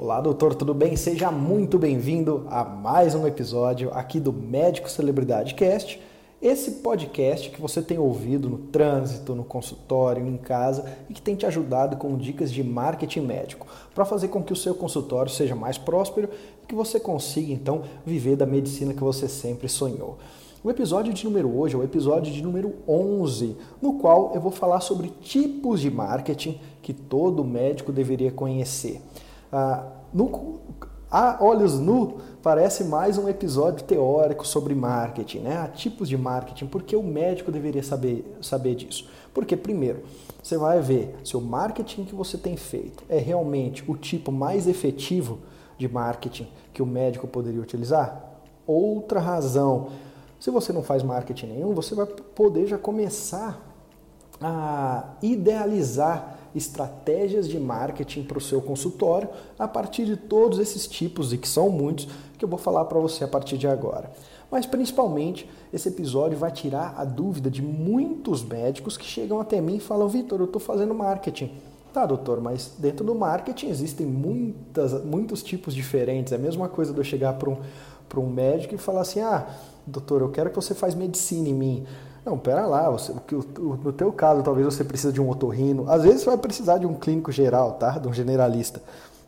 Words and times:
Olá, 0.00 0.20
doutor, 0.20 0.54
tudo 0.54 0.72
bem? 0.72 0.94
Seja 0.94 1.28
muito 1.32 1.76
bem-vindo 1.76 2.46
a 2.48 2.62
mais 2.62 3.16
um 3.16 3.26
episódio 3.26 3.90
aqui 3.92 4.20
do 4.20 4.32
Médico 4.32 4.88
Celebridade 4.88 5.56
Cast. 5.56 6.00
Esse 6.40 6.70
podcast 6.70 7.50
que 7.50 7.60
você 7.60 7.82
tem 7.82 7.98
ouvido 7.98 8.48
no 8.48 8.58
trânsito, 8.58 9.34
no 9.34 9.42
consultório, 9.42 10.24
em 10.24 10.36
casa 10.36 10.84
e 11.10 11.12
que 11.12 11.20
tem 11.20 11.34
te 11.34 11.44
ajudado 11.46 11.96
com 11.96 12.16
dicas 12.16 12.52
de 12.52 12.62
marketing 12.62 13.22
médico 13.22 13.66
para 13.92 14.04
fazer 14.04 14.28
com 14.28 14.40
que 14.40 14.52
o 14.52 14.56
seu 14.56 14.72
consultório 14.72 15.32
seja 15.32 15.56
mais 15.56 15.76
próspero 15.76 16.30
e 16.62 16.66
que 16.68 16.76
você 16.76 17.00
consiga 17.00 17.52
então 17.52 17.82
viver 18.06 18.36
da 18.36 18.46
medicina 18.46 18.94
que 18.94 19.02
você 19.02 19.26
sempre 19.26 19.68
sonhou. 19.68 20.16
O 20.62 20.70
episódio 20.70 21.12
de 21.12 21.24
número 21.24 21.52
hoje 21.58 21.74
é 21.74 21.78
o 21.78 21.82
episódio 21.82 22.32
de 22.32 22.40
número 22.40 22.72
11, 22.86 23.56
no 23.82 23.94
qual 23.94 24.30
eu 24.32 24.40
vou 24.40 24.52
falar 24.52 24.78
sobre 24.78 25.08
tipos 25.20 25.80
de 25.80 25.90
marketing 25.90 26.60
que 26.82 26.92
todo 26.92 27.42
médico 27.42 27.90
deveria 27.90 28.30
conhecer. 28.30 29.02
Ah, 29.52 29.97
no, 30.12 30.60
a 31.10 31.42
olhos 31.42 31.78
nu, 31.78 32.18
parece 32.42 32.84
mais 32.84 33.16
um 33.16 33.28
episódio 33.28 33.84
teórico 33.84 34.46
sobre 34.46 34.74
marketing, 34.74 35.38
né? 35.38 35.58
Há 35.58 35.68
tipos 35.68 36.08
de 36.08 36.16
marketing, 36.16 36.66
porque 36.66 36.94
o 36.94 37.02
médico 37.02 37.50
deveria 37.50 37.82
saber, 37.82 38.36
saber 38.42 38.74
disso. 38.74 39.08
Porque, 39.32 39.56
primeiro, 39.56 40.02
você 40.42 40.56
vai 40.56 40.80
ver 40.80 41.16
se 41.24 41.36
o 41.36 41.40
marketing 41.40 42.04
que 42.04 42.14
você 42.14 42.36
tem 42.36 42.56
feito 42.56 43.04
é 43.08 43.18
realmente 43.18 43.84
o 43.88 43.96
tipo 43.96 44.30
mais 44.30 44.66
efetivo 44.66 45.38
de 45.78 45.88
marketing 45.88 46.48
que 46.72 46.82
o 46.82 46.86
médico 46.86 47.26
poderia 47.26 47.60
utilizar. 47.60 48.24
Outra 48.66 49.20
razão, 49.20 49.88
se 50.38 50.50
você 50.50 50.72
não 50.72 50.82
faz 50.82 51.02
marketing 51.02 51.46
nenhum, 51.46 51.74
você 51.74 51.94
vai 51.94 52.06
poder 52.06 52.66
já 52.66 52.76
começar 52.76 53.60
a 54.40 55.14
idealizar 55.22 56.37
estratégias 56.54 57.48
de 57.48 57.58
marketing 57.58 58.24
para 58.24 58.38
o 58.38 58.40
seu 58.40 58.60
consultório 58.60 59.28
a 59.58 59.68
partir 59.68 60.04
de 60.04 60.16
todos 60.16 60.58
esses 60.58 60.86
tipos, 60.86 61.32
e 61.32 61.38
que 61.38 61.48
são 61.48 61.68
muitos, 61.70 62.08
que 62.38 62.44
eu 62.44 62.48
vou 62.48 62.58
falar 62.58 62.84
para 62.84 62.98
você 62.98 63.24
a 63.24 63.28
partir 63.28 63.58
de 63.58 63.66
agora. 63.66 64.10
Mas 64.50 64.64
principalmente, 64.64 65.48
esse 65.72 65.88
episódio 65.88 66.38
vai 66.38 66.50
tirar 66.50 66.94
a 66.96 67.04
dúvida 67.04 67.50
de 67.50 67.60
muitos 67.60 68.42
médicos 68.42 68.96
que 68.96 69.04
chegam 69.04 69.40
até 69.40 69.60
mim 69.60 69.76
e 69.76 69.80
falam: 69.80 70.08
Vitor, 70.08 70.40
eu 70.40 70.46
estou 70.46 70.60
fazendo 70.60 70.94
marketing. 70.94 71.52
Tá, 71.92 72.06
doutor, 72.06 72.40
mas 72.40 72.74
dentro 72.78 73.04
do 73.04 73.14
marketing 73.14 73.68
existem 73.68 74.06
muitas, 74.06 75.04
muitos 75.04 75.42
tipos 75.42 75.74
diferentes. 75.74 76.32
É 76.32 76.36
a 76.36 76.38
mesma 76.38 76.68
coisa 76.68 76.92
de 76.92 76.98
eu 76.98 77.04
chegar 77.04 77.34
para 77.34 77.50
um, 77.50 77.58
um 78.16 78.30
médico 78.30 78.74
e 78.74 78.78
falar 78.78 79.02
assim: 79.02 79.20
ah, 79.20 79.46
doutor, 79.86 80.22
eu 80.22 80.30
quero 80.30 80.48
que 80.50 80.56
você 80.56 80.74
faça 80.74 80.96
medicina 80.96 81.48
em 81.48 81.54
mim. 81.54 81.86
Não, 82.28 82.36
pera 82.36 82.66
lá, 82.66 82.90
você, 82.90 83.10
no 83.56 83.90
teu 83.90 84.12
caso 84.12 84.42
talvez 84.42 84.66
você 84.66 84.84
precisa 84.84 85.10
de 85.10 85.18
um 85.18 85.30
otorrino, 85.30 85.90
às 85.90 86.02
vezes 86.02 86.20
você 86.20 86.26
vai 86.26 86.36
precisar 86.36 86.76
de 86.76 86.86
um 86.86 86.92
clínico 86.92 87.32
geral, 87.32 87.72
tá? 87.72 87.92
De 87.92 88.06
um 88.06 88.12
generalista. 88.12 88.82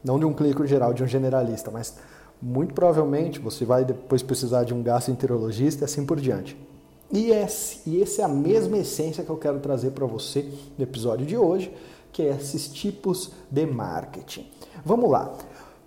Não 0.04 0.18
de 0.18 0.26
um 0.26 0.34
clínico 0.34 0.66
geral, 0.66 0.92
de 0.92 1.02
um 1.02 1.06
generalista, 1.06 1.70
mas 1.70 1.96
muito 2.42 2.74
provavelmente 2.74 3.40
você 3.40 3.64
vai 3.64 3.86
depois 3.86 4.22
precisar 4.22 4.64
de 4.64 4.74
um 4.74 4.82
gastroenterologista 4.82 5.82
e 5.82 5.86
assim 5.86 6.04
por 6.04 6.20
diante. 6.20 6.58
E 7.10 7.30
esse, 7.30 7.88
e 7.88 8.02
essa 8.02 8.20
é 8.20 8.24
a 8.26 8.28
mesma 8.28 8.76
essência 8.76 9.24
que 9.24 9.30
eu 9.30 9.38
quero 9.38 9.60
trazer 9.60 9.92
para 9.92 10.04
você 10.04 10.46
no 10.76 10.84
episódio 10.84 11.24
de 11.24 11.38
hoje, 11.38 11.74
que 12.12 12.20
é 12.20 12.36
esses 12.36 12.68
tipos 12.68 13.32
de 13.50 13.64
marketing. 13.64 14.46
Vamos 14.84 15.10
lá. 15.10 15.32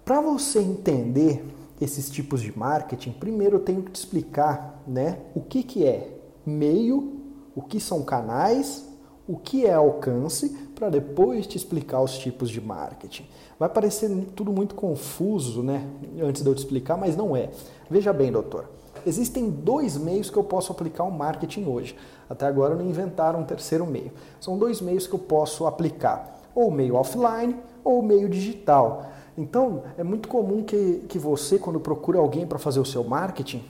Para 0.04 0.20
você 0.20 0.58
entender 0.58 1.46
esses 1.80 2.10
tipos 2.10 2.42
de 2.42 2.58
marketing, 2.58 3.12
primeiro 3.12 3.58
eu 3.58 3.60
tenho 3.60 3.84
que 3.84 3.92
te 3.92 3.98
explicar 3.98 4.82
né, 4.88 5.20
o 5.36 5.42
que, 5.42 5.62
que 5.62 5.86
é 5.86 6.23
meio, 6.46 7.22
o 7.56 7.62
que 7.62 7.80
são 7.80 8.04
canais, 8.04 8.88
o 9.28 9.38
que 9.38 9.66
é 9.66 9.74
alcance, 9.74 10.50
para 10.76 10.90
depois 10.90 11.48
te 11.48 11.58
explicar 11.58 12.02
os 12.02 12.18
tipos 12.18 12.50
de 12.50 12.60
marketing. 12.60 13.26
Vai 13.58 13.70
parecer 13.70 14.10
tudo 14.36 14.52
muito 14.52 14.76
confuso, 14.76 15.64
né? 15.64 15.88
Antes 16.22 16.42
de 16.42 16.50
eu 16.50 16.56
te 16.56 16.60
explicar, 16.60 16.98
mas 16.98 17.16
não 17.16 17.36
é. 17.36 17.50
Veja 17.90 18.12
bem, 18.12 18.32
doutor. 18.32 18.70
Existem 19.06 19.50
dois 19.50 19.98
meios 19.98 20.30
que 20.30 20.38
eu 20.38 20.44
posso 20.44 20.72
aplicar 20.72 21.04
o 21.04 21.12
marketing 21.12 21.66
hoje. 21.66 21.96
Até 22.30 22.46
agora 22.46 22.76
não 22.76 22.86
inventaram 22.86 23.42
um 23.42 23.46
terceiro 23.46 23.86
meio. 23.86 24.12
São 24.40 24.58
dois 24.58 24.82
meios 24.82 25.08
que 25.08 25.14
eu 25.14 25.20
posso 25.20 25.66
aplicar: 25.66 26.42
ou 26.56 26.72
meio 26.72 26.96
offline 26.96 27.56
ou 27.84 28.02
meio 28.02 28.30
digital. 28.30 29.06
Então, 29.38 29.84
é 29.98 30.04
muito 30.04 30.28
comum 30.28 30.64
que, 30.64 31.04
que 31.08 31.18
você, 31.18 31.58
quando 31.58 31.80
procura 31.80 32.20
alguém 32.20 32.46
para 32.46 32.60
fazer 32.60 32.80
o 32.80 32.86
seu 32.86 33.04
marketing, 33.04 33.64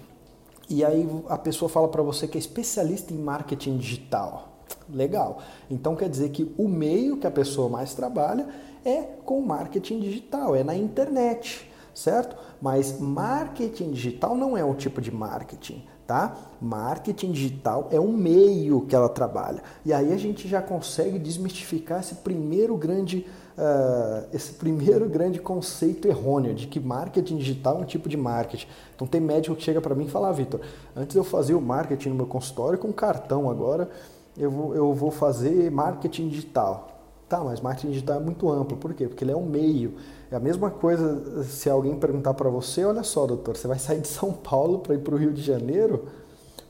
e 0.69 0.84
aí 0.84 1.07
a 1.29 1.38
pessoa 1.38 1.69
fala 1.69 1.88
para 1.88 2.01
você 2.01 2.28
que 2.28 2.38
é 2.38 2.40
especialista 2.40 3.13
em 3.13 3.18
marketing 3.18 3.78
digital. 3.78 4.50
Legal. 4.90 5.40
Então 5.69 5.96
quer 5.96 6.09
dizer 6.09 6.29
que 6.29 6.53
o 6.57 6.68
meio 6.68 7.18
que 7.18 7.28
a 7.28 7.31
pessoa 7.31 7.69
mais 7.69 7.94
trabalha 7.94 8.47
é 8.85 9.01
com 9.25 9.41
marketing 9.41 10.00
digital, 10.00 10.56
é 10.56 10.63
na 10.63 10.75
internet, 10.75 11.69
certo? 11.94 12.35
Mas 12.62 13.00
marketing 13.00 13.91
digital 13.91 14.35
não 14.35 14.57
é 14.57 14.63
um 14.63 14.74
tipo 14.74 15.01
de 15.01 15.12
marketing, 15.12 15.84
tá? 16.06 16.35
Marketing 16.62 17.31
digital 17.31 17.88
é 17.91 18.00
um 18.00 18.12
meio 18.12 18.81
que 18.81 18.95
ela 18.95 19.09
trabalha. 19.09 19.62
E 19.85 19.94
aí 19.94 20.12
a 20.12 20.18
gente 20.18 20.47
já 20.47 20.62
consegue 20.62 21.19
desmistificar 21.19 22.00
esse 22.01 22.16
primeiro 22.16 22.75
grande 22.75 23.25
uh, 23.57 24.27
esse 24.33 24.53
primeiro 24.53 25.07
grande 25.07 25.39
conceito 25.39 26.07
errôneo 26.07 26.53
de 26.53 26.67
que 26.67 26.79
marketing 26.79 27.37
digital 27.37 27.77
é 27.77 27.81
um 27.81 27.85
tipo 27.85 28.09
de 28.09 28.17
marketing. 28.17 28.67
Então 28.95 29.07
tem 29.07 29.21
médico 29.21 29.55
que 29.55 29.63
chega 29.63 29.81
para 29.81 29.95
mim 29.95 30.05
e 30.05 30.09
fala, 30.09 30.29
ah, 30.29 30.31
Vitor, 30.31 30.61
antes 30.95 31.15
eu 31.15 31.23
fazia 31.23 31.57
o 31.57 31.61
marketing 31.61 32.09
no 32.09 32.15
meu 32.15 32.27
consultório 32.27 32.77
com 32.77 32.91
cartão, 32.91 33.49
agora 33.49 33.89
eu 34.37 34.49
vou, 34.49 34.75
eu 34.75 34.93
vou 34.93 35.11
fazer 35.11 35.71
marketing 35.71 36.29
digital. 36.29 36.89
Tá, 37.29 37.39
mas 37.39 37.61
marketing 37.61 37.89
digital 37.89 38.17
é 38.17 38.19
muito 38.19 38.49
amplo. 38.51 38.77
Por 38.77 38.93
quê? 38.93 39.07
Porque 39.07 39.23
ele 39.23 39.31
é 39.31 39.35
um 39.35 39.45
meio. 39.45 39.95
É 40.29 40.35
a 40.35 40.39
mesma 40.39 40.69
coisa 40.69 41.43
se 41.43 41.69
alguém 41.69 41.95
perguntar 41.95 42.33
para 42.33 42.49
você, 42.49 42.85
olha 42.85 43.01
só, 43.01 43.25
doutor, 43.25 43.55
você 43.55 43.67
vai 43.67 43.79
sair 43.79 44.01
de 44.01 44.07
São 44.07 44.31
Paulo 44.31 44.79
para 44.79 44.93
ir 44.93 44.99
para 44.99 45.15
o 45.15 45.17
Rio 45.17 45.31
de 45.31 45.41
Janeiro? 45.41 46.05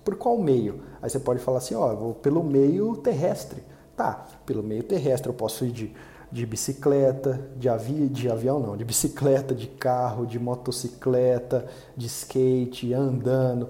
Por 0.06 0.16
qual 0.16 0.38
meio? 0.38 0.82
Aí 1.02 1.10
você 1.10 1.20
pode 1.20 1.40
falar 1.40 1.58
assim, 1.58 1.76
ó, 1.76 1.92
eu 1.92 1.98
vou 1.98 2.14
pelo 2.14 2.44
meio 2.44 2.96
terrestre. 2.98 3.64
Tá, 3.96 4.26
pelo 4.46 4.64
meio 4.64 4.84
terrestre 4.84 5.30
eu 5.30 5.34
posso 5.34 5.66
ir 5.66 5.72
de 5.72 5.94
de 6.34 6.48
bicicleta, 6.48 7.40
de, 7.56 7.70
avi 7.70 8.08
de 8.08 8.28
avião 8.28 8.60
não, 8.60 8.76
de 8.76 8.84
bicicleta, 8.84 9.54
de 9.54 9.68
carro, 9.68 10.26
de 10.26 10.40
motocicleta, 10.40 11.68
de 11.96 12.08
skate, 12.08 12.92
andando, 12.92 13.70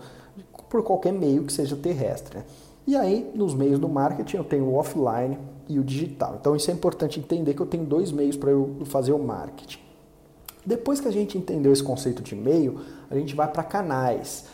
por 0.70 0.82
qualquer 0.82 1.12
meio 1.12 1.44
que 1.44 1.52
seja 1.52 1.76
terrestre. 1.76 2.38
Né? 2.38 2.46
E 2.88 2.96
aí, 2.96 3.30
nos 3.36 3.54
meios 3.54 3.80
do 3.80 3.90
marketing, 3.90 4.38
eu 4.38 4.46
tenho 4.46 4.64
o 4.64 4.76
offline 4.76 5.38
e 5.68 5.78
o 5.78 5.84
digital. 5.84 6.38
Então, 6.40 6.56
isso 6.56 6.72
é 6.72 6.74
importante 6.74 7.20
entender 7.20 7.54
que 7.54 7.62
eu 7.62 7.66
tenho 7.66 7.84
dois 7.84 8.14
meios 8.14 8.38
para 8.38 8.52
eu 8.52 8.78
fazer 8.86 9.12
o 9.12 9.20
marketing. 9.20 9.80
Depois 10.66 11.02
que 11.02 11.08
a 11.10 11.12
gente 11.12 11.38
entendeu 11.38 11.74
esse 11.74 11.84
conceito 11.84 12.24
de 12.24 12.34
meio, 12.34 12.80
a 13.12 13.16
gente 13.16 13.36
vai 13.36 13.52
para 13.52 13.64
canais. 13.64 14.46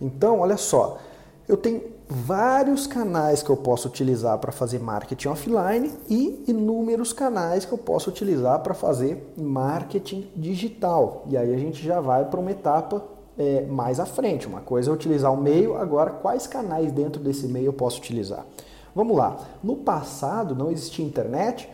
Então, 0.00 0.40
olha 0.40 0.56
só, 0.56 0.98
eu 1.46 1.58
tenho 1.58 1.82
vários 2.08 2.86
canais 2.86 3.42
que 3.42 3.50
eu 3.50 3.56
posso 3.56 3.86
utilizar 3.86 4.38
para 4.38 4.50
fazer 4.50 4.78
marketing 4.78 5.28
offline 5.28 5.92
e 6.08 6.42
inúmeros 6.48 7.12
canais 7.12 7.66
que 7.66 7.72
eu 7.72 7.78
posso 7.78 8.08
utilizar 8.08 8.60
para 8.60 8.72
fazer 8.72 9.32
marketing 9.36 10.30
digital. 10.34 11.24
E 11.28 11.36
aí 11.36 11.54
a 11.54 11.58
gente 11.58 11.84
já 11.84 12.00
vai 12.00 12.24
para 12.24 12.40
uma 12.40 12.50
etapa 12.50 13.04
é, 13.36 13.66
mais 13.66 14.00
à 14.00 14.06
frente. 14.06 14.46
Uma 14.46 14.60
coisa 14.60 14.90
é 14.90 14.94
utilizar 14.94 15.32
o 15.32 15.36
meio, 15.36 15.76
agora 15.76 16.10
quais 16.10 16.46
canais 16.46 16.90
dentro 16.90 17.22
desse 17.22 17.46
meio 17.46 17.66
eu 17.66 17.72
posso 17.74 17.98
utilizar? 17.98 18.46
Vamos 18.94 19.16
lá. 19.16 19.36
No 19.62 19.76
passado 19.76 20.54
não 20.54 20.70
existia 20.70 21.04
internet 21.04 21.68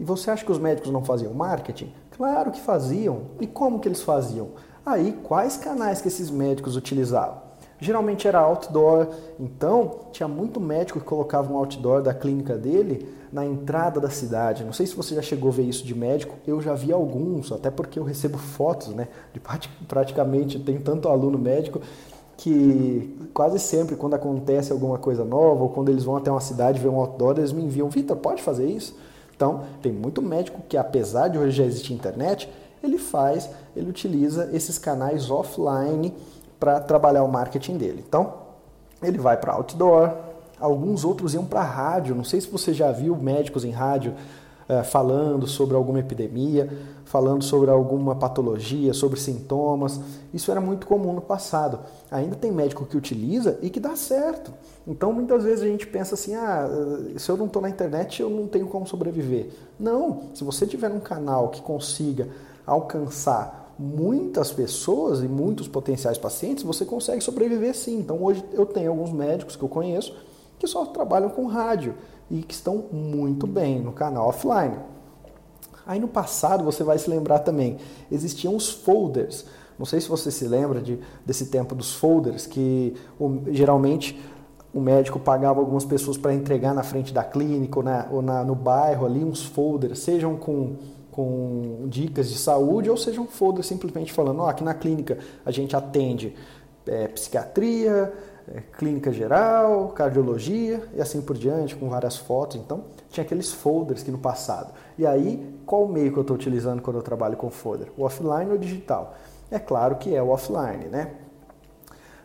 e 0.00 0.04
você 0.04 0.30
acha 0.30 0.44
que 0.44 0.52
os 0.52 0.58
médicos 0.58 0.90
não 0.90 1.04
faziam 1.04 1.32
marketing? 1.32 1.92
Claro 2.16 2.50
que 2.50 2.60
faziam. 2.60 3.22
E 3.40 3.46
como 3.46 3.78
que 3.78 3.86
eles 3.86 4.02
faziam? 4.02 4.48
Aí, 4.84 5.18
quais 5.22 5.56
canais 5.56 6.00
que 6.00 6.08
esses 6.08 6.30
médicos 6.30 6.76
utilizavam? 6.76 7.45
Geralmente 7.78 8.26
era 8.26 8.40
outdoor, 8.40 9.08
então 9.38 10.00
tinha 10.10 10.26
muito 10.26 10.58
médico 10.58 10.98
que 10.98 11.04
colocava 11.04 11.52
um 11.52 11.56
outdoor 11.56 12.00
da 12.00 12.14
clínica 12.14 12.56
dele 12.56 13.06
na 13.30 13.44
entrada 13.44 14.00
da 14.00 14.08
cidade. 14.08 14.64
Não 14.64 14.72
sei 14.72 14.86
se 14.86 14.96
você 14.96 15.14
já 15.14 15.20
chegou 15.20 15.50
a 15.50 15.52
ver 15.52 15.64
isso 15.64 15.84
de 15.84 15.94
médico, 15.94 16.36
eu 16.46 16.60
já 16.62 16.72
vi 16.72 16.90
alguns, 16.90 17.52
até 17.52 17.70
porque 17.70 17.98
eu 17.98 18.04
recebo 18.04 18.38
fotos, 18.38 18.88
né? 18.88 19.08
De 19.34 19.40
praticamente 19.86 20.58
tem 20.58 20.78
tanto 20.78 21.08
aluno 21.08 21.38
médico 21.38 21.80
que 22.38 23.14
quase 23.34 23.58
sempre 23.58 23.94
quando 23.94 24.14
acontece 24.14 24.72
alguma 24.72 24.98
coisa 24.98 25.24
nova 25.24 25.62
ou 25.62 25.68
quando 25.68 25.90
eles 25.90 26.04
vão 26.04 26.16
até 26.16 26.30
uma 26.30 26.40
cidade 26.40 26.80
ver 26.80 26.88
um 26.88 26.96
outdoor, 26.96 27.38
eles 27.38 27.52
me 27.52 27.62
enviam, 27.62 27.90
Vitor, 27.90 28.16
pode 28.16 28.42
fazer 28.42 28.66
isso? 28.66 28.96
Então, 29.34 29.64
tem 29.82 29.92
muito 29.92 30.22
médico 30.22 30.62
que 30.66 30.78
apesar 30.78 31.28
de 31.28 31.38
hoje 31.38 31.56
já 31.56 31.64
existir 31.64 31.92
internet, 31.92 32.48
ele 32.82 32.98
faz, 32.98 33.50
ele 33.74 33.90
utiliza 33.90 34.48
esses 34.52 34.78
canais 34.78 35.30
offline 35.30 36.14
para 36.58 36.80
trabalhar 36.80 37.22
o 37.22 37.28
marketing 37.28 37.76
dele. 37.76 38.04
Então, 38.06 38.34
ele 39.02 39.18
vai 39.18 39.36
para 39.36 39.52
outdoor, 39.52 40.12
alguns 40.58 41.04
outros 41.04 41.34
iam 41.34 41.44
para 41.44 41.62
rádio. 41.62 42.14
Não 42.14 42.24
sei 42.24 42.40
se 42.40 42.48
você 42.48 42.72
já 42.72 42.90
viu 42.90 43.14
médicos 43.16 43.64
em 43.64 43.70
rádio 43.70 44.14
uh, 44.68 44.84
falando 44.84 45.46
sobre 45.46 45.76
alguma 45.76 46.00
epidemia, 46.00 46.70
falando 47.04 47.42
sobre 47.42 47.70
alguma 47.70 48.14
patologia, 48.14 48.92
sobre 48.94 49.18
sintomas. 49.20 50.00
Isso 50.32 50.50
era 50.50 50.60
muito 50.60 50.86
comum 50.86 51.12
no 51.12 51.20
passado. 51.20 51.80
Ainda 52.10 52.36
tem 52.36 52.50
médico 52.50 52.86
que 52.86 52.96
utiliza 52.96 53.58
e 53.62 53.70
que 53.70 53.80
dá 53.80 53.94
certo. 53.96 54.52
Então, 54.86 55.12
muitas 55.12 55.44
vezes 55.44 55.62
a 55.62 55.68
gente 55.68 55.86
pensa 55.86 56.14
assim: 56.14 56.34
ah, 56.34 56.68
eh, 57.14 57.18
se 57.18 57.28
eu 57.30 57.36
não 57.36 57.46
estou 57.46 57.60
na 57.60 57.68
internet, 57.68 58.22
eu 58.22 58.30
não 58.30 58.46
tenho 58.46 58.66
como 58.66 58.86
sobreviver. 58.86 59.50
Não, 59.78 60.30
se 60.34 60.44
você 60.44 60.66
tiver 60.66 60.90
um 60.90 61.00
canal 61.00 61.48
que 61.48 61.60
consiga 61.60 62.28
alcançar 62.66 63.65
muitas 63.78 64.50
pessoas 64.50 65.22
e 65.22 65.28
muitos 65.28 65.68
potenciais 65.68 66.16
pacientes, 66.16 66.64
você 66.64 66.84
consegue 66.84 67.22
sobreviver 67.22 67.74
sim. 67.74 67.98
Então 67.98 68.22
hoje 68.22 68.44
eu 68.52 68.64
tenho 68.64 68.90
alguns 68.90 69.12
médicos 69.12 69.56
que 69.56 69.62
eu 69.62 69.68
conheço 69.68 70.14
que 70.58 70.66
só 70.66 70.86
trabalham 70.86 71.28
com 71.28 71.46
rádio 71.46 71.94
e 72.30 72.42
que 72.42 72.54
estão 72.54 72.84
muito 72.90 73.46
bem 73.46 73.80
no 73.80 73.92
canal 73.92 74.28
offline. 74.28 74.78
Aí 75.86 76.00
no 76.00 76.08
passado 76.08 76.64
você 76.64 76.82
vai 76.82 76.98
se 76.98 77.08
lembrar 77.08 77.40
também, 77.40 77.76
existiam 78.10 78.56
os 78.56 78.70
folders. 78.70 79.44
Não 79.78 79.84
sei 79.84 80.00
se 80.00 80.08
você 80.08 80.30
se 80.30 80.48
lembra 80.48 80.80
de, 80.80 80.98
desse 81.24 81.46
tempo 81.46 81.74
dos 81.74 81.94
folders, 81.94 82.46
que 82.46 82.94
um, 83.20 83.42
geralmente 83.52 84.18
o 84.72 84.80
médico 84.80 85.18
pagava 85.18 85.60
algumas 85.60 85.84
pessoas 85.84 86.16
para 86.16 86.34
entregar 86.34 86.74
na 86.74 86.82
frente 86.82 87.12
da 87.12 87.22
clínica 87.22 87.78
ou, 87.78 87.84
na, 87.84 88.08
ou 88.10 88.22
na, 88.22 88.42
no 88.42 88.54
bairro 88.54 89.06
ali 89.06 89.22
uns 89.22 89.44
folders, 89.44 90.00
sejam 90.00 90.36
com, 90.36 90.76
com 91.16 91.86
dicas 91.88 92.28
de 92.28 92.36
saúde 92.36 92.90
ou 92.90 92.96
sejam 92.96 93.26
folders 93.26 93.66
simplesmente 93.66 94.12
falando, 94.12 94.42
oh, 94.42 94.46
aqui 94.46 94.62
na 94.62 94.74
clínica 94.74 95.16
a 95.46 95.50
gente 95.50 95.74
atende 95.74 96.36
é, 96.86 97.08
psiquiatria, 97.08 98.12
é, 98.54 98.60
clínica 98.60 99.10
geral, 99.10 99.88
cardiologia 99.88 100.86
e 100.94 101.00
assim 101.00 101.22
por 101.22 101.38
diante, 101.38 101.74
com 101.74 101.88
várias 101.88 102.18
fotos. 102.18 102.58
Então, 102.58 102.84
tinha 103.08 103.24
aqueles 103.24 103.50
folders 103.50 104.02
que 104.02 104.10
no 104.10 104.18
passado. 104.18 104.74
E 104.98 105.06
aí, 105.06 105.58
qual 105.64 105.88
meio 105.88 106.12
que 106.12 106.18
eu 106.18 106.20
estou 106.20 106.36
utilizando 106.36 106.82
quando 106.82 106.96
eu 106.96 107.02
trabalho 107.02 107.34
com 107.34 107.48
folder? 107.48 107.88
O 107.96 108.04
offline 108.04 108.50
ou 108.50 108.56
o 108.56 108.58
digital? 108.58 109.14
É 109.50 109.58
claro 109.58 109.96
que 109.96 110.14
é 110.14 110.22
o 110.22 110.28
offline, 110.28 110.84
né? 110.90 111.12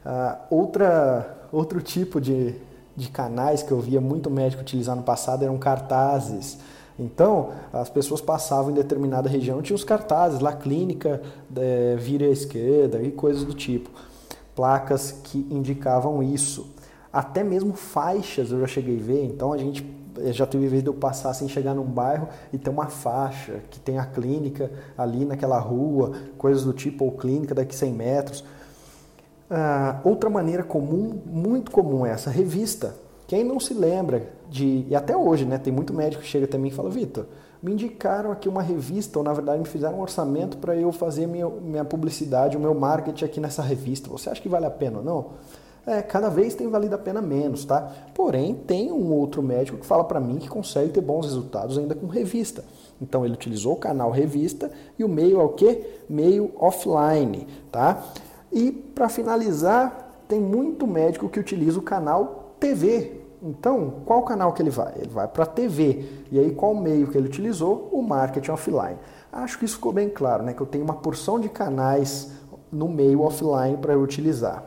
Uh, 0.05 0.37
outra, 0.49 1.47
outro 1.49 1.81
tipo 1.81 2.19
de, 2.19 2.55
de 2.93 3.09
canais 3.09 3.63
que 3.63 3.71
eu 3.71 3.79
via 3.79 4.01
muito 4.01 4.29
médico 4.29 4.61
utilizar 4.61 4.97
no 4.97 5.03
passado 5.03 5.43
eram 5.43 5.57
cartazes. 5.57 6.59
Então, 7.01 7.49
as 7.73 7.89
pessoas 7.89 8.21
passavam 8.21 8.69
em 8.69 8.75
determinada 8.75 9.27
região, 9.27 9.61
tinha 9.61 9.75
os 9.75 9.83
cartazes 9.83 10.39
lá, 10.39 10.53
clínica, 10.53 11.21
é, 11.55 11.97
à 11.97 12.29
esquerda 12.29 13.01
e 13.01 13.11
coisas 13.11 13.43
do 13.43 13.53
tipo 13.53 13.89
placas 14.55 15.11
que 15.23 15.39
indicavam 15.49 16.21
isso. 16.21 16.69
Até 17.11 17.43
mesmo 17.43 17.73
faixas 17.73 18.51
eu 18.51 18.59
já 18.59 18.67
cheguei 18.67 18.99
a 18.99 19.03
ver, 19.03 19.25
então 19.25 19.51
a 19.51 19.57
gente 19.57 19.83
já 20.31 20.45
teve 20.45 20.67
vez 20.67 20.83
de 20.83 20.89
eu 20.89 20.93
passar 20.93 21.33
sem 21.33 21.47
chegar 21.47 21.73
num 21.73 21.83
bairro 21.83 22.27
e 22.53 22.57
ter 22.57 22.69
uma 22.69 22.87
faixa 22.87 23.61
que 23.69 23.79
tem 23.79 23.97
a 23.97 24.05
clínica 24.05 24.71
ali 24.97 25.25
naquela 25.25 25.57
rua, 25.57 26.11
coisas 26.37 26.63
do 26.63 26.73
tipo, 26.73 27.05
ou 27.05 27.13
clínica 27.13 27.55
daqui 27.55 27.75
100 27.75 27.93
metros. 27.93 28.43
Ah, 29.49 29.99
outra 30.03 30.29
maneira 30.29 30.63
comum, 30.63 31.19
muito 31.25 31.71
comum 31.71 32.05
é 32.05 32.11
essa, 32.11 32.29
revista. 32.29 32.95
Quem 33.27 33.43
não 33.43 33.59
se 33.59 33.73
lembra 33.73 34.29
de. 34.51 34.85
E 34.89 34.95
até 34.95 35.15
hoje, 35.15 35.45
né? 35.45 35.57
Tem 35.57 35.71
muito 35.71 35.93
médico 35.93 36.21
que 36.21 36.27
chega 36.27 36.45
também 36.45 36.69
e 36.69 36.73
fala, 36.73 36.89
Vitor, 36.89 37.25
me 37.63 37.71
indicaram 37.71 38.31
aqui 38.31 38.49
uma 38.49 38.61
revista, 38.61 39.17
ou 39.17 39.23
na 39.23 39.31
verdade 39.31 39.59
me 39.59 39.67
fizeram 39.67 39.97
um 39.97 40.01
orçamento 40.01 40.57
para 40.57 40.75
eu 40.75 40.91
fazer 40.91 41.25
minha, 41.25 41.47
minha 41.47 41.85
publicidade, 41.85 42.57
o 42.57 42.59
meu 42.59 42.75
marketing 42.75 43.23
aqui 43.23 43.39
nessa 43.39 43.63
revista. 43.63 44.09
Você 44.09 44.29
acha 44.29 44.41
que 44.41 44.49
vale 44.49 44.65
a 44.65 44.71
pena 44.71 44.97
ou 44.97 45.03
não? 45.03 45.25
É, 45.87 46.01
cada 46.01 46.29
vez 46.29 46.53
tem 46.53 46.67
valido 46.67 46.93
a 46.93 46.97
pena 46.97 47.21
menos, 47.21 47.65
tá? 47.65 47.91
Porém, 48.13 48.53
tem 48.53 48.91
um 48.91 49.11
outro 49.13 49.41
médico 49.41 49.79
que 49.79 49.85
fala 49.85 50.03
para 50.03 50.19
mim 50.19 50.37
que 50.37 50.47
consegue 50.47 50.91
ter 50.91 51.01
bons 51.01 51.25
resultados 51.25 51.77
ainda 51.77 51.95
com 51.95 52.05
revista. 52.05 52.63
Então 53.01 53.25
ele 53.25 53.33
utilizou 53.33 53.73
o 53.73 53.77
canal 53.77 54.11
revista 54.11 54.69
e 54.99 55.03
o 55.03 55.09
meio 55.09 55.39
é 55.39 55.43
o 55.43 55.49
quê? 55.49 56.01
Meio 56.07 56.51
offline, 56.59 57.47
tá? 57.71 58.03
E 58.51 58.71
para 58.71 59.09
finalizar, 59.09 60.23
tem 60.27 60.39
muito 60.39 60.85
médico 60.85 61.29
que 61.29 61.39
utiliza 61.39 61.79
o 61.79 61.81
canal 61.81 62.53
TV, 62.59 63.20
então, 63.43 64.01
qual 64.05 64.21
canal 64.21 64.53
que 64.53 64.61
ele 64.61 64.69
vai? 64.69 64.93
Ele 64.97 65.09
vai 65.09 65.27
para 65.27 65.43
a 65.43 65.47
TV. 65.47 66.05
E 66.31 66.37
aí, 66.37 66.53
qual 66.53 66.75
meio 66.75 67.07
que 67.07 67.17
ele 67.17 67.27
utilizou? 67.27 67.89
O 67.91 68.01
marketing 68.03 68.51
offline. 68.51 68.97
Acho 69.31 69.57
que 69.57 69.65
isso 69.65 69.75
ficou 69.75 69.91
bem 69.91 70.09
claro, 70.09 70.43
né? 70.43 70.53
Que 70.53 70.61
eu 70.61 70.67
tenho 70.67 70.83
uma 70.83 70.93
porção 70.93 71.39
de 71.39 71.49
canais 71.49 72.31
no 72.71 72.87
meio 72.87 73.21
offline 73.21 73.77
para 73.77 73.93
eu 73.93 74.01
utilizar. 74.01 74.63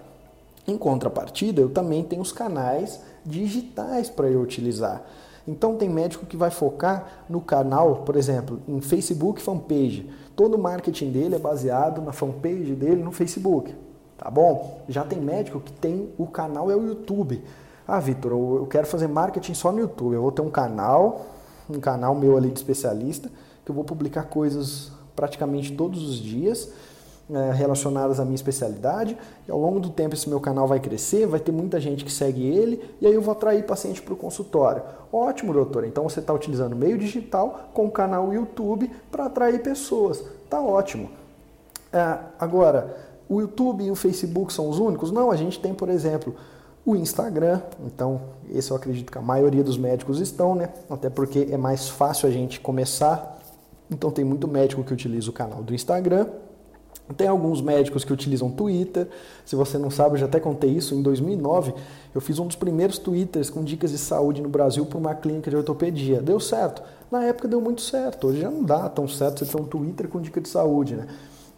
Em 0.67 0.77
contrapartida, 0.77 1.61
eu 1.61 1.69
também 1.69 2.03
tenho 2.03 2.23
os 2.23 2.33
canais 2.33 3.01
digitais 3.25 4.11
para 4.11 4.29
eu 4.29 4.41
utilizar. 4.41 5.03
Então 5.47 5.77
tem 5.77 5.89
médico 5.89 6.25
que 6.25 6.37
vai 6.37 6.51
focar 6.51 7.25
no 7.29 7.41
canal, 7.41 7.97
por 7.97 8.17
exemplo, 8.17 8.61
em 8.67 8.81
Facebook 8.81 9.43
fanpage. 9.43 10.11
Todo 10.35 10.55
o 10.55 10.59
marketing 10.59 11.11
dele 11.11 11.35
é 11.35 11.39
baseado 11.39 12.01
na 12.01 12.13
fanpage 12.13 12.75
dele 12.75 13.03
no 13.03 13.13
Facebook, 13.13 13.75
tá 14.17 14.31
bom? 14.31 14.81
Já 14.89 15.05
tem 15.05 15.21
médico 15.21 15.61
que 15.61 15.73
tem 15.73 16.09
o 16.17 16.27
canal 16.27 16.71
é 16.71 16.77
o 16.77 16.87
YouTube. 16.87 17.43
Ah, 17.87 18.01
Vitor, 18.01 18.33
eu 18.33 18.67
quero 18.67 18.87
fazer 18.87 19.07
marketing 19.07 19.55
só 19.55 19.71
no 19.71 19.81
YouTube. 19.81 20.15
Eu 20.15 20.23
vou 20.23 20.33
ter 20.33 20.43
um 20.43 20.51
canal, 20.51 21.27
um 21.69 21.79
canal 21.79 22.15
meu 22.15 22.37
ali 22.37 22.51
de 22.51 22.59
especialista, 22.59 23.31
que 23.65 23.71
eu 23.71 23.75
vou 23.75 23.85
publicar 23.85 24.25
coisas 24.25 24.91
praticamente 25.15 25.73
todos 25.73 26.03
os 26.03 26.17
dias 26.17 26.71
é, 27.31 27.53
relacionadas 27.53 28.19
à 28.21 28.25
minha 28.25 28.35
especialidade. 28.35 29.17
E 29.47 29.51
ao 29.51 29.59
longo 29.59 29.81
do 29.81 29.91
tempo 29.91 30.15
esse 30.15 30.29
meu 30.29 30.41
canal 30.41 30.67
vai 30.67 30.81
crescer, 30.81 31.27
vai 31.27 31.41
ter 31.41 31.53
muita 31.53 31.79
gente 31.81 32.05
que 32.05 32.13
segue 32.13 32.47
ele 32.47 32.83
e 33.01 33.07
aí 33.07 33.15
eu 33.15 33.23
vou 33.23 33.33
atrair 33.33 33.65
paciente 33.65 34.01
para 34.03 34.15
o 34.15 34.17
consultório. 34.17 34.83
Ótimo, 35.13 35.53
doutor. 35.53 35.85
Então 35.85 36.05
você 36.05 36.21
está 36.21 36.33
utilizando 36.33 36.75
meio 36.75 36.99
digital 36.99 37.71
com 37.73 37.87
o 37.87 37.91
canal 37.91 38.33
YouTube 38.33 38.91
para 39.11 39.27
atrair 39.27 39.63
pessoas. 39.63 40.23
Tá 40.49 40.61
ótimo. 40.61 41.11
É, 41.93 42.19
agora, 42.39 42.97
o 43.29 43.41
YouTube 43.41 43.85
e 43.85 43.91
o 43.91 43.95
Facebook 43.95 44.53
são 44.53 44.69
os 44.69 44.79
únicos? 44.79 45.13
Não, 45.13 45.31
a 45.31 45.37
gente 45.37 45.61
tem, 45.61 45.73
por 45.73 45.89
exemplo, 45.89 46.35
o 46.87 46.95
Instagram, 46.95 47.61
então 47.87 48.21
esse 48.51 48.71
eu 48.71 48.77
acredito 48.77 49.11
que 49.11 49.17
a 49.17 49.23
maioria 49.23 49.65
dos 49.65 49.79
médicos 49.79 50.21
estão, 50.21 50.55
né? 50.55 50.69
Até 50.91 51.09
porque 51.09 51.49
é 51.51 51.57
mais 51.57 51.89
fácil 51.89 52.29
a 52.29 52.33
gente 52.33 52.61
começar. 52.61 53.39
Então 53.91 54.11
tem 54.11 54.25
muito 54.25 54.47
médico 54.47 54.85
que 54.85 54.93
utiliza 54.93 55.31
o 55.31 55.33
canal 55.33 55.63
do 55.63 55.75
Instagram. 55.75 56.27
Tem 57.17 57.29
alguns 57.29 57.61
médicos 57.61 58.03
que 58.03 58.13
utilizam 58.13 58.51
Twitter. 58.51 59.09
Se 59.45 59.55
você 59.55 59.77
não 59.77 59.91
sabe, 59.91 60.15
eu 60.15 60.21
já 60.21 60.27
até 60.27 60.41
contei 60.41 60.71
isso. 60.71 60.95
Em 60.95 61.03
2009, 61.03 61.75
eu 62.15 62.21
fiz 62.21 62.39
um 62.39 62.47
dos 62.47 62.57
primeiros 62.57 62.99
Twitters 62.99 63.51
com 63.51 63.63
dicas 63.63 63.91
de 63.91 63.99
saúde 63.99 64.41
no 64.41 64.49
Brasil 64.49 64.87
para 64.87 64.99
uma 64.99 65.15
clínica 65.15 65.51
de 65.51 65.57
ortopedia. 65.57 66.23
Deu 66.23 66.41
certo. 66.41 66.83
Na 67.11 67.23
época 67.25 67.47
deu 67.47 67.61
muito 67.61 67.83
certo. 67.83 68.29
Hoje 68.29 68.41
já 68.41 68.51
não 68.51 68.63
dá 68.63 68.89
tão 68.89 69.07
certo 69.07 69.45
você 69.45 69.53
ter 69.53 69.61
um 69.61 69.67
Twitter 69.67 70.09
com 70.09 70.21
dica 70.21 70.41
de 70.41 70.49
saúde, 70.49 70.97
né? 70.97 71.07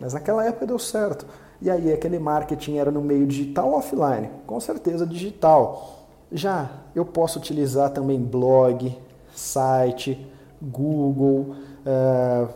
Mas 0.00 0.14
naquela 0.14 0.44
época 0.44 0.66
deu 0.66 0.78
certo. 0.80 1.26
E 1.60 1.70
aí 1.70 1.92
aquele 1.92 2.18
marketing 2.18 2.76
era 2.76 2.90
no 2.90 3.00
meio 3.00 3.26
digital 3.26 3.70
ou 3.70 3.78
offline? 3.78 4.30
Com 4.46 4.60
certeza 4.60 5.06
digital. 5.06 6.06
Já 6.30 6.70
eu 6.94 7.04
posso 7.04 7.38
utilizar 7.38 7.90
também 7.90 8.20
blog, 8.20 8.96
site, 9.34 10.26
Google. 10.60 11.54
Uh, 11.86 12.48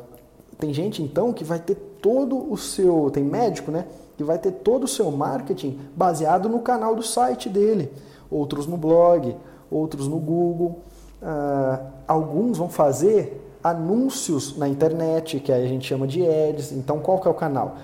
tem 0.59 0.73
gente 0.75 1.03
então 1.03 1.33
que 1.33 1.45
vai 1.45 1.59
ter 1.59 1.77
todo 2.03 2.53
o 2.53 2.57
seu, 2.57 3.11
tem 3.11 3.25
médico, 3.25 3.71
né? 3.71 3.87
Que 4.17 4.25
vai 4.25 4.39
ter 4.39 4.53
todo 4.53 4.85
o 4.85 4.89
seu 4.89 5.11
marketing 5.11 5.79
baseado 5.97 6.49
no 6.49 6.61
canal 6.61 6.95
do 6.95 7.03
site 7.03 7.49
dele. 7.49 7.91
Outros 8.31 8.67
no 8.67 8.77
blog, 8.77 9.35
outros 9.71 10.09
no 10.09 10.19
Google. 10.19 10.81
Uh, 11.23 11.87
alguns 12.07 12.59
vão 12.59 12.69
fazer 12.69 13.47
anúncios 13.63 14.57
na 14.57 14.69
internet, 14.69 15.39
que 15.39 15.53
a 15.53 15.67
gente 15.67 15.87
chama 15.87 16.07
de 16.07 16.27
ads. 16.27 16.73
Então 16.73 16.99
qual 16.99 17.19
que 17.19 17.29
é 17.29 17.31
o 17.31 17.35
canal? 17.35 17.77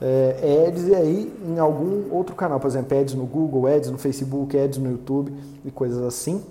É, 0.00 0.66
ads 0.66 0.88
e 0.88 0.94
aí 0.94 1.32
em 1.46 1.58
algum 1.58 2.12
outro 2.14 2.34
canal, 2.34 2.58
por 2.60 2.66
exemplo, 2.66 2.98
ads 2.98 3.14
no 3.14 3.24
Google, 3.24 3.66
ads 3.66 3.90
no 3.90 3.98
Facebook, 3.98 4.58
ads 4.58 4.78
no 4.78 4.90
YouTube 4.90 5.32
e 5.64 5.70
coisas 5.70 6.02
assim. 6.02 6.42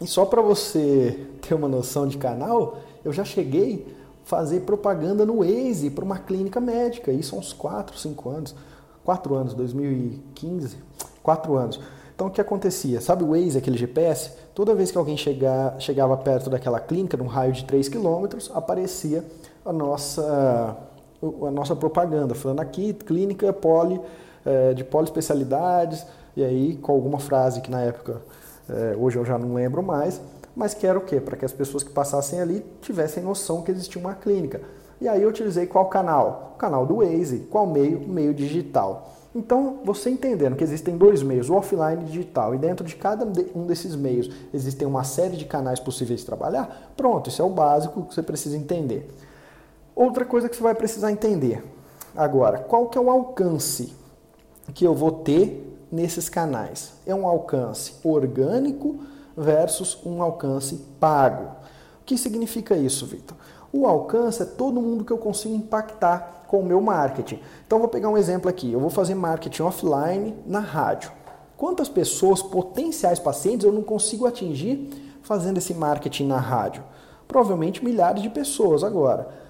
E 0.00 0.06
só 0.06 0.24
para 0.24 0.42
você 0.42 1.26
ter 1.40 1.54
uma 1.54 1.68
noção 1.68 2.06
de 2.06 2.18
canal, 2.18 2.78
eu 3.04 3.12
já 3.12 3.24
cheguei 3.24 3.86
a 4.24 4.28
fazer 4.28 4.60
propaganda 4.60 5.24
no 5.24 5.38
Waze 5.38 5.90
para 5.90 6.04
uma 6.04 6.18
clínica 6.18 6.60
médica, 6.60 7.12
isso 7.12 7.34
há 7.36 7.38
uns 7.38 7.52
4, 7.52 7.98
5 7.98 8.28
anos, 8.28 8.54
4 9.04 9.34
anos, 9.34 9.54
2015, 9.54 10.76
4 11.22 11.56
anos. 11.56 11.80
Então 12.14 12.26
o 12.26 12.30
que 12.30 12.40
acontecia? 12.40 13.00
Sabe 13.00 13.24
o 13.24 13.30
Waze, 13.30 13.58
aquele 13.58 13.76
GPS? 13.76 14.32
Toda 14.54 14.74
vez 14.74 14.90
que 14.90 14.98
alguém 14.98 15.16
chegar, 15.16 15.80
chegava 15.80 16.16
perto 16.16 16.50
daquela 16.50 16.78
clínica, 16.78 17.16
num 17.16 17.26
raio 17.26 17.52
de 17.52 17.64
3 17.64 17.88
km, 17.88 18.26
aparecia 18.54 19.24
a 19.64 19.72
nossa 19.72 20.76
a 21.46 21.50
nossa 21.50 21.76
propaganda, 21.76 22.34
falando 22.34 22.60
aqui, 22.60 22.92
clínica 22.92 23.52
poli, 23.52 24.00
é, 24.44 24.74
de 24.74 24.82
poliespecialidades, 24.82 26.04
e 26.36 26.42
aí 26.42 26.76
com 26.76 26.92
alguma 26.92 27.18
frase 27.18 27.60
que 27.60 27.70
na 27.70 27.80
época, 27.80 28.20
é, 28.68 28.96
hoje 28.96 29.18
eu 29.18 29.24
já 29.24 29.38
não 29.38 29.54
lembro 29.54 29.82
mais, 29.82 30.20
mas 30.54 30.74
que 30.74 30.86
era 30.86 30.98
o 30.98 31.02
quê? 31.02 31.20
Para 31.20 31.36
que 31.36 31.44
as 31.44 31.52
pessoas 31.52 31.82
que 31.82 31.90
passassem 31.90 32.40
ali 32.40 32.64
tivessem 32.80 33.22
noção 33.22 33.62
que 33.62 33.70
existia 33.70 34.00
uma 34.00 34.14
clínica. 34.14 34.60
E 35.00 35.08
aí 35.08 35.22
eu 35.22 35.28
utilizei 35.28 35.66
qual 35.66 35.86
canal? 35.86 36.52
O 36.54 36.58
canal 36.58 36.86
do 36.86 36.96
Waze. 36.96 37.48
Qual 37.50 37.66
meio? 37.66 38.00
Meio 38.06 38.32
digital. 38.32 39.12
Então, 39.34 39.78
você 39.82 40.10
entendendo 40.10 40.56
que 40.56 40.62
existem 40.62 40.96
dois 40.96 41.22
meios, 41.22 41.48
o 41.48 41.54
offline 41.54 42.02
e 42.02 42.04
o 42.04 42.06
digital, 42.06 42.54
e 42.54 42.58
dentro 42.58 42.86
de 42.86 42.94
cada 42.94 43.24
um 43.54 43.66
desses 43.66 43.96
meios 43.96 44.30
existem 44.52 44.86
uma 44.86 45.04
série 45.04 45.36
de 45.36 45.46
canais 45.46 45.80
possíveis 45.80 46.20
de 46.20 46.26
trabalhar, 46.26 46.92
pronto, 46.96 47.30
isso 47.30 47.40
é 47.40 47.44
o 47.44 47.48
básico 47.48 48.02
que 48.02 48.14
você 48.14 48.22
precisa 48.22 48.56
entender. 48.56 49.10
Outra 49.94 50.24
coisa 50.24 50.48
que 50.48 50.56
você 50.56 50.62
vai 50.62 50.74
precisar 50.74 51.12
entender 51.12 51.62
agora, 52.16 52.58
qual 52.58 52.88
que 52.88 52.96
é 52.96 53.00
o 53.00 53.10
alcance 53.10 53.94
que 54.74 54.84
eu 54.84 54.94
vou 54.94 55.10
ter 55.10 55.78
nesses 55.90 56.28
canais? 56.28 56.94
É 57.06 57.14
um 57.14 57.26
alcance 57.26 57.94
orgânico 58.02 59.00
versus 59.36 59.98
um 60.04 60.22
alcance 60.22 60.76
pago. 60.98 61.44
O 62.00 62.04
que 62.04 62.16
significa 62.16 62.76
isso, 62.76 63.06
Vitor? 63.06 63.36
O 63.72 63.86
alcance 63.86 64.42
é 64.42 64.44
todo 64.46 64.82
mundo 64.82 65.04
que 65.04 65.12
eu 65.12 65.18
consigo 65.18 65.54
impactar 65.54 66.44
com 66.46 66.60
o 66.60 66.64
meu 66.64 66.80
marketing. 66.80 67.40
Então 67.66 67.78
vou 67.78 67.88
pegar 67.88 68.10
um 68.10 68.18
exemplo 68.18 68.48
aqui. 68.48 68.70
Eu 68.70 68.80
vou 68.80 68.90
fazer 68.90 69.14
marketing 69.14 69.62
offline 69.62 70.34
na 70.46 70.60
rádio. 70.60 71.10
Quantas 71.56 71.88
pessoas, 71.88 72.42
potenciais 72.42 73.18
pacientes, 73.18 73.64
eu 73.64 73.72
não 73.72 73.82
consigo 73.82 74.26
atingir 74.26 74.90
fazendo 75.22 75.58
esse 75.58 75.72
marketing 75.72 76.26
na 76.26 76.38
rádio? 76.38 76.82
Provavelmente 77.26 77.82
milhares 77.82 78.22
de 78.22 78.28
pessoas. 78.28 78.84
Agora, 78.84 79.41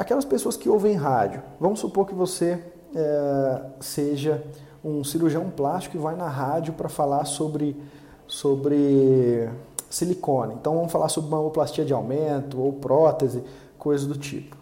aquelas 0.00 0.24
pessoas 0.24 0.56
que 0.56 0.66
ouvem 0.66 0.94
rádio, 0.94 1.42
vamos 1.60 1.78
supor 1.78 2.06
que 2.06 2.14
você 2.14 2.58
é, 2.96 3.62
seja 3.80 4.42
um 4.82 5.04
cirurgião 5.04 5.50
plástico 5.50 5.94
e 5.94 6.00
vai 6.00 6.16
na 6.16 6.26
rádio 6.26 6.72
para 6.72 6.88
falar 6.88 7.26
sobre, 7.26 7.76
sobre 8.26 9.46
silicone. 9.90 10.54
Então 10.54 10.74
vamos 10.74 10.90
falar 10.90 11.10
sobre 11.10 11.30
mamoplastia 11.30 11.84
de 11.84 11.92
aumento 11.92 12.58
ou 12.58 12.72
prótese, 12.72 13.44
coisas 13.78 14.06
do 14.06 14.16
tipo. 14.16 14.56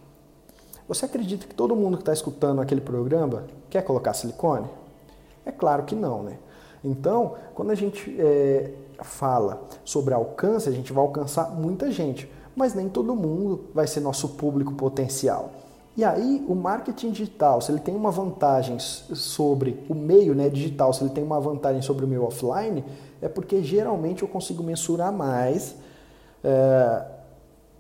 Você 0.89 1.05
acredita 1.05 1.47
que 1.47 1.55
todo 1.55 1.77
mundo 1.77 1.99
que 1.99 2.03
está 2.03 2.13
escutando 2.13 2.61
aquele 2.61 2.81
programa 2.81 3.45
quer 3.71 3.83
colocar 3.83 4.15
silicone? 4.15 4.67
É 5.47 5.53
claro 5.53 5.85
que 5.85 5.95
não, 5.95 6.25
né? 6.25 6.37
Então, 6.83 7.35
quando 7.55 7.71
a 7.71 7.77
gente 7.77 8.17
é, 8.19 8.73
fala 9.03 9.63
sobre 9.85 10.15
alcance, 10.15 10.69
a 10.69 10.73
gente 10.73 10.93
vai 10.93 11.05
alcançar 11.05 11.51
muita 11.51 11.93
gente, 11.93 12.29
mas 12.59 12.75
nem 12.75 12.89
todo 12.89 13.15
mundo 13.15 13.67
vai 13.73 13.87
ser 13.87 14.01
nosso 14.01 14.31
público 14.31 14.75
potencial. 14.75 15.53
E 15.97 16.05
aí, 16.05 16.45
o 16.49 16.55
marketing 16.55 17.11
digital, 17.11 17.61
se 17.61 17.73
ele 17.73 17.81
tem 17.81 17.95
uma 17.95 18.11
vantagem 18.11 18.79
sobre 18.79 19.85
o 19.89 19.95
meio 19.95 20.35
né, 20.35 20.49
digital, 20.49 20.93
se 20.93 21.03
ele 21.03 21.11
tem 21.11 21.25
uma 21.25 21.41
vantagem 21.41 21.83
sobre 21.83 22.05
o 22.05 22.09
meu 22.09 22.25
offline, 22.25 22.85
é 23.23 23.29
porque 23.29 23.63
geralmente 23.63 24.23
eu 24.23 24.29
consigo 24.29 24.63
mensurar 24.63 25.13
mais 25.13 25.75
é, 26.45 27.05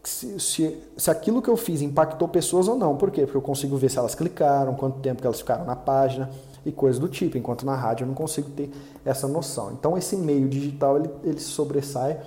se, 0.02 0.40
se, 0.40 0.78
se, 0.96 1.10
aquilo 1.10 1.42
que 1.42 1.48
eu 1.48 1.56
fiz 1.56 1.82
impactou 1.82 2.26
pessoas 2.26 2.66
ou 2.66 2.76
não. 2.76 2.96
Por 2.96 3.10
quê? 3.10 3.22
Porque 3.22 3.36
eu 3.36 3.42
consigo 3.42 3.76
ver 3.76 3.90
se 3.90 3.98
elas 3.98 4.14
clicaram, 4.14 4.74
quanto 4.74 4.98
tempo 5.00 5.20
que 5.20 5.26
elas 5.26 5.38
ficaram 5.38 5.64
na 5.64 5.76
página 5.76 6.30
e 6.64 6.72
coisas 6.72 7.00
do 7.00 7.08
tipo, 7.08 7.38
enquanto 7.38 7.64
na 7.64 7.76
rádio 7.76 8.04
eu 8.04 8.08
não 8.08 8.14
consigo 8.14 8.50
ter 8.50 8.70
essa 9.04 9.28
noção. 9.28 9.72
Então, 9.72 9.96
esse 9.96 10.16
meio 10.16 10.48
digital 10.48 10.96
ele, 10.96 11.10
ele 11.22 11.40
sobressai 11.40 12.18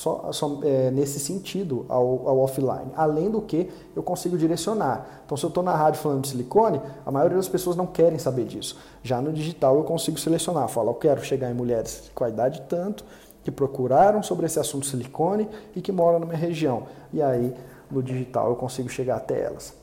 só, 0.00 0.32
só 0.32 0.60
é, 0.62 0.90
nesse 0.90 1.20
sentido 1.20 1.84
ao, 1.86 2.26
ao, 2.26 2.38
offline. 2.38 2.90
Além 2.96 3.30
do 3.30 3.42
que 3.42 3.70
eu 3.94 4.02
consigo 4.02 4.38
direcionar. 4.38 5.22
Então, 5.26 5.36
se 5.36 5.44
eu 5.44 5.48
estou 5.48 5.62
na 5.62 5.76
rádio 5.76 6.00
falando 6.00 6.22
de 6.22 6.28
silicone, 6.28 6.80
a 7.04 7.10
maioria 7.10 7.36
das 7.36 7.50
pessoas 7.50 7.76
não 7.76 7.86
querem 7.86 8.18
saber 8.18 8.46
disso. 8.46 8.78
Já 9.02 9.20
no 9.20 9.30
digital 9.30 9.76
eu 9.76 9.84
consigo 9.84 10.18
selecionar. 10.18 10.68
Falo, 10.68 10.88
eu 10.88 10.94
quero 10.94 11.22
chegar 11.22 11.50
em 11.50 11.54
mulheres 11.54 12.10
com 12.14 12.24
a 12.24 12.30
idade 12.30 12.62
tanto, 12.66 13.04
que 13.44 13.50
procuraram 13.50 14.22
sobre 14.22 14.46
esse 14.46 14.58
assunto 14.58 14.86
silicone 14.86 15.46
e 15.76 15.82
que 15.82 15.92
moram 15.92 16.18
na 16.18 16.24
minha 16.24 16.38
região. 16.38 16.84
E 17.12 17.20
aí, 17.20 17.54
no 17.90 18.02
digital, 18.02 18.48
eu 18.48 18.56
consigo 18.56 18.88
chegar 18.88 19.16
até 19.16 19.38
elas. 19.38 19.74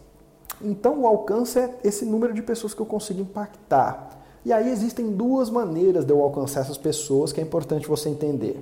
Então, 0.60 1.02
o 1.02 1.06
alcance 1.06 1.60
é 1.60 1.78
esse 1.84 2.06
número 2.06 2.34
de 2.34 2.42
pessoas 2.42 2.74
que 2.74 2.82
eu 2.82 2.88
consigo 2.88 3.22
impactar. 3.22 4.18
E 4.44 4.52
aí 4.52 4.72
existem 4.72 5.12
duas 5.12 5.52
maneiras 5.52 6.06
de 6.06 6.12
eu 6.12 6.24
alcançar 6.24 6.62
essas 6.62 6.78
pessoas 6.78 7.32
que 7.32 7.40
é 7.40 7.44
importante 7.44 7.88
você 7.88 8.10
entender. 8.10 8.60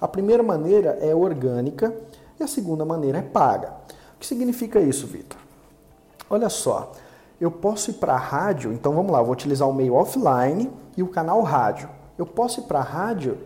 A 0.00 0.06
primeira 0.06 0.42
maneira 0.42 0.98
é 1.00 1.14
orgânica 1.14 1.94
e 2.38 2.42
a 2.42 2.46
segunda 2.46 2.84
maneira 2.84 3.18
é 3.18 3.22
paga. 3.22 3.72
O 4.14 4.20
que 4.20 4.26
significa 4.26 4.80
isso, 4.80 5.06
Vitor? 5.06 5.38
Olha 6.30 6.48
só, 6.48 6.92
eu 7.40 7.50
posso 7.50 7.90
ir 7.90 7.94
para 7.94 8.14
a 8.14 8.18
rádio, 8.18 8.72
então 8.72 8.92
vamos 8.92 9.12
lá, 9.12 9.22
vou 9.22 9.32
utilizar 9.32 9.68
o 9.68 9.72
meio 9.72 9.94
offline 9.94 10.70
e 10.96 11.02
o 11.02 11.08
canal 11.08 11.40
rádio. 11.42 11.88
Eu 12.16 12.26
posso 12.26 12.60
ir 12.60 12.64
para 12.64 12.80
a 12.80 12.82
rádio 12.82 13.38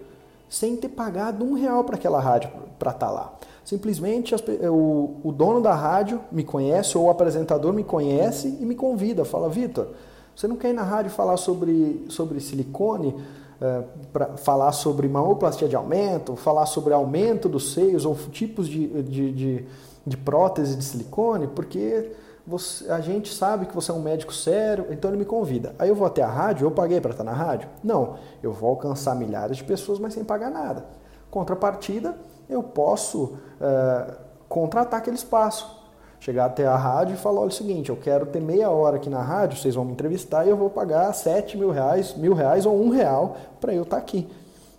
sem 0.48 0.76
ter 0.76 0.88
pagado 0.88 1.44
um 1.44 1.54
real 1.54 1.84
para 1.84 1.96
aquela 1.96 2.20
rádio 2.20 2.50
para 2.78 2.90
estar 2.90 3.06
tá 3.06 3.12
lá. 3.12 3.32
Simplesmente 3.64 4.34
o, 4.34 5.16
o 5.22 5.32
dono 5.32 5.60
da 5.60 5.74
rádio 5.74 6.20
me 6.30 6.42
conhece 6.42 6.98
ou 6.98 7.04
o 7.04 7.10
apresentador 7.10 7.72
me 7.72 7.84
conhece 7.84 8.48
e 8.60 8.64
me 8.66 8.74
convida, 8.74 9.24
fala, 9.24 9.48
Vitor, 9.48 9.88
você 10.34 10.48
não 10.48 10.56
quer 10.56 10.70
ir 10.70 10.74
na 10.74 10.82
rádio 10.82 11.10
falar 11.10 11.36
sobre, 11.36 12.04
sobre 12.08 12.40
silicone? 12.40 13.14
É, 13.62 13.84
para 14.12 14.36
falar 14.36 14.72
sobre 14.72 15.06
mamoplastia 15.06 15.68
de 15.68 15.76
aumento, 15.76 16.34
falar 16.34 16.66
sobre 16.66 16.92
aumento 16.92 17.48
dos 17.48 17.72
seios 17.72 18.04
ou 18.04 18.16
tipos 18.16 18.66
de, 18.66 18.88
de, 19.04 19.32
de, 19.32 19.66
de 20.04 20.16
prótese 20.16 20.74
de 20.74 20.82
silicone, 20.82 21.46
porque 21.46 22.10
você, 22.44 22.90
a 22.90 23.00
gente 23.00 23.32
sabe 23.32 23.66
que 23.66 23.74
você 23.74 23.92
é 23.92 23.94
um 23.94 24.02
médico 24.02 24.34
sério, 24.34 24.86
então 24.90 25.08
ele 25.10 25.18
me 25.18 25.24
convida. 25.24 25.76
Aí 25.78 25.88
eu 25.88 25.94
vou 25.94 26.06
até 26.06 26.22
a 26.22 26.28
rádio, 26.28 26.66
eu 26.66 26.72
paguei 26.72 27.00
para 27.00 27.12
estar 27.12 27.22
na 27.22 27.32
rádio? 27.32 27.68
Não, 27.84 28.16
eu 28.42 28.52
vou 28.52 28.70
alcançar 28.70 29.14
milhares 29.14 29.58
de 29.58 29.64
pessoas, 29.64 30.00
mas 30.00 30.12
sem 30.12 30.24
pagar 30.24 30.50
nada. 30.50 30.84
Contrapartida, 31.30 32.16
eu 32.50 32.64
posso 32.64 33.36
é, 33.60 34.14
contratar 34.48 34.98
aquele 34.98 35.16
espaço 35.16 35.81
chegar 36.22 36.44
até 36.44 36.64
a 36.64 36.76
rádio 36.76 37.14
e 37.14 37.16
falar, 37.16 37.40
olha 37.40 37.48
o 37.48 37.52
seguinte, 37.52 37.90
eu 37.90 37.96
quero 37.96 38.26
ter 38.26 38.40
meia 38.40 38.70
hora 38.70 38.94
aqui 38.94 39.10
na 39.10 39.20
rádio, 39.20 39.58
vocês 39.58 39.74
vão 39.74 39.84
me 39.84 39.90
entrevistar 39.90 40.46
e 40.46 40.50
eu 40.50 40.56
vou 40.56 40.70
pagar 40.70 41.12
sete 41.12 41.58
mil 41.58 41.72
reais, 41.72 42.14
mil 42.16 42.32
reais 42.32 42.64
ou 42.64 42.80
um 42.80 42.90
real 42.90 43.36
para 43.60 43.74
eu 43.74 43.82
estar 43.82 43.96
tá 43.96 44.02
aqui, 44.02 44.28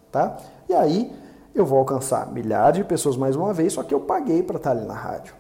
tá? 0.10 0.38
E 0.70 0.74
aí 0.74 1.12
eu 1.54 1.66
vou 1.66 1.80
alcançar 1.80 2.32
milhares 2.32 2.78
de 2.78 2.86
pessoas 2.86 3.18
mais 3.18 3.36
uma 3.36 3.52
vez, 3.52 3.74
só 3.74 3.84
que 3.84 3.94
eu 3.94 4.00
paguei 4.00 4.42
para 4.42 4.56
estar 4.56 4.74
tá 4.74 4.78
ali 4.78 4.88
na 4.88 4.94
rádio. 4.94 5.36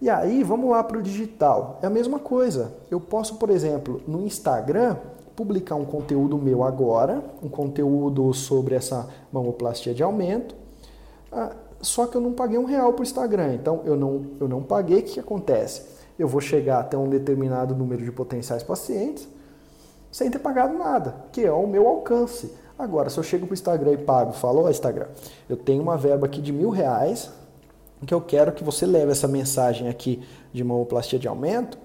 E 0.00 0.08
aí 0.08 0.42
vamos 0.42 0.70
lá 0.70 0.82
para 0.82 0.96
o 0.96 1.02
digital, 1.02 1.78
é 1.82 1.86
a 1.86 1.90
mesma 1.90 2.18
coisa. 2.18 2.72
Eu 2.90 2.98
posso, 2.98 3.34
por 3.34 3.50
exemplo, 3.50 4.00
no 4.08 4.24
Instagram 4.24 4.96
publicar 5.36 5.74
um 5.74 5.84
conteúdo 5.84 6.38
meu 6.38 6.64
agora, 6.64 7.22
um 7.42 7.50
conteúdo 7.50 8.32
sobre 8.32 8.76
essa 8.76 9.10
mamoplastia 9.30 9.92
de 9.92 10.02
aumento. 10.02 10.54
Só 11.80 12.06
que 12.06 12.16
eu 12.16 12.20
não 12.20 12.32
paguei 12.32 12.58
um 12.58 12.64
real 12.64 12.92
para 12.92 13.00
o 13.00 13.04
Instagram. 13.04 13.54
Então 13.54 13.82
eu 13.84 13.96
não, 13.96 14.26
eu 14.40 14.48
não 14.48 14.62
paguei, 14.62 15.00
o 15.00 15.02
que, 15.02 15.20
acontece? 15.20 15.82
Eu 16.18 16.28
vou 16.28 16.40
chegar 16.40 16.80
até 16.80 16.96
um 16.96 17.08
determinado 17.08 17.74
número 17.74 18.04
de 18.04 18.12
potenciais 18.12 18.62
pacientes 18.62 19.28
sem 20.10 20.30
ter 20.30 20.38
pagado 20.38 20.78
nada, 20.78 21.16
que 21.32 21.44
é 21.44 21.52
o 21.52 21.66
meu 21.66 21.88
alcance. 21.88 22.52
Agora, 22.78 23.10
se 23.10 23.18
eu 23.18 23.22
chego 23.22 23.46
para 23.46 23.52
o 23.52 23.54
Instagram 23.54 23.92
e 23.92 23.98
pago, 23.98 24.32
falo, 24.32 24.60
ó 24.60 24.64
oh, 24.64 24.70
Instagram, 24.70 25.06
eu 25.48 25.56
tenho 25.56 25.82
uma 25.82 25.96
verba 25.96 26.26
aqui 26.26 26.40
de 26.40 26.52
mil 26.52 26.70
reais 26.70 27.30
que 28.04 28.14
eu 28.14 28.20
quero 28.20 28.52
que 28.52 28.62
você 28.62 28.86
leve 28.86 29.12
essa 29.12 29.26
mensagem 29.26 29.88
aqui 29.88 30.22
de 30.52 30.62
mamoplastia 30.62 31.18
de 31.18 31.26
aumento 31.26 31.78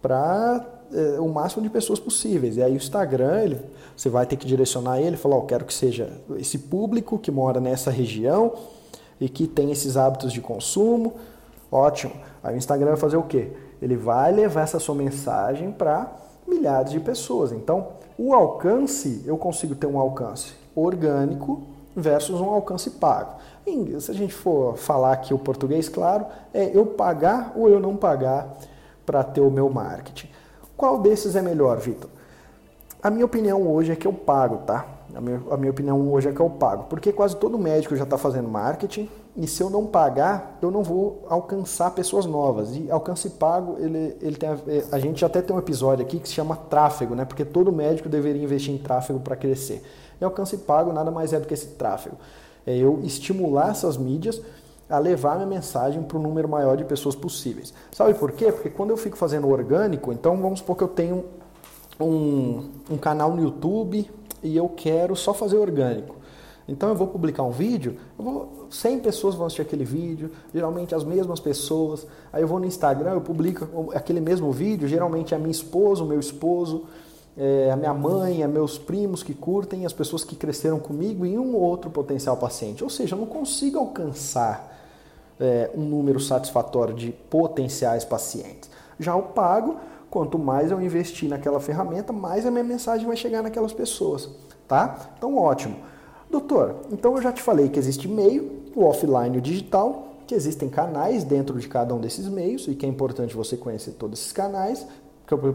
para 0.00 0.64
é, 0.92 1.20
o 1.20 1.28
máximo 1.28 1.62
de 1.62 1.68
pessoas 1.68 1.98
possíveis. 1.98 2.56
E 2.56 2.62
aí 2.62 2.72
o 2.72 2.76
Instagram, 2.76 3.42
ele, 3.42 3.60
você 3.96 4.08
vai 4.08 4.26
ter 4.26 4.36
que 4.36 4.46
direcionar 4.46 5.00
ele, 5.00 5.16
falar, 5.16 5.36
ó, 5.36 5.40
quero 5.42 5.64
que 5.64 5.74
seja 5.74 6.10
esse 6.36 6.58
público 6.58 7.18
que 7.18 7.30
mora 7.30 7.60
nessa 7.60 7.90
região, 7.90 8.52
e 9.20 9.28
que 9.28 9.46
tem 9.46 9.70
esses 9.70 9.96
hábitos 9.96 10.32
de 10.32 10.40
consumo, 10.40 11.14
ótimo. 11.70 12.14
Aí 12.42 12.54
o 12.54 12.58
Instagram 12.58 12.88
vai 12.88 12.96
fazer 12.96 13.16
o 13.16 13.22
quê? 13.22 13.52
Ele 13.80 13.96
vai 13.96 14.32
levar 14.32 14.62
essa 14.62 14.78
sua 14.78 14.94
mensagem 14.94 15.70
para 15.70 16.12
milhares 16.46 16.90
de 16.90 17.00
pessoas. 17.00 17.52
Então, 17.52 17.88
o 18.18 18.34
alcance, 18.34 19.22
eu 19.26 19.36
consigo 19.36 19.74
ter 19.74 19.86
um 19.86 19.98
alcance 19.98 20.54
orgânico 20.74 21.62
versus 21.94 22.40
um 22.40 22.50
alcance 22.50 22.90
pago. 22.90 23.34
Se 24.00 24.10
a 24.10 24.14
gente 24.14 24.32
for 24.32 24.76
falar 24.76 25.12
aqui 25.12 25.34
o 25.34 25.38
português, 25.38 25.88
claro, 25.88 26.24
é 26.54 26.70
eu 26.74 26.86
pagar 26.86 27.52
ou 27.54 27.68
eu 27.68 27.78
não 27.78 27.96
pagar 27.96 28.56
para 29.04 29.22
ter 29.22 29.42
o 29.42 29.50
meu 29.50 29.68
marketing. 29.68 30.28
Qual 30.76 30.98
desses 30.98 31.36
é 31.36 31.42
melhor, 31.42 31.76
Vitor? 31.78 32.08
A 33.02 33.10
minha 33.10 33.26
opinião 33.26 33.66
hoje 33.70 33.92
é 33.92 33.96
que 33.96 34.06
eu 34.06 34.12
pago, 34.12 34.58
tá? 34.58 34.86
A 35.18 35.20
minha, 35.20 35.42
a 35.50 35.56
minha 35.56 35.72
opinião 35.72 36.12
hoje 36.12 36.28
é 36.28 36.32
que 36.32 36.38
eu 36.38 36.48
pago, 36.48 36.84
porque 36.84 37.12
quase 37.12 37.34
todo 37.34 37.58
médico 37.58 37.96
já 37.96 38.04
está 38.04 38.16
fazendo 38.16 38.48
marketing 38.48 39.10
e 39.36 39.48
se 39.48 39.60
eu 39.60 39.68
não 39.68 39.84
pagar, 39.84 40.56
eu 40.62 40.70
não 40.70 40.80
vou 40.80 41.26
alcançar 41.28 41.90
pessoas 41.90 42.24
novas. 42.24 42.76
E 42.76 42.88
alcance 42.88 43.28
pago, 43.30 43.78
ele, 43.80 44.16
ele 44.22 44.36
tem 44.36 44.48
a, 44.48 44.56
é, 44.68 44.84
a 44.92 44.98
gente 45.00 45.24
até 45.24 45.42
tem 45.42 45.56
um 45.56 45.58
episódio 45.58 46.06
aqui 46.06 46.20
que 46.20 46.28
se 46.28 46.34
chama 46.34 46.54
tráfego, 46.54 47.16
né? 47.16 47.24
Porque 47.24 47.44
todo 47.44 47.72
médico 47.72 48.08
deveria 48.08 48.40
investir 48.40 48.72
em 48.72 48.78
tráfego 48.78 49.18
para 49.18 49.34
crescer. 49.34 49.82
E 50.20 50.24
alcance 50.24 50.56
pago 50.56 50.92
nada 50.92 51.10
mais 51.10 51.32
é 51.32 51.40
do 51.40 51.48
que 51.48 51.54
esse 51.54 51.66
tráfego. 51.66 52.16
É 52.64 52.76
eu 52.76 53.00
estimular 53.02 53.72
essas 53.72 53.96
mídias 53.96 54.40
a 54.88 55.00
levar 55.00 55.34
minha 55.34 55.48
mensagem 55.48 56.00
para 56.00 56.16
o 56.16 56.22
número 56.22 56.48
maior 56.48 56.76
de 56.76 56.84
pessoas 56.84 57.16
possíveis. 57.16 57.74
Sabe 57.90 58.14
por 58.14 58.30
quê? 58.30 58.52
Porque 58.52 58.70
quando 58.70 58.90
eu 58.90 58.96
fico 58.96 59.16
fazendo 59.16 59.48
orgânico, 59.48 60.12
então 60.12 60.40
vamos 60.40 60.60
supor 60.60 60.76
que 60.76 60.84
eu 60.84 60.88
tenho 60.88 61.24
um, 61.98 62.70
um 62.88 62.96
canal 62.96 63.34
no 63.34 63.42
YouTube 63.42 64.08
e 64.42 64.56
eu 64.56 64.68
quero 64.68 65.14
só 65.16 65.32
fazer 65.34 65.56
orgânico. 65.56 66.16
Então 66.68 66.90
eu 66.90 66.94
vou 66.94 67.06
publicar 67.06 67.42
um 67.44 67.50
vídeo, 67.50 67.96
vou, 68.16 68.66
100 68.70 69.00
pessoas 69.00 69.34
vão 69.34 69.46
assistir 69.46 69.62
aquele 69.62 69.84
vídeo, 69.84 70.30
geralmente 70.52 70.94
as 70.94 71.02
mesmas 71.02 71.40
pessoas. 71.40 72.06
Aí 72.30 72.42
eu 72.42 72.48
vou 72.48 72.60
no 72.60 72.66
Instagram, 72.66 73.12
eu 73.12 73.20
publico 73.22 73.90
aquele 73.94 74.20
mesmo 74.20 74.52
vídeo, 74.52 74.86
geralmente 74.86 75.32
é 75.32 75.36
a 75.36 75.40
minha 75.40 75.50
esposa, 75.50 76.04
o 76.04 76.06
meu 76.06 76.20
esposo, 76.20 76.84
é, 77.38 77.70
a 77.70 77.76
minha 77.76 77.94
mãe, 77.94 78.42
é 78.42 78.46
meus 78.46 78.76
primos 78.76 79.22
que 79.22 79.32
curtem, 79.32 79.86
as 79.86 79.94
pessoas 79.94 80.24
que 80.24 80.36
cresceram 80.36 80.78
comigo 80.78 81.24
e 81.24 81.38
um 81.38 81.54
ou 81.54 81.62
outro 81.62 81.88
potencial 81.88 82.36
paciente. 82.36 82.84
Ou 82.84 82.90
seja, 82.90 83.14
eu 83.14 83.20
não 83.20 83.26
consigo 83.26 83.78
alcançar 83.78 84.76
é, 85.40 85.70
um 85.74 85.82
número 85.82 86.20
satisfatório 86.20 86.94
de 86.94 87.12
potenciais 87.12 88.04
pacientes. 88.04 88.68
Já 89.00 89.14
o 89.14 89.22
pago, 89.22 89.76
Quanto 90.10 90.38
mais 90.38 90.70
eu 90.70 90.80
investir 90.80 91.28
naquela 91.28 91.60
ferramenta, 91.60 92.12
mais 92.12 92.46
a 92.46 92.50
minha 92.50 92.64
mensagem 92.64 93.06
vai 93.06 93.16
chegar 93.16 93.42
naquelas 93.42 93.72
pessoas, 93.72 94.30
tá? 94.66 95.10
Então, 95.16 95.36
ótimo. 95.36 95.76
Doutor, 96.30 96.76
então 96.90 97.16
eu 97.16 97.22
já 97.22 97.32
te 97.32 97.42
falei 97.42 97.68
que 97.68 97.78
existe 97.78 98.06
meio, 98.06 98.62
o 98.74 98.84
offline 98.84 99.36
e 99.36 99.38
o 99.38 99.42
digital, 99.42 100.08
que 100.26 100.34
existem 100.34 100.68
canais 100.68 101.24
dentro 101.24 101.58
de 101.58 101.66
cada 101.66 101.94
um 101.94 101.98
desses 101.98 102.28
meios 102.28 102.68
e 102.68 102.74
que 102.74 102.84
é 102.84 102.88
importante 102.88 103.34
você 103.34 103.56
conhecer 103.56 103.92
todos 103.92 104.18
esses 104.18 104.32
canais, 104.32 104.86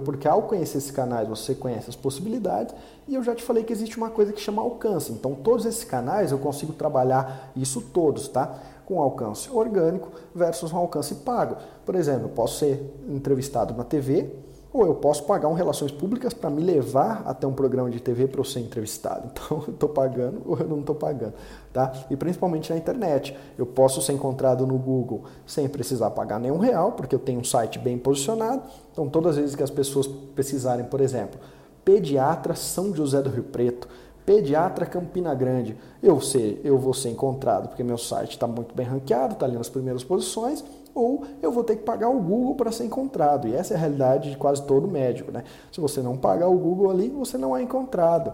porque 0.05 0.27
ao 0.27 0.43
conhecer 0.43 0.77
esses 0.77 0.91
canais 0.91 1.27
você 1.27 1.55
conhece 1.55 1.89
as 1.89 1.95
possibilidades 1.95 2.75
e 3.07 3.15
eu 3.15 3.23
já 3.23 3.33
te 3.33 3.43
falei 3.43 3.63
que 3.63 3.73
existe 3.73 3.97
uma 3.97 4.09
coisa 4.09 4.33
que 4.33 4.41
chama 4.41 4.61
alcance. 4.61 5.11
Então 5.11 5.33
todos 5.35 5.65
esses 5.65 5.83
canais 5.83 6.31
eu 6.31 6.37
consigo 6.37 6.73
trabalhar 6.73 7.51
isso 7.55 7.81
todos, 7.81 8.27
tá? 8.27 8.55
Com 8.93 9.01
alcance 9.01 9.49
orgânico 9.49 10.11
versus 10.35 10.71
um 10.71 10.77
alcance 10.77 11.15
pago. 11.15 11.55
Por 11.83 11.95
exemplo, 11.95 12.25
eu 12.25 12.29
posso 12.29 12.59
ser 12.59 12.93
entrevistado 13.09 13.73
na 13.73 13.83
TV, 13.83 14.29
ou 14.71 14.85
eu 14.85 14.93
posso 14.93 15.23
pagar 15.23 15.47
um 15.47 15.53
relações 15.53 15.91
públicas 15.91 16.31
para 16.31 16.49
me 16.49 16.61
levar 16.61 17.23
até 17.25 17.47
um 17.47 17.53
programa 17.53 17.89
de 17.89 17.99
TV 17.99 18.27
para 18.27 18.39
eu 18.39 18.43
ser 18.43 18.59
entrevistado. 18.59 19.31
Então, 19.33 19.63
eu 19.67 19.73
estou 19.73 19.89
pagando 19.89 20.43
ou 20.45 20.59
eu 20.59 20.67
não 20.67 20.79
estou 20.79 20.93
pagando, 20.93 21.33
tá? 21.71 21.91
E 22.09 22.15
principalmente 22.15 22.71
na 22.71 22.77
internet. 22.77 23.35
Eu 23.57 23.65
posso 23.65 23.99
ser 23.99 24.13
encontrado 24.13 24.67
no 24.67 24.77
Google 24.77 25.23
sem 25.45 25.67
precisar 25.67 26.11
pagar 26.11 26.39
nenhum 26.39 26.59
real, 26.59 26.91
porque 26.91 27.15
eu 27.15 27.19
tenho 27.19 27.39
um 27.39 27.43
site 27.43 27.79
bem 27.79 27.97
posicionado. 27.97 28.61
Então, 28.91 29.09
todas 29.09 29.31
as 29.31 29.37
vezes 29.37 29.55
que 29.55 29.63
as 29.63 29.71
pessoas 29.71 30.05
precisarem, 30.05 30.85
por 30.85 31.01
exemplo, 31.01 31.39
pediatra 31.83 32.55
São 32.55 32.93
José 32.95 33.23
do 33.23 33.29
Rio 33.31 33.43
Preto, 33.43 33.87
pediatra 34.25 34.85
Campina 34.85 35.33
Grande, 35.35 35.77
eu 36.01 36.19
sei, 36.21 36.59
eu 36.63 36.77
vou 36.77 36.93
ser 36.93 37.09
encontrado 37.09 37.67
porque 37.67 37.83
meu 37.83 37.97
site 37.97 38.31
está 38.31 38.47
muito 38.47 38.73
bem 38.73 38.85
ranqueado, 38.85 39.33
está 39.33 39.45
ali 39.45 39.57
nas 39.57 39.69
primeiras 39.69 40.03
posições 40.03 40.63
ou 40.95 41.25
eu 41.41 41.51
vou 41.51 41.63
ter 41.63 41.77
que 41.77 41.83
pagar 41.83 42.09
o 42.09 42.19
Google 42.19 42.55
para 42.55 42.71
ser 42.71 42.85
encontrado. 42.85 43.47
E 43.47 43.55
essa 43.55 43.73
é 43.73 43.77
a 43.77 43.79
realidade 43.79 44.29
de 44.29 44.37
quase 44.37 44.61
todo 44.63 44.87
médico. 44.87 45.31
Né? 45.31 45.43
Se 45.71 45.81
você 45.81 46.01
não 46.01 46.15
pagar 46.15 46.47
o 46.47 46.57
Google 46.57 46.91
ali, 46.91 47.09
você 47.09 47.37
não 47.37 47.57
é 47.57 47.61
encontrado. 47.61 48.33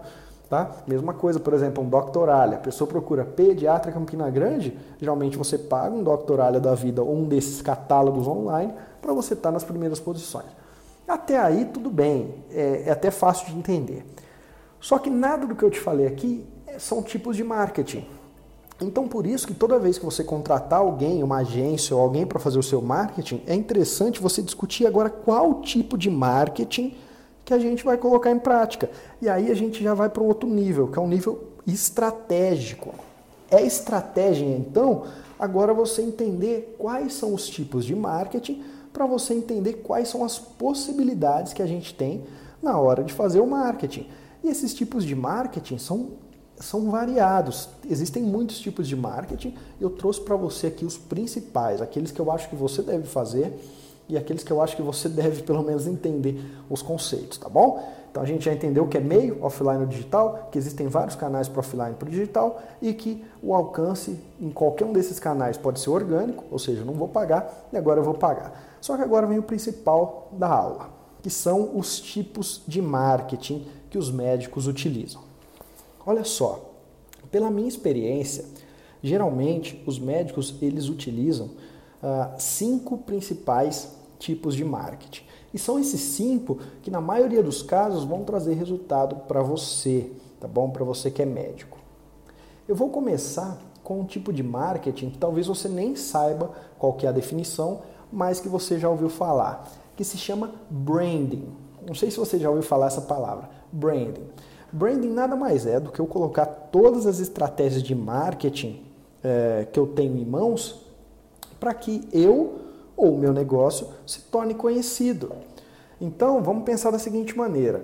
Tá? 0.49 0.71
Mesma 0.87 1.13
coisa, 1.13 1.39
por 1.39 1.53
exemplo, 1.53 1.83
um 1.83 1.87
doctoralha. 1.87 2.57
A 2.57 2.59
pessoa 2.59 2.87
procura 2.87 3.23
pediatra 3.23 3.91
Campina 3.91 4.29
Grande, 4.29 4.77
geralmente 4.99 5.37
você 5.37 5.57
paga 5.57 5.95
um 5.95 6.03
doctoralha 6.03 6.59
da 6.59 6.73
vida 6.73 7.03
ou 7.03 7.15
um 7.15 7.25
desses 7.25 7.61
catálogos 7.61 8.27
online 8.27 8.73
para 8.99 9.13
você 9.13 9.35
estar 9.35 9.49
tá 9.49 9.53
nas 9.53 9.63
primeiras 9.63 9.99
posições. 9.99 10.47
Até 11.07 11.39
aí 11.39 11.65
tudo 11.65 11.89
bem, 11.89 12.33
é, 12.51 12.83
é 12.87 12.91
até 12.91 13.11
fácil 13.11 13.45
de 13.47 13.57
entender. 13.57 14.05
Só 14.79 14.97
que 14.97 15.09
nada 15.09 15.45
do 15.45 15.55
que 15.55 15.63
eu 15.63 15.69
te 15.69 15.79
falei 15.79 16.07
aqui 16.07 16.45
são 16.77 17.01
tipos 17.01 17.35
de 17.35 17.43
marketing. 17.43 18.05
Então, 18.81 19.07
por 19.07 19.27
isso 19.27 19.45
que 19.45 19.53
toda 19.53 19.77
vez 19.77 19.97
que 19.97 20.05
você 20.05 20.23
contratar 20.23 20.79
alguém, 20.79 21.21
uma 21.21 21.37
agência 21.37 21.93
ou 21.95 22.01
alguém 22.01 22.25
para 22.25 22.39
fazer 22.39 22.57
o 22.57 22.63
seu 22.63 22.81
marketing, 22.81 23.41
é 23.45 23.53
interessante 23.53 24.21
você 24.21 24.41
discutir 24.41 24.87
agora 24.87 25.09
qual 25.09 25.61
tipo 25.61 25.97
de 25.97 26.09
marketing 26.09 26.95
que 27.43 27.53
a 27.53 27.59
gente 27.59 27.83
vai 27.83 27.97
colocar 27.97 28.31
em 28.31 28.39
prática. 28.39 28.89
E 29.21 29.27
aí 29.27 29.51
a 29.51 29.53
gente 29.53 29.83
já 29.83 29.93
vai 29.93 30.07
para 30.07 30.23
um 30.23 30.27
outro 30.27 30.47
nível, 30.47 30.87
que 30.87 30.97
é 30.97 31.01
um 31.01 31.07
nível 31.07 31.49
estratégico. 31.67 32.93
É 33.51 33.61
estratégia, 33.61 34.45
então, 34.45 35.05
agora 35.37 35.73
você 35.73 36.01
entender 36.01 36.75
quais 36.77 37.13
são 37.13 37.33
os 37.33 37.49
tipos 37.49 37.83
de 37.83 37.95
marketing 37.95 38.63
para 38.93 39.05
você 39.05 39.33
entender 39.33 39.81
quais 39.83 40.07
são 40.07 40.23
as 40.23 40.37
possibilidades 40.39 41.51
que 41.51 41.61
a 41.61 41.65
gente 41.65 41.93
tem 41.93 42.23
na 42.61 42.77
hora 42.79 43.03
de 43.03 43.13
fazer 43.13 43.39
o 43.39 43.47
marketing. 43.47 44.07
E 44.43 44.49
esses 44.49 44.73
tipos 44.73 45.03
de 45.03 45.15
marketing 45.15 45.77
são 45.77 46.11
são 46.59 46.91
variados. 46.91 47.69
Existem 47.89 48.21
muitos 48.21 48.59
tipos 48.59 48.87
de 48.87 48.95
marketing. 48.95 49.55
Eu 49.79 49.89
trouxe 49.89 50.19
para 50.21 50.35
você 50.35 50.67
aqui 50.67 50.85
os 50.85 50.97
principais, 50.97 51.81
aqueles 51.81 52.11
que 52.11 52.19
eu 52.19 52.29
acho 52.31 52.49
que 52.49 52.55
você 52.55 52.81
deve 52.81 53.07
fazer 53.07 53.57
e 54.07 54.17
aqueles 54.17 54.43
que 54.43 54.51
eu 54.51 54.61
acho 54.61 54.75
que 54.75 54.81
você 54.81 55.07
deve 55.09 55.43
pelo 55.43 55.63
menos 55.63 55.87
entender 55.87 56.43
os 56.69 56.81
conceitos, 56.81 57.37
tá 57.37 57.47
bom? 57.47 57.81
Então 58.11 58.23
a 58.23 58.25
gente 58.25 58.43
já 58.43 58.51
entendeu 58.51 58.87
que 58.87 58.97
é 58.97 58.99
meio 58.99 59.37
offline 59.43 59.81
ou 59.81 59.85
digital, 59.85 60.49
que 60.51 60.57
existem 60.57 60.87
vários 60.87 61.15
canais 61.15 61.47
para 61.47 61.59
offline 61.59 61.91
e 61.91 61.93
para 61.93 62.09
digital 62.09 62.59
e 62.81 62.91
que 62.91 63.23
o 63.41 63.53
alcance 63.53 64.19
em 64.41 64.49
qualquer 64.49 64.85
um 64.85 64.91
desses 64.91 65.19
canais 65.19 65.57
pode 65.57 65.79
ser 65.79 65.91
orgânico, 65.91 66.43
ou 66.49 66.57
seja, 66.57 66.81
eu 66.81 66.85
não 66.85 66.95
vou 66.95 67.07
pagar 67.07 67.67
e 67.71 67.77
agora 67.77 67.99
eu 67.99 68.03
vou 68.03 68.15
pagar. 68.15 68.77
Só 68.81 68.97
que 68.97 69.03
agora 69.03 69.27
vem 69.27 69.37
o 69.37 69.43
principal 69.43 70.27
da 70.31 70.47
aula, 70.47 70.89
que 71.21 71.29
são 71.29 71.77
os 71.77 71.99
tipos 71.99 72.63
de 72.67 72.81
marketing 72.81 73.67
que 73.89 73.97
os 73.97 74.11
médicos 74.11 74.67
utilizam. 74.67 75.21
Olha 76.05 76.23
só, 76.23 76.73
pela 77.31 77.49
minha 77.49 77.67
experiência, 77.67 78.45
geralmente 79.01 79.81
os 79.85 79.99
médicos 79.99 80.55
eles 80.61 80.89
utilizam 80.89 81.51
ah, 82.01 82.35
cinco 82.37 82.97
principais 82.97 83.95
tipos 84.17 84.55
de 84.55 84.63
marketing. 84.63 85.23
E 85.53 85.57
são 85.57 85.79
esses 85.79 85.99
cinco 85.99 86.59
que 86.81 86.91
na 86.91 87.01
maioria 87.01 87.41
dos 87.41 87.61
casos 87.61 88.03
vão 88.03 88.23
trazer 88.23 88.53
resultado 88.53 89.15
para 89.27 89.41
você, 89.41 90.11
tá 90.39 90.47
bom? 90.47 90.69
Para 90.69 90.83
você 90.83 91.09
que 91.09 91.21
é 91.21 91.25
médico. 91.25 91.77
Eu 92.67 92.75
vou 92.75 92.89
começar 92.89 93.57
com 93.83 94.01
um 94.01 94.05
tipo 94.05 94.31
de 94.31 94.43
marketing 94.43 95.09
que 95.09 95.17
talvez 95.17 95.47
você 95.47 95.67
nem 95.67 95.95
saiba 95.95 96.51
qual 96.77 96.93
que 96.93 97.05
é 97.05 97.09
a 97.09 97.11
definição, 97.11 97.81
mas 98.11 98.39
que 98.39 98.47
você 98.47 98.77
já 98.77 98.87
ouviu 98.87 99.09
falar, 99.09 99.67
que 99.95 100.03
se 100.03 100.17
chama 100.17 100.53
branding. 100.69 101.47
Não 101.85 101.95
sei 101.95 102.11
se 102.11 102.17
você 102.17 102.37
já 102.37 102.49
ouviu 102.49 102.63
falar 102.63 102.87
essa 102.87 103.01
palavra, 103.01 103.49
branding. 103.71 104.27
Branding 104.71 105.09
nada 105.09 105.35
mais 105.35 105.65
é 105.65 105.79
do 105.79 105.91
que 105.91 105.99
eu 105.99 106.05
colocar 106.05 106.45
todas 106.45 107.07
as 107.07 107.19
estratégias 107.19 107.81
de 107.81 107.95
marketing 107.95 108.83
é, 109.23 109.67
que 109.71 109.79
eu 109.79 109.87
tenho 109.87 110.17
em 110.17 110.25
mãos 110.25 110.85
para 111.59 111.73
que 111.73 112.07
eu 112.13 112.59
ou 112.95 113.17
meu 113.17 113.33
negócio 113.33 113.87
se 114.05 114.21
torne 114.21 114.53
conhecido. 114.53 115.31
Então, 115.99 116.41
vamos 116.41 116.63
pensar 116.63 116.91
da 116.91 116.99
seguinte 116.99 117.37
maneira: 117.37 117.83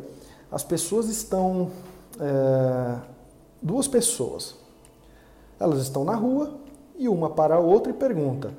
as 0.52 0.64
pessoas 0.64 1.10
estão. 1.10 1.72
É, 2.20 3.00
duas 3.62 3.88
pessoas. 3.88 4.56
Elas 5.60 5.80
estão 5.80 6.04
na 6.04 6.16
rua 6.16 6.54
e 6.98 7.10
uma 7.10 7.30
para 7.30 7.56
a 7.56 7.60
outra 7.60 7.92
e 7.92 7.96
pergunta: 7.96 8.54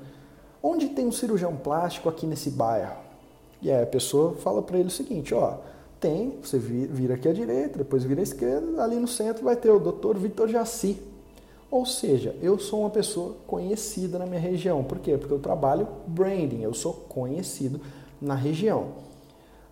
onde 0.62 0.88
tem 0.88 1.06
um 1.06 1.12
cirurgião 1.12 1.56
plástico 1.56 2.08
aqui 2.08 2.26
nesse 2.26 2.50
bairro? 2.50 2.96
E 3.62 3.70
aí 3.70 3.82
a 3.82 3.86
pessoa 3.86 4.34
fala 4.34 4.60
para 4.60 4.78
ele 4.78 4.88
o 4.88 4.90
seguinte: 4.90 5.32
ó 5.34 5.58
tem, 6.06 6.38
você 6.40 6.56
vira 6.56 7.14
aqui 7.14 7.28
à 7.28 7.32
direita, 7.32 7.78
depois 7.78 8.04
vira 8.04 8.20
à 8.20 8.22
esquerda, 8.22 8.82
ali 8.82 8.94
no 8.96 9.08
centro 9.08 9.44
vai 9.44 9.56
ter 9.56 9.70
o 9.70 9.80
Dr. 9.80 10.16
Vitor 10.16 10.46
Jaci. 10.46 11.02
Ou 11.68 11.84
seja, 11.84 12.36
eu 12.40 12.56
sou 12.60 12.82
uma 12.82 12.90
pessoa 12.90 13.34
conhecida 13.44 14.16
na 14.16 14.24
minha 14.24 14.40
região. 14.40 14.84
Por 14.84 15.00
quê? 15.00 15.18
Porque 15.18 15.34
eu 15.34 15.40
trabalho 15.40 15.88
branding, 16.06 16.62
eu 16.62 16.72
sou 16.72 16.92
conhecido 16.92 17.80
na 18.22 18.36
região. 18.36 19.06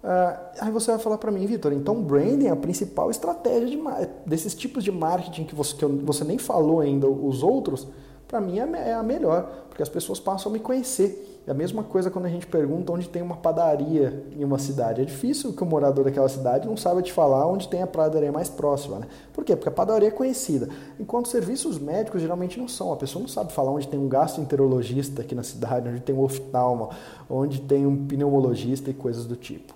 Uh, 0.02 0.36
aí 0.60 0.72
você 0.72 0.90
vai 0.90 1.00
falar 1.00 1.18
para 1.18 1.30
mim, 1.30 1.46
Vitor, 1.46 1.72
então 1.72 2.02
branding 2.02 2.46
é 2.46 2.50
a 2.50 2.56
principal 2.56 3.10
estratégia 3.12 3.68
de, 3.68 3.78
desses 4.26 4.54
tipos 4.54 4.82
de 4.82 4.90
marketing 4.90 5.44
que 5.44 5.54
você, 5.54 5.76
que 5.76 5.86
você 5.86 6.24
nem 6.24 6.36
falou 6.36 6.80
ainda, 6.80 7.08
os 7.08 7.44
outros, 7.44 7.86
para 8.26 8.40
mim 8.40 8.58
é, 8.58 8.90
é 8.90 8.94
a 8.94 9.02
melhor, 9.02 9.66
porque 9.68 9.82
as 9.82 9.88
pessoas 9.88 10.18
passam 10.18 10.50
a 10.50 10.52
me 10.52 10.58
conhecer. 10.58 11.33
É 11.46 11.50
a 11.50 11.54
mesma 11.54 11.82
coisa 11.82 12.10
quando 12.10 12.24
a 12.24 12.28
gente 12.30 12.46
pergunta 12.46 12.90
onde 12.90 13.06
tem 13.06 13.20
uma 13.20 13.36
padaria 13.36 14.24
em 14.34 14.42
uma 14.42 14.58
cidade. 14.58 15.02
É 15.02 15.04
difícil 15.04 15.52
que 15.52 15.62
o 15.62 15.66
morador 15.66 16.04
daquela 16.04 16.28
cidade 16.28 16.66
não 16.66 16.76
saiba 16.76 17.02
te 17.02 17.12
falar 17.12 17.46
onde 17.46 17.68
tem 17.68 17.82
a 17.82 17.86
padaria 17.86 18.32
mais 18.32 18.48
próxima. 18.48 19.00
Né? 19.00 19.06
Por 19.30 19.44
quê? 19.44 19.54
Porque 19.54 19.68
a 19.68 19.72
padaria 19.72 20.08
é 20.08 20.10
conhecida. 20.10 20.70
Enquanto 20.98 21.28
serviços 21.28 21.78
médicos 21.78 22.22
geralmente 22.22 22.58
não 22.58 22.66
são. 22.66 22.94
A 22.94 22.96
pessoa 22.96 23.20
não 23.20 23.28
sabe 23.28 23.52
falar 23.52 23.70
onde 23.72 23.86
tem 23.86 24.00
um 24.00 24.08
gastroenterologista 24.08 25.20
aqui 25.20 25.34
na 25.34 25.42
cidade, 25.42 25.86
onde 25.86 26.00
tem 26.00 26.14
um 26.14 26.22
oftalmo, 26.22 26.88
onde 27.28 27.60
tem 27.60 27.86
um 27.86 28.06
pneumologista 28.06 28.90
e 28.90 28.94
coisas 28.94 29.26
do 29.26 29.36
tipo. 29.36 29.74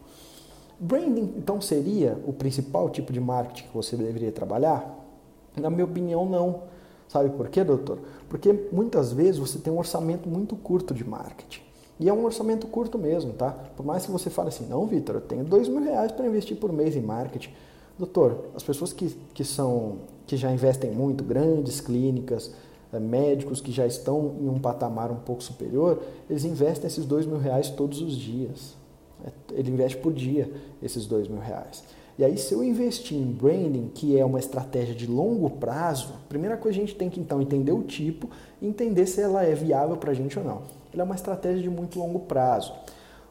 Branding, 0.80 1.34
então, 1.36 1.60
seria 1.60 2.16
o 2.24 2.32
principal 2.32 2.88
tipo 2.88 3.12
de 3.12 3.20
marketing 3.20 3.64
que 3.64 3.74
você 3.74 3.96
deveria 3.96 4.32
trabalhar? 4.32 4.96
Na 5.56 5.68
minha 5.68 5.84
opinião, 5.84 6.24
não. 6.24 6.62
Sabe 7.08 7.30
por 7.30 7.48
quê, 7.48 7.64
doutor? 7.64 7.98
Porque 8.28 8.52
muitas 8.70 9.12
vezes 9.12 9.38
você 9.38 9.58
tem 9.58 9.72
um 9.72 9.78
orçamento 9.78 10.28
muito 10.28 10.54
curto 10.54 10.92
de 10.92 11.04
marketing. 11.04 11.62
E 11.98 12.08
é 12.08 12.12
um 12.12 12.24
orçamento 12.24 12.66
curto 12.66 12.96
mesmo, 12.98 13.32
tá? 13.32 13.50
Por 13.76 13.84
mais 13.84 14.06
que 14.06 14.12
você 14.12 14.30
fale 14.30 14.50
assim, 14.50 14.66
não, 14.66 14.86
Vitor, 14.86 15.16
eu 15.16 15.20
tenho 15.20 15.42
dois 15.42 15.68
mil 15.68 15.82
reais 15.82 16.12
para 16.12 16.26
investir 16.26 16.56
por 16.56 16.72
mês 16.72 16.94
em 16.94 17.00
marketing. 17.00 17.50
Doutor, 17.98 18.50
as 18.54 18.62
pessoas 18.62 18.92
que, 18.92 19.08
que, 19.34 19.44
são, 19.44 19.96
que 20.26 20.36
já 20.36 20.52
investem 20.52 20.92
muito, 20.92 21.24
grandes 21.24 21.80
clínicas, 21.80 22.52
é, 22.92 23.00
médicos 23.00 23.60
que 23.60 23.72
já 23.72 23.86
estão 23.86 24.36
em 24.40 24.48
um 24.48 24.60
patamar 24.60 25.10
um 25.10 25.16
pouco 25.16 25.42
superior, 25.42 26.00
eles 26.30 26.44
investem 26.44 26.86
esses 26.86 27.04
dois 27.04 27.26
mil 27.26 27.38
reais 27.38 27.70
todos 27.70 28.00
os 28.00 28.14
dias. 28.14 28.76
É, 29.24 29.30
ele 29.52 29.72
investe 29.72 29.96
por 29.98 30.12
dia 30.12 30.52
esses 30.80 31.06
dois 31.06 31.26
mil 31.26 31.40
reais. 31.40 31.82
E 32.18 32.24
aí, 32.24 32.36
se 32.36 32.52
eu 32.52 32.64
investir 32.64 33.16
em 33.16 33.30
branding, 33.30 33.92
que 33.94 34.18
é 34.18 34.24
uma 34.24 34.40
estratégia 34.40 34.92
de 34.92 35.06
longo 35.06 35.48
prazo, 35.50 36.14
primeira 36.28 36.56
coisa 36.56 36.76
a 36.76 36.80
gente 36.80 36.96
tem 36.96 37.08
que 37.08 37.20
então 37.20 37.40
entender 37.40 37.70
o 37.70 37.84
tipo 37.84 38.28
e 38.60 38.66
entender 38.66 39.06
se 39.06 39.20
ela 39.20 39.44
é 39.44 39.54
viável 39.54 39.96
para 39.96 40.10
a 40.10 40.14
gente 40.14 40.36
ou 40.36 40.44
não. 40.44 40.62
Ela 40.92 41.02
é 41.02 41.04
uma 41.04 41.14
estratégia 41.14 41.62
de 41.62 41.70
muito 41.70 41.96
longo 41.96 42.18
prazo. 42.20 42.72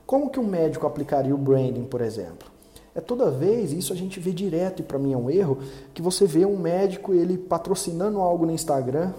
Como 0.05 0.29
que 0.29 0.39
um 0.39 0.47
médico 0.47 0.87
aplicaria 0.87 1.35
o 1.35 1.37
branding, 1.37 1.83
por 1.83 1.99
exemplo? 1.99 2.49
É 2.95 3.01
toda 3.01 3.29
vez, 3.29 3.73
isso 3.73 3.91
a 3.91 3.95
gente 3.95 4.21
vê 4.21 4.31
direto, 4.31 4.79
e 4.79 4.83
para 4.83 4.97
mim 4.97 5.11
é 5.11 5.17
um 5.17 5.29
erro, 5.29 5.59
que 5.93 6.01
você 6.01 6.25
vê 6.25 6.45
um 6.45 6.57
médico 6.57 7.13
ele 7.13 7.37
patrocinando 7.37 8.21
algo 8.21 8.45
no 8.45 8.53
Instagram 8.53 9.11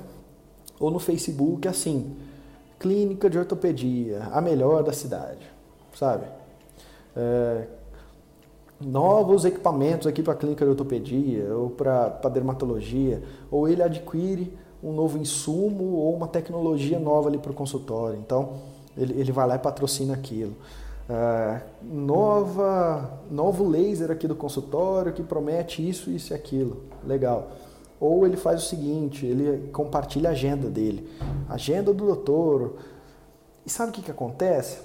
ou 0.81 0.91
no 0.91 0.99
Facebook 0.99 1.69
assim, 1.69 2.17
clínica 2.79 3.29
de 3.29 3.39
ortopedia, 3.39 4.23
a 4.33 4.41
melhor 4.41 4.83
da 4.83 4.95
cidade, 4.95 5.47
sabe? 5.95 6.25
É, 7.15 7.67
novos 8.81 9.45
equipamentos 9.45 10.07
aqui 10.07 10.23
para 10.23 10.35
a 10.35 10.37
clínica 10.37 10.65
de 10.65 10.71
ortopedia 10.71 11.55
ou 11.55 11.71
para 11.71 12.09
dermatologia, 12.31 13.23
ou 13.51 13.69
ele 13.69 13.83
adquire 13.83 14.53
um 14.83 14.93
novo 14.93 15.19
insumo 15.19 15.97
ou 15.97 16.15
uma 16.15 16.29
tecnologia 16.29 16.99
nova 16.99 17.29
ali 17.29 17.39
para 17.39 17.51
o 17.51 17.55
consultório. 17.55 18.19
Então, 18.19 18.55
ele, 18.97 19.21
ele 19.21 19.33
vai 19.33 19.47
lá 19.47 19.57
e 19.57 19.59
patrocina 19.59 20.15
aquilo. 20.15 20.55
Uh, 21.09 21.61
nova, 21.83 23.19
novo 23.31 23.67
laser 23.67 24.11
aqui 24.11 24.29
do 24.29 24.37
consultório 24.37 25.13
que 25.13 25.23
promete 25.23 25.87
isso, 25.87 26.11
isso 26.11 26.33
e 26.33 26.35
aquilo. 26.35 26.83
Legal. 27.05 27.49
Ou 28.01 28.25
ele 28.27 28.37
faz 28.37 28.63
o 28.63 28.67
seguinte, 28.67 29.27
ele 29.27 29.71
compartilha 29.73 30.29
a 30.29 30.33
agenda 30.33 30.69
dele. 30.69 31.09
Agenda 31.49 31.93
do 31.93 32.05
doutor. 32.05 32.75
E 33.67 33.71
sabe 33.71 33.91
o 33.91 33.93
que, 33.93 34.03
que 34.03 34.11
acontece? 34.11 34.79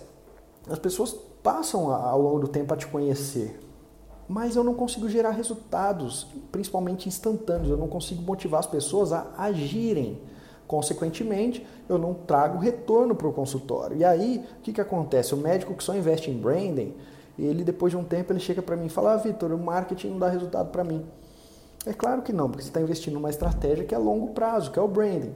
As 0.68 0.80
pessoas 0.80 1.16
passam 1.44 1.92
ao 1.92 2.22
longo 2.22 2.40
do 2.40 2.48
tempo 2.48 2.74
a 2.74 2.78
te 2.78 2.88
conhecer, 2.88 3.60
mas 4.28 4.56
eu 4.56 4.64
não 4.64 4.74
consigo 4.74 5.10
gerar 5.10 5.32
resultados, 5.32 6.28
principalmente 6.52 7.08
instantâneos. 7.08 7.70
Eu 7.70 7.78
não 7.78 7.88
consigo 7.88 8.22
motivar 8.22 8.60
as 8.60 8.66
pessoas 8.66 9.12
a 9.12 9.32
agirem. 9.38 10.22
Consequentemente, 10.66 11.66
eu 11.90 11.98
não 11.98 12.14
trago 12.14 12.58
retorno 12.58 13.16
para 13.16 13.28
o 13.28 13.34
consultório. 13.34 13.98
E 13.98 14.06
aí, 14.06 14.44
o 14.60 14.62
que, 14.62 14.74
que 14.74 14.82
acontece? 14.82 15.34
O 15.34 15.38
médico 15.38 15.74
que 15.74 15.84
só 15.84 15.96
investe 15.96 16.32
em 16.32 16.38
branding, 16.38 16.96
ele 17.38 17.64
depois 17.64 17.92
de 17.92 17.98
um 17.98 18.04
tempo 18.04 18.32
ele 18.32 18.40
chega 18.40 18.62
para 18.62 18.76
mim 18.76 18.86
e 18.86 18.90
fala: 18.90 19.14
ah, 19.14 19.18
Vitor, 19.18 19.52
o 19.52 19.58
marketing 19.58 20.12
não 20.12 20.20
dá 20.20 20.30
resultado 20.30 20.70
para 20.72 20.84
mim. 20.84 21.06
É 21.86 21.92
claro 21.92 22.22
que 22.22 22.32
não, 22.32 22.50
porque 22.50 22.64
você 22.64 22.70
está 22.70 22.82
investindo 22.82 23.16
numa 23.16 23.30
estratégia 23.30 23.84
que 23.84 23.94
é 23.94 23.98
a 23.98 24.00
longo 24.00 24.30
prazo, 24.30 24.72
que 24.72 24.80
é 24.80 24.82
o 24.82 24.88
branding. 24.88 25.34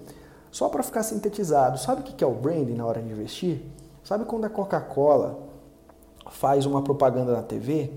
Só 0.50 0.70
para 0.70 0.82
ficar 0.82 1.04
sintetizado, 1.04 1.78
sabe 1.78 2.02
o 2.02 2.04
que 2.04 2.24
é 2.24 2.28
o 2.28 2.34
branding 2.34 2.76
na 2.76 2.86
hora 2.86 3.02
de 3.02 3.10
investir? 3.12 3.62
Sabe 4.04 4.24
quando 4.24 4.46
a 4.46 4.50
Coca-Cola 4.50 5.38
faz 6.30 6.66
uma 6.66 6.82
propaganda 6.82 7.34
na 7.34 7.44
TV? 7.44 7.92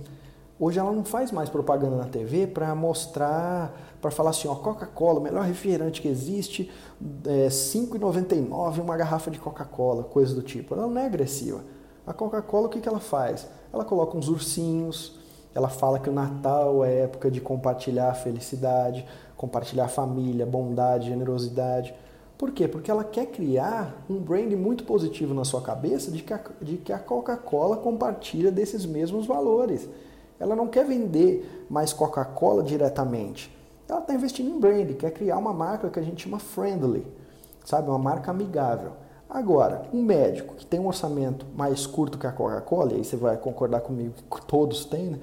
Hoje 0.63 0.79
ela 0.79 0.93
não 0.93 1.07
faz 1.07 1.33
mais 1.33 1.49
propaganda 1.49 1.97
na 1.97 2.05
TV 2.05 2.47
para 2.47 2.75
mostrar, 2.75 3.75
para 3.99 4.11
falar 4.11 4.29
assim, 4.29 4.47
ó, 4.47 4.55
Coca-Cola, 4.55 5.19
o 5.19 5.23
melhor 5.23 5.43
refrigerante 5.43 6.03
que 6.03 6.09
existe, 6.09 6.71
é 7.25 7.49
5,99 7.49 8.83
uma 8.83 8.95
garrafa 8.95 9.31
de 9.31 9.39
Coca-Cola, 9.39 10.05
coisa 10.05 10.35
do 10.35 10.43
tipo. 10.43 10.75
Ela 10.75 10.87
não 10.87 11.01
é 11.01 11.07
agressiva. 11.07 11.65
A 12.07 12.13
Coca-Cola, 12.13 12.67
o 12.67 12.69
que, 12.69 12.79
que 12.79 12.87
ela 12.87 13.01
faz? 13.01 13.49
Ela 13.73 13.87
coloca 13.87 14.19
uns 14.19 14.29
ursinhos, 14.29 15.19
ela 15.55 15.71
fala 15.71 15.99
que 15.99 16.11
o 16.11 16.13
Natal 16.13 16.85
é 16.85 17.05
época 17.05 17.31
de 17.31 17.41
compartilhar 17.41 18.11
a 18.11 18.15
felicidade, 18.15 19.07
compartilhar 19.39 19.87
a 19.87 19.89
família, 19.89 20.45
bondade, 20.45 21.09
generosidade. 21.09 21.95
Por 22.37 22.51
quê? 22.51 22.69
Porque 22.69 22.91
ela 22.91 23.03
quer 23.03 23.29
criar 23.29 24.05
um 24.11 24.21
brand 24.21 24.53
muito 24.53 24.85
positivo 24.85 25.33
na 25.33 25.45
sua 25.47 25.63
cabeça 25.63 26.11
de 26.11 26.23
que 26.23 26.35
a, 26.35 26.41
de 26.61 26.77
que 26.77 26.93
a 26.93 26.99
Coca-Cola 26.99 27.79
compartilha 27.79 28.53
desses 28.53 28.85
mesmos 28.85 29.25
valores. 29.25 29.89
Ela 30.41 30.57
não 30.57 30.67
quer 30.67 30.85
vender 30.85 31.67
mais 31.69 31.93
Coca-Cola 31.93 32.63
diretamente. 32.63 33.55
Ela 33.87 34.01
está 34.01 34.15
investindo 34.15 34.49
em 34.49 34.59
brand, 34.59 34.93
quer 34.95 35.11
criar 35.11 35.37
uma 35.37 35.53
marca 35.53 35.91
que 35.91 35.99
a 35.99 36.03
gente 36.03 36.25
chama 36.25 36.39
friendly, 36.39 37.07
sabe? 37.65 37.91
Uma 37.91 37.99
marca 37.99 38.31
amigável. 38.31 38.93
Agora, 39.29 39.83
um 39.93 40.03
médico 40.03 40.55
que 40.55 40.67
tem 40.67 40.81
um 40.81 40.89
orçamento 40.89 41.47
mais 41.55 41.87
curto 41.87 42.19
que 42.19 42.27
a 42.27 42.33
Coca-Cola, 42.33 42.93
e 42.93 42.97
aí 42.97 43.05
você 43.05 43.17
vai 43.17 43.37
concordar 43.37 43.81
comigo 43.81 44.15
que 44.29 44.45
todos 44.47 44.85
têm, 44.85 45.11
né? 45.11 45.21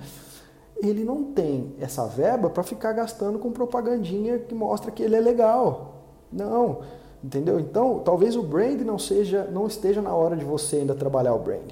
ele 0.82 1.04
não 1.04 1.24
tem 1.24 1.76
essa 1.80 2.06
verba 2.06 2.50
para 2.50 2.64
ficar 2.64 2.94
gastando 2.94 3.40
com 3.40 3.52
propagandinha 3.52 4.40
que 4.40 4.54
mostra 4.54 4.92
que 4.92 5.02
ele 5.02 5.16
é 5.16 5.20
legal. 5.20 5.96
Não, 6.32 6.82
entendeu? 7.24 7.60
Então, 7.60 8.00
talvez 8.00 8.36
o 8.36 8.44
brand 8.44 8.82
não 8.82 9.00
seja, 9.00 9.46
não 9.46 9.68
esteja 9.68 10.02
na 10.02 10.14
hora 10.14 10.36
de 10.36 10.46
você 10.46 10.78
ainda 10.78 10.94
trabalhar 10.94 11.34
o 11.34 11.40
brand. 11.40 11.72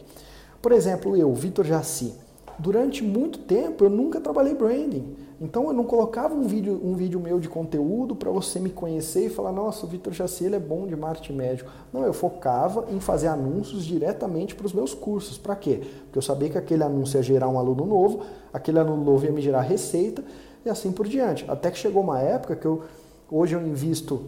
Por 0.62 0.72
exemplo, 0.72 1.16
eu, 1.16 1.34
Vitor 1.34 1.66
Jaci, 1.66 2.16
durante 2.60 3.04
muito 3.04 3.40
tempo 3.40 3.84
eu 3.84 3.90
nunca 3.90 4.20
trabalhei 4.20 4.54
branding. 4.54 5.16
Então 5.40 5.68
eu 5.68 5.74
não 5.74 5.84
colocava 5.84 6.34
um 6.34 6.44
vídeo, 6.44 6.80
um 6.84 6.96
vídeo 6.96 7.20
meu 7.20 7.40
de 7.40 7.50
conteúdo 7.50 8.16
para 8.16 8.32
você 8.32 8.60
me 8.60 8.70
conhecer 8.70 9.26
e 9.26 9.30
falar, 9.30 9.52
nossa, 9.52 9.86
o 9.86 9.90
Vitor 9.90 10.14
Chassi 10.14 10.54
é 10.54 10.60
bom 10.60 10.88
de 10.88 10.96
marketing 10.96 11.34
médico. 11.34 11.70
Não, 11.92 12.04
eu 12.04 12.14
focava 12.14 12.86
em 12.90 13.00
fazer 13.00 13.28
anúncios 13.28 13.84
diretamente 13.84 14.56
para 14.56 14.66
os 14.66 14.74
meus 14.74 14.94
cursos. 14.94 15.38
Para 15.38 15.56
quê? 15.56 15.82
Porque 16.06 16.18
eu 16.18 16.22
sabia 16.22 16.50
que 16.50 16.58
aquele 16.58 16.84
anúncio 16.84 17.18
ia 17.18 17.24
gerar 17.24 17.50
um 17.50 17.60
aluno 17.60 17.86
novo, 17.86 18.22
aquele 18.54 18.80
aluno 18.80 19.04
novo 19.04 19.26
ia 19.26 19.32
me 19.32 19.42
gerar 19.42 19.62
receita 19.62 20.24
e 20.66 20.70
assim 20.70 20.92
por 20.92 21.08
diante. 21.08 21.44
Até 21.50 21.70
que 21.70 21.78
chegou 21.78 22.02
uma 22.02 22.20
época 22.20 22.56
que 22.56 22.66
eu 22.66 22.84
hoje 23.30 23.56
eu 23.56 23.66
invisto 23.66 24.22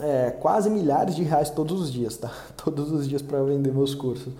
é, 0.00 0.30
quase 0.30 0.70
milhares 0.70 1.14
de 1.14 1.22
reais 1.22 1.50
todos 1.50 1.80
os 1.80 1.92
dias, 1.92 2.16
tá? 2.16 2.30
Todos 2.56 2.92
os 2.92 3.08
dias 3.08 3.22
para 3.22 3.42
vender 3.42 3.72
meus 3.72 3.94
cursos. 3.94 4.32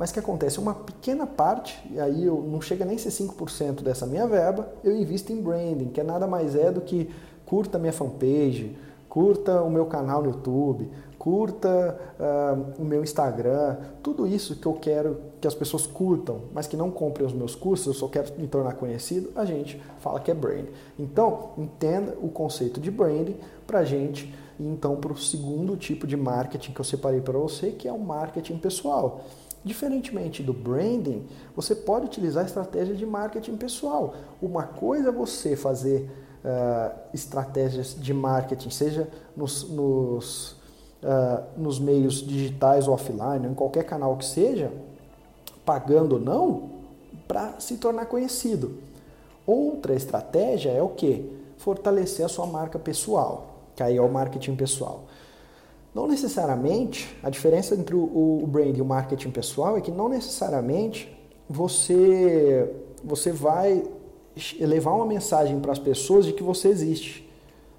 Mas 0.00 0.08
o 0.08 0.14
que 0.14 0.18
acontece? 0.18 0.58
Uma 0.58 0.72
pequena 0.72 1.26
parte, 1.26 1.78
e 1.90 2.00
aí 2.00 2.24
eu 2.24 2.40
não 2.40 2.58
chega 2.62 2.86
nem 2.86 2.96
a 2.96 2.98
ser 2.98 3.10
5% 3.10 3.82
dessa 3.82 4.06
minha 4.06 4.26
verba, 4.26 4.72
eu 4.82 4.96
invisto 4.96 5.30
em 5.30 5.42
branding, 5.42 5.90
que 5.90 6.00
é 6.00 6.02
nada 6.02 6.26
mais 6.26 6.56
é 6.56 6.72
do 6.72 6.80
que 6.80 7.10
curta 7.44 7.78
minha 7.78 7.92
fanpage, 7.92 8.78
curta 9.10 9.60
o 9.60 9.68
meu 9.68 9.84
canal 9.84 10.22
no 10.22 10.30
YouTube, 10.30 10.88
curta 11.18 12.00
uh, 12.18 12.80
o 12.82 12.84
meu 12.86 13.02
Instagram, 13.02 13.76
tudo 14.02 14.26
isso 14.26 14.56
que 14.56 14.64
eu 14.64 14.72
quero 14.72 15.20
que 15.38 15.46
as 15.46 15.54
pessoas 15.54 15.86
curtam, 15.86 16.44
mas 16.54 16.66
que 16.66 16.78
não 16.78 16.90
comprem 16.90 17.26
os 17.26 17.34
meus 17.34 17.54
cursos, 17.54 17.88
eu 17.88 17.92
só 17.92 18.08
quero 18.08 18.32
me 18.38 18.48
tornar 18.48 18.76
conhecido, 18.76 19.30
a 19.36 19.44
gente 19.44 19.82
fala 19.98 20.18
que 20.18 20.30
é 20.30 20.34
branding. 20.34 20.70
Então, 20.98 21.50
entenda 21.58 22.16
o 22.22 22.30
conceito 22.30 22.80
de 22.80 22.90
branding 22.90 23.36
para 23.66 23.80
a 23.80 23.84
gente 23.84 24.34
e 24.58 24.64
então 24.64 24.96
para 24.96 25.12
o 25.12 25.18
segundo 25.18 25.76
tipo 25.76 26.06
de 26.06 26.16
marketing 26.16 26.72
que 26.72 26.80
eu 26.80 26.84
separei 26.86 27.20
para 27.20 27.36
você, 27.36 27.70
que 27.70 27.86
é 27.86 27.92
o 27.92 27.98
marketing 27.98 28.56
pessoal. 28.56 29.20
Diferentemente 29.62 30.42
do 30.42 30.54
branding, 30.54 31.26
você 31.54 31.74
pode 31.74 32.06
utilizar 32.06 32.46
estratégias 32.46 32.98
de 32.98 33.04
marketing 33.04 33.56
pessoal. 33.56 34.14
Uma 34.40 34.62
coisa 34.62 35.10
é 35.10 35.12
você 35.12 35.54
fazer 35.54 36.10
uh, 36.42 36.98
estratégias 37.12 37.94
de 37.98 38.14
marketing, 38.14 38.70
seja 38.70 39.08
nos, 39.36 39.68
nos, 39.68 40.52
uh, 41.02 41.42
nos 41.58 41.78
meios 41.78 42.26
digitais 42.26 42.88
ou 42.88 42.94
offline, 42.94 43.46
em 43.46 43.54
qualquer 43.54 43.84
canal 43.84 44.16
que 44.16 44.24
seja, 44.24 44.72
pagando 45.64 46.14
ou 46.14 46.20
não, 46.20 46.70
para 47.28 47.60
se 47.60 47.76
tornar 47.76 48.06
conhecido. 48.06 48.78
Outra 49.46 49.94
estratégia 49.94 50.70
é 50.70 50.82
o 50.82 50.88
que? 50.88 51.38
Fortalecer 51.58 52.24
a 52.24 52.28
sua 52.28 52.46
marca 52.46 52.78
pessoal, 52.78 53.56
que 53.76 53.82
aí 53.82 53.98
é 53.98 54.00
o 54.00 54.10
marketing 54.10 54.56
pessoal. 54.56 55.04
Não 55.94 56.06
necessariamente, 56.06 57.16
a 57.22 57.28
diferença 57.28 57.74
entre 57.74 57.96
o, 57.96 58.40
o 58.42 58.46
brand 58.46 58.76
e 58.76 58.80
o 58.80 58.84
marketing 58.84 59.30
pessoal 59.30 59.76
é 59.76 59.80
que 59.80 59.90
não 59.90 60.08
necessariamente 60.08 61.12
você, 61.48 62.72
você 63.02 63.32
vai 63.32 63.82
levar 64.60 64.92
uma 64.92 65.06
mensagem 65.06 65.58
para 65.58 65.72
as 65.72 65.78
pessoas 65.78 66.24
de 66.24 66.32
que 66.32 66.42
você 66.42 66.68
existe. 66.68 67.28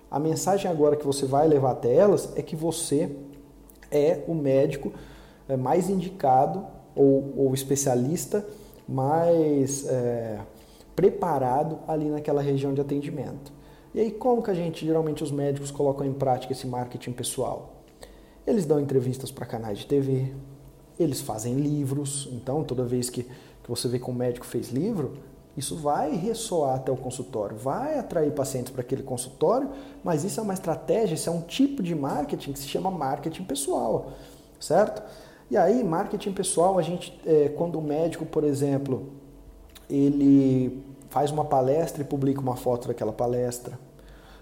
A 0.10 0.19
mensagem 0.19 0.69
agora 0.69 0.97
que 0.97 1.06
você 1.06 1.26
vai 1.26 1.47
levar 1.47 1.71
até 1.71 1.95
elas 1.95 2.34
é 2.36 2.41
que 2.41 2.56
você 2.56 3.10
é 3.89 4.24
o 4.28 4.36
médico 4.36 4.91
é, 5.47 5.56
mais 5.56 5.89
indicado 5.89 6.65
ou, 6.93 7.34
ou 7.38 7.54
especialista 7.54 8.45
mais 8.88 9.88
é, 9.88 10.39
preparado 10.93 11.80
ali 11.88 12.10
naquela 12.10 12.41
região 12.41 12.74
de 12.74 12.82
atendimento. 12.82 13.54
E 13.93 14.02
aí 14.02 14.12
como 14.12 14.43
que 14.43 14.52
a 14.52 14.54
gente, 14.54 14.86
geralmente 14.86 15.24
os 15.24 15.32
médicos 15.32 15.71
colocam 15.71 16.06
em 16.06 16.13
prática 16.13 16.52
esse 16.52 16.67
marketing 16.67 17.13
pessoal? 17.13 17.81
Eles 18.46 18.66
dão 18.66 18.80
entrevistas 18.80 19.32
para 19.32 19.46
canais 19.46 19.80
de 19.80 19.86
TV, 19.86 20.34
eles 21.00 21.22
fazem 21.22 21.56
livros, 21.56 22.28
então 22.32 22.64
toda 22.64 22.84
vez 22.84 23.10
que, 23.10 23.24
que 23.24 23.70
você 23.70 23.88
vê 23.88 24.00
que 24.00 24.10
um 24.10 24.14
médico 24.14 24.46
fez 24.46 24.70
livro, 24.70 25.14
isso 25.56 25.76
vai 25.76 26.16
ressoar 26.16 26.76
até 26.76 26.92
o 26.92 26.98
consultório, 26.98 27.58
vai 27.58 28.00
atrair 28.00 28.32
pacientes 28.32 28.72
para 28.72 28.82
aquele 28.82 29.04
consultório, 29.04 29.70
mas 30.04 30.24
isso 30.24 30.40
é 30.40 30.44
uma 30.44 30.54
estratégia, 30.54 31.16
isso 31.16 31.30
é 31.30 31.32
um 31.32 31.42
tipo 31.42 31.84
de 31.84 31.94
marketing 31.94 32.54
que 32.54 32.60
se 32.60 32.68
chama 32.68 32.90
marketing 32.90 33.44
pessoal, 33.44 34.12
certo? 34.60 35.04
E 35.50 35.58
aí, 35.58 35.84
marketing 35.84 36.32
pessoal, 36.32 36.80
a 36.80 36.82
gente, 36.82 37.20
é, 37.26 37.50
quando 37.50 37.78
o 37.78 37.82
médico, 37.82 38.26
por 38.26 38.46
exemplo, 38.46 39.10
ele 39.90 40.82
faz 41.10 41.30
uma 41.30 41.44
palestra 41.44 42.02
e 42.02 42.06
publica 42.06 42.40
uma 42.40 42.56
foto 42.56 42.88
daquela 42.88 43.12
palestra, 43.12 43.78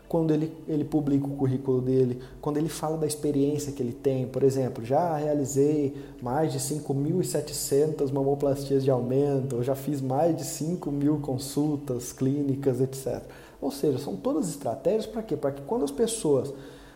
quando 0.10 0.34
ele, 0.34 0.52
ele 0.68 0.84
publica 0.84 1.28
o 1.28 1.30
currículo 1.30 1.80
dele, 1.80 2.20
quando 2.42 2.58
ele 2.58 2.68
fala 2.68 2.98
da 2.98 3.06
experiência 3.06 3.72
que 3.72 3.82
ele 3.82 3.94
tem. 3.94 4.26
Por 4.26 4.42
exemplo, 4.42 4.84
já 4.84 5.16
realizei 5.16 5.96
mais 6.20 6.52
de 6.52 6.58
5.700 6.58 8.12
mamoplastias 8.12 8.84
de 8.84 8.90
aumento, 8.90 9.58
eu 9.58 9.64
já 9.64 9.76
fiz 9.76 10.02
mais 10.02 10.36
de 10.36 10.44
5 10.44 10.92
mil 10.92 11.20
consultas 11.20 12.12
clínicas, 12.12 12.82
etc. 12.82 13.22
Ou 13.62 13.70
seja, 13.70 14.00
são 14.00 14.16
todas 14.16 14.50
estratégias 14.50 15.06
para 15.06 15.22
quê? 15.22 15.38
Para 15.38 15.52
que 15.52 15.62
quando 15.62 15.86
as 15.86 15.92
pessoas 15.92 16.52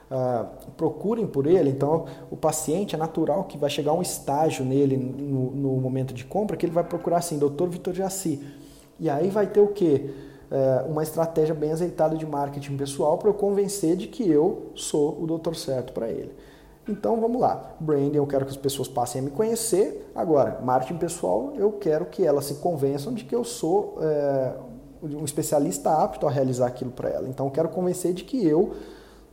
ah, 0.10 0.47
procurem 0.76 1.28
por 1.28 1.45
ele, 1.45 1.69
então 1.69 2.06
o 2.32 2.36
paciente 2.36 2.95
é 2.95 2.97
natural 2.97 3.43
que 3.43 3.60
vai 3.60 3.69
chegar 3.69 3.93
um 3.93 4.02
estágio 4.02 4.65
nele 4.65 4.97
no, 4.97 5.52
no 5.52 5.69
momento 5.80 6.15
de 6.15 6.26
compra 6.26 6.58
que 6.58 6.65
ele 6.65 6.73
vai 6.73 6.84
procurar 6.84 7.17
assim, 7.17 7.38
doutor 7.38 7.69
Vitor 7.69 7.93
Jaci. 7.93 8.41
E 8.99 9.08
aí 9.08 9.30
vai 9.30 9.45
ter 9.45 9.60
o 9.60 9.67
quê? 9.67 10.10
É, 10.54 10.86
uma 10.88 11.02
estratégia 11.02 11.56
bem 11.56 11.72
azeitada 11.72 12.16
de 12.16 12.28
marketing 12.28 12.78
pessoal 12.78 13.18
para 13.18 13.28
eu 13.28 13.34
convencer 13.34 13.98
de 13.98 14.08
que 14.08 14.30
eu 14.30 14.68
sou 14.76 15.20
o 15.20 15.26
doutor 15.26 15.56
certo 15.56 15.92
para 15.94 16.08
ele. 16.08 16.32
Então 16.88 17.20
vamos 17.20 17.42
lá. 17.42 17.76
Branding, 17.80 18.18
eu 18.18 18.28
quero 18.28 18.46
que 18.46 18.52
as 18.52 18.58
pessoas 18.58 18.88
passem 18.88 19.20
a 19.20 19.24
me 19.24 19.32
conhecer. 19.32 20.12
Agora, 20.13 20.60
marketing 20.62 21.00
pessoal, 21.00 21.54
eu 21.56 21.72
quero 21.72 22.06
que 22.06 22.24
elas 22.24 22.46
se 22.46 22.56
convençam 22.56 23.12
de 23.13 23.24
que 23.24 23.34
eu 23.34 23.44
sou 23.44 23.98
é, 24.00 24.54
um 25.02 25.26
especialista 25.26 25.89
apto 25.92 26.28
a 26.28 26.30
realizar 26.30 26.68
aquilo 26.68 26.92
para 26.92 27.10
ela. 27.10 27.28
Então 27.28 27.48
eu 27.48 27.52
quero 27.52 27.70
convencer 27.70 28.13
de 28.13 28.24
que 28.24 28.46
eu 28.46 28.74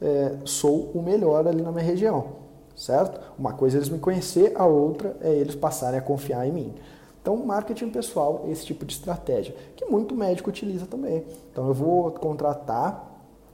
é, 0.00 0.36
sou 0.46 0.90
o 0.94 1.02
melhor 1.02 1.46
ali 1.46 1.60
na 1.60 1.70
minha 1.70 1.84
região, 1.84 2.28
certo? 2.74 3.20
Uma 3.38 3.52
coisa 3.52 3.76
é 3.76 3.78
eles 3.78 3.90
me 3.90 3.98
conhecer, 3.98 4.52
a 4.54 4.64
outra 4.64 5.16
é 5.20 5.30
eles 5.30 5.54
passarem 5.54 5.98
a 5.98 6.02
confiar 6.02 6.46
em 6.46 6.52
mim. 6.52 6.74
Então, 7.20 7.36
marketing 7.36 7.90
pessoal 7.90 8.46
esse 8.48 8.64
tipo 8.64 8.84
de 8.84 8.94
estratégia, 8.94 9.54
que 9.76 9.84
muito 9.84 10.14
médico 10.14 10.48
utiliza 10.48 10.86
também. 10.86 11.24
Então, 11.52 11.68
eu 11.68 11.74
vou 11.74 12.10
contratar 12.12 13.08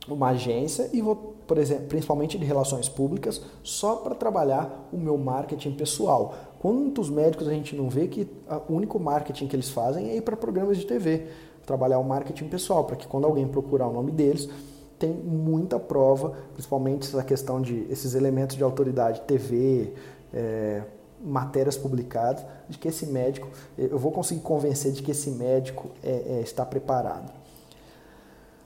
uma 0.09 0.29
agência 0.29 0.89
e 0.93 1.03
vou, 1.03 1.35
por 1.47 1.59
exemplo, 1.59 1.87
principalmente 1.87 2.39
de 2.39 2.45
relações 2.45 2.89
públicas, 2.89 3.43
só 3.63 3.97
para 3.97 4.15
trabalhar 4.15 4.89
o 4.93 4.97
meu 4.97 5.19
marketing 5.19 5.73
pessoal. 5.73 6.35
Quantos 6.61 7.11
médicos 7.11 7.49
a 7.49 7.53
gente 7.53 7.75
não 7.75 7.89
vê 7.89 8.07
que 8.07 8.29
o 8.69 8.73
único 8.73 8.99
marketing 9.01 9.49
que 9.49 9.57
eles 9.57 9.71
fazem 9.71 10.11
é 10.11 10.17
ir 10.17 10.23
para 10.23 10.37
programas 10.37 10.79
de 10.79 10.87
TV, 10.87 11.27
trabalhar 11.65 11.99
o 11.99 12.05
marketing 12.05 12.49
pessoal, 12.49 12.85
para 12.85 12.95
que 12.95 13.07
quando 13.07 13.25
alguém 13.25 13.49
procurar 13.49 13.89
o 13.89 13.93
nome 13.93 14.13
deles, 14.13 14.49
tem 14.99 15.11
muita 15.11 15.79
prova, 15.79 16.35
principalmente 16.55 17.07
essa 17.07 17.23
questão 17.23 17.61
de 17.61 17.87
esses 17.91 18.15
elementos 18.15 18.57
de 18.57 18.63
autoridade, 18.63 19.21
TV, 19.23 19.93
é, 20.33 20.83
matérias 21.25 21.77
publicadas, 21.77 22.45
de 22.69 22.79
que 22.79 22.89
esse 22.89 23.07
médico, 23.07 23.49
eu 23.77 23.99
vou 23.99 24.13
conseguir 24.13 24.41
convencer 24.41 24.93
de 24.93 25.03
que 25.03 25.11
esse 25.11 25.31
médico 25.31 25.91
é, 26.03 26.11
é, 26.11 26.41
está 26.43 26.65
preparado. 26.65 27.33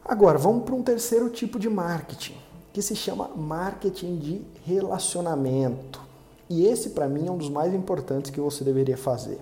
Agora, 0.04 0.38
vamos 0.38 0.64
para 0.64 0.74
um 0.74 0.82
terceiro 0.82 1.28
tipo 1.30 1.58
de 1.58 1.68
marketing, 1.68 2.36
que 2.72 2.82
se 2.82 2.96
chama 2.96 3.28
marketing 3.36 4.16
de 4.16 4.42
relacionamento. 4.64 6.00
E 6.48 6.66
esse, 6.66 6.90
para 6.90 7.08
mim, 7.08 7.28
é 7.28 7.30
um 7.30 7.36
dos 7.36 7.48
mais 7.48 7.72
importantes 7.72 8.30
que 8.30 8.40
você 8.40 8.64
deveria 8.64 8.96
fazer. 8.96 9.38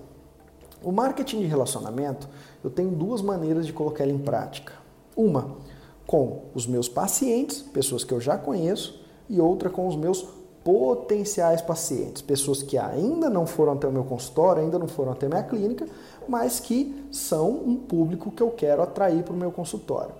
O 0.83 0.91
marketing 0.91 1.39
de 1.39 1.45
relacionamento, 1.45 2.29
eu 2.63 2.69
tenho 2.69 2.91
duas 2.91 3.21
maneiras 3.21 3.65
de 3.65 3.73
colocar 3.73 4.03
ele 4.03 4.13
em 4.13 4.19
prática. 4.19 4.73
Uma, 5.15 5.57
com 6.05 6.43
os 6.53 6.65
meus 6.65 6.87
pacientes, 6.87 7.61
pessoas 7.61 8.03
que 8.03 8.13
eu 8.13 8.21
já 8.21 8.37
conheço, 8.37 9.03
e 9.29 9.39
outra 9.39 9.69
com 9.69 9.87
os 9.87 9.95
meus 9.95 10.27
potenciais 10.69 11.63
pacientes, 11.63 12.21
pessoas 12.21 12.61
que 12.61 12.77
ainda 12.77 13.27
não 13.27 13.47
foram 13.47 13.73
até 13.73 13.87
o 13.87 13.91
meu 13.91 14.03
consultório, 14.03 14.61
ainda 14.61 14.77
não 14.77 14.87
foram 14.87 15.13
até 15.13 15.25
a 15.25 15.29
minha 15.29 15.41
clínica, 15.41 15.87
mas 16.27 16.59
que 16.59 17.07
são 17.11 17.49
um 17.49 17.75
público 17.75 18.29
que 18.29 18.43
eu 18.43 18.51
quero 18.51 18.83
atrair 18.83 19.23
para 19.23 19.33
o 19.33 19.37
meu 19.37 19.51
consultório. 19.51 20.11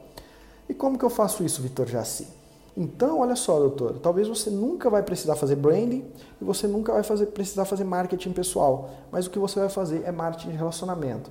E 0.67 0.73
como 0.73 0.97
que 0.97 1.05
eu 1.05 1.09
faço 1.09 1.43
isso, 1.43 1.61
Vitor 1.61 1.87
Jaci? 1.87 2.27
Então, 2.75 3.19
olha 3.19 3.35
só, 3.35 3.59
doutor, 3.59 3.99
talvez 3.99 4.27
você 4.27 4.49
nunca 4.49 4.89
vai 4.89 5.03
precisar 5.03 5.35
fazer 5.35 5.55
branding 5.55 6.03
e 6.41 6.43
você 6.43 6.65
nunca 6.65 6.93
vai 6.93 7.03
fazer, 7.03 7.27
precisar 7.27 7.65
fazer 7.65 7.83
marketing 7.83 8.31
pessoal, 8.31 8.89
mas 9.11 9.27
o 9.27 9.29
que 9.29 9.37
você 9.37 9.59
vai 9.59 9.69
fazer 9.69 10.01
é 10.03 10.11
marketing 10.11 10.49
de 10.49 10.57
relacionamento. 10.57 11.29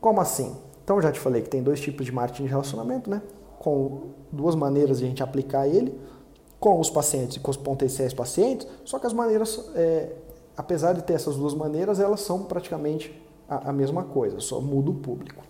Como 0.00 0.18
assim? 0.18 0.56
Então, 0.82 1.00
já 1.02 1.12
te 1.12 1.20
falei 1.20 1.42
que 1.42 1.50
tem 1.50 1.62
dois 1.62 1.78
tipos 1.78 2.06
de 2.06 2.12
marketing 2.12 2.44
de 2.44 2.48
relacionamento, 2.48 3.10
né? 3.10 3.20
Com 3.58 4.12
duas 4.32 4.54
maneiras 4.54 5.00
de 5.00 5.04
a 5.04 5.08
gente 5.08 5.22
aplicar 5.22 5.68
ele, 5.68 5.98
com 6.58 6.80
os 6.80 6.90
pacientes 6.90 7.36
e 7.36 7.40
com 7.40 7.50
os 7.50 7.56
potenciais 7.56 8.14
pacientes, 8.14 8.66
só 8.84 8.98
que 8.98 9.06
as 9.06 9.12
maneiras, 9.12 9.62
é, 9.74 10.12
apesar 10.56 10.94
de 10.94 11.02
ter 11.02 11.14
essas 11.14 11.36
duas 11.36 11.54
maneiras, 11.54 12.00
elas 12.00 12.20
são 12.20 12.44
praticamente 12.44 13.12
a, 13.48 13.70
a 13.70 13.72
mesma 13.72 14.04
coisa, 14.04 14.40
só 14.40 14.60
muda 14.60 14.90
o 14.90 14.94
público. 14.94 15.42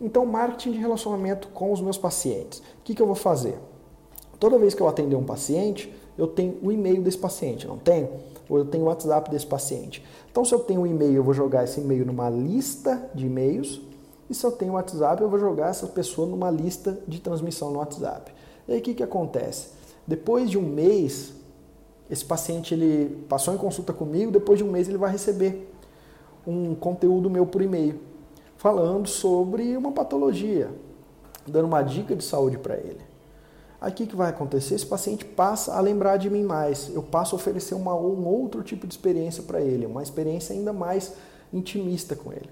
Então, 0.00 0.24
marketing 0.24 0.72
de 0.72 0.78
relacionamento 0.78 1.48
com 1.48 1.72
os 1.72 1.80
meus 1.80 1.98
pacientes. 1.98 2.60
O 2.60 2.82
que, 2.84 2.94
que 2.94 3.02
eu 3.02 3.06
vou 3.06 3.16
fazer? 3.16 3.58
Toda 4.38 4.58
vez 4.58 4.72
que 4.72 4.80
eu 4.80 4.86
atender 4.86 5.16
um 5.16 5.24
paciente, 5.24 5.92
eu 6.16 6.28
tenho 6.28 6.56
o 6.62 6.70
e-mail 6.70 7.02
desse 7.02 7.18
paciente, 7.18 7.66
não 7.66 7.76
tenho? 7.76 8.08
Ou 8.48 8.58
eu 8.58 8.64
tenho 8.64 8.84
o 8.84 8.86
WhatsApp 8.86 9.28
desse 9.30 9.46
paciente. 9.46 10.04
Então, 10.30 10.44
se 10.44 10.54
eu 10.54 10.60
tenho 10.60 10.82
um 10.82 10.86
e-mail, 10.86 11.14
eu 11.14 11.24
vou 11.24 11.34
jogar 11.34 11.64
esse 11.64 11.80
e-mail 11.80 12.06
numa 12.06 12.30
lista 12.30 13.10
de 13.14 13.26
e-mails. 13.26 13.80
E 14.30 14.34
se 14.34 14.46
eu 14.46 14.52
tenho 14.52 14.72
o 14.72 14.74
WhatsApp, 14.76 15.20
eu 15.20 15.28
vou 15.28 15.38
jogar 15.38 15.70
essa 15.70 15.86
pessoa 15.88 16.28
numa 16.28 16.50
lista 16.50 16.98
de 17.06 17.20
transmissão 17.20 17.70
no 17.70 17.78
WhatsApp. 17.78 18.32
E 18.68 18.72
aí, 18.72 18.78
o 18.78 18.82
que, 18.82 18.94
que 18.94 19.02
acontece? 19.02 19.70
Depois 20.08 20.50
de 20.50 20.56
um 20.56 20.62
mês, 20.62 21.34
esse 22.10 22.24
paciente 22.24 22.72
ele 22.72 23.24
passou 23.28 23.54
em 23.54 23.58
consulta 23.58 23.92
comigo, 23.92 24.32
depois 24.32 24.58
de 24.58 24.64
um 24.64 24.70
mês 24.70 24.88
ele 24.88 24.96
vai 24.96 25.12
receber 25.12 25.70
um 26.46 26.74
conteúdo 26.74 27.28
meu 27.28 27.44
por 27.44 27.60
e-mail 27.60 28.00
falando 28.56 29.06
sobre 29.06 29.76
uma 29.76 29.92
patologia, 29.92 30.70
dando 31.46 31.66
uma 31.66 31.82
dica 31.82 32.16
de 32.16 32.24
saúde 32.24 32.56
para 32.58 32.76
ele. 32.76 33.00
Que, 33.94 34.06
que 34.06 34.16
vai 34.16 34.30
acontecer? 34.30 34.74
Esse 34.74 34.86
paciente 34.86 35.24
passa 35.24 35.74
a 35.74 35.80
lembrar 35.80 36.16
de 36.16 36.28
mim 36.28 36.42
mais. 36.42 36.90
Eu 36.92 37.02
passo 37.02 37.36
a 37.36 37.38
oferecer 37.38 37.74
uma, 37.74 37.94
um 37.94 38.26
outro 38.26 38.62
tipo 38.64 38.86
de 38.86 38.94
experiência 38.94 39.42
para 39.44 39.60
ele, 39.60 39.86
uma 39.86 40.02
experiência 40.02 40.52
ainda 40.54 40.72
mais 40.72 41.12
intimista 41.52 42.16
com 42.16 42.32
ele. 42.32 42.50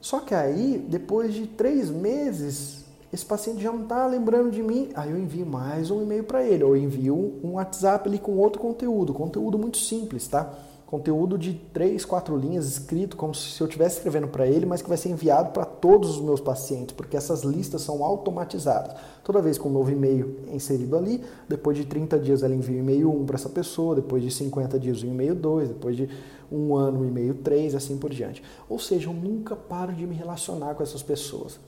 Só 0.00 0.20
que 0.20 0.34
aí, 0.34 0.78
depois 0.88 1.34
de 1.34 1.46
três 1.46 1.90
meses, 1.90 2.85
esse 3.12 3.24
paciente 3.24 3.62
já 3.62 3.72
não 3.72 3.82
está 3.82 4.06
lembrando 4.06 4.50
de 4.50 4.62
mim. 4.62 4.90
Aí 4.94 5.10
eu 5.10 5.18
envio 5.18 5.46
mais 5.46 5.90
um 5.90 6.02
e-mail 6.02 6.24
para 6.24 6.44
ele, 6.44 6.64
ou 6.64 6.76
envio 6.76 7.40
um 7.42 7.52
WhatsApp 7.54 8.08
ali 8.08 8.18
com 8.18 8.36
outro 8.36 8.60
conteúdo, 8.60 9.14
conteúdo 9.14 9.58
muito 9.58 9.78
simples, 9.78 10.26
tá? 10.26 10.52
conteúdo 10.86 11.36
de 11.36 11.52
três, 11.52 12.04
quatro 12.04 12.36
linhas 12.36 12.66
escrito 12.66 13.16
como 13.16 13.34
se 13.34 13.60
eu 13.60 13.66
estivesse 13.66 13.96
escrevendo 13.96 14.28
para 14.28 14.46
ele, 14.46 14.64
mas 14.64 14.80
que 14.80 14.88
vai 14.88 14.96
ser 14.96 15.08
enviado 15.08 15.50
para 15.50 15.64
todos 15.64 16.10
os 16.10 16.20
meus 16.20 16.40
pacientes, 16.40 16.94
porque 16.94 17.16
essas 17.16 17.42
listas 17.42 17.82
são 17.82 18.04
automatizadas. 18.04 18.96
Toda 19.24 19.42
vez 19.42 19.58
que 19.58 19.66
um 19.66 19.70
novo 19.70 19.90
e-mail 19.90 20.38
é 20.48 20.54
inserido 20.54 20.96
ali, 20.96 21.22
depois 21.48 21.76
de 21.76 21.84
30 21.84 22.18
dias 22.20 22.44
ela 22.44 22.54
envia 22.54 22.76
o 22.76 22.78
e-mail 22.78 23.10
1 23.10 23.26
para 23.26 23.34
essa 23.34 23.48
pessoa, 23.48 23.96
depois 23.96 24.22
de 24.22 24.30
50 24.30 24.78
dias 24.78 25.02
o 25.02 25.06
e-mail 25.06 25.34
2, 25.34 25.70
depois 25.70 25.96
de 25.96 26.08
um 26.50 26.76
ano 26.76 27.00
o 27.00 27.04
e-mail 27.04 27.34
3, 27.34 27.74
assim 27.74 27.98
por 27.98 28.10
diante. 28.10 28.40
Ou 28.68 28.78
seja, 28.78 29.08
eu 29.08 29.12
nunca 29.12 29.56
paro 29.56 29.92
de 29.92 30.06
me 30.06 30.14
relacionar 30.14 30.76
com 30.76 30.84
essas 30.84 31.02
pessoas. 31.02 31.58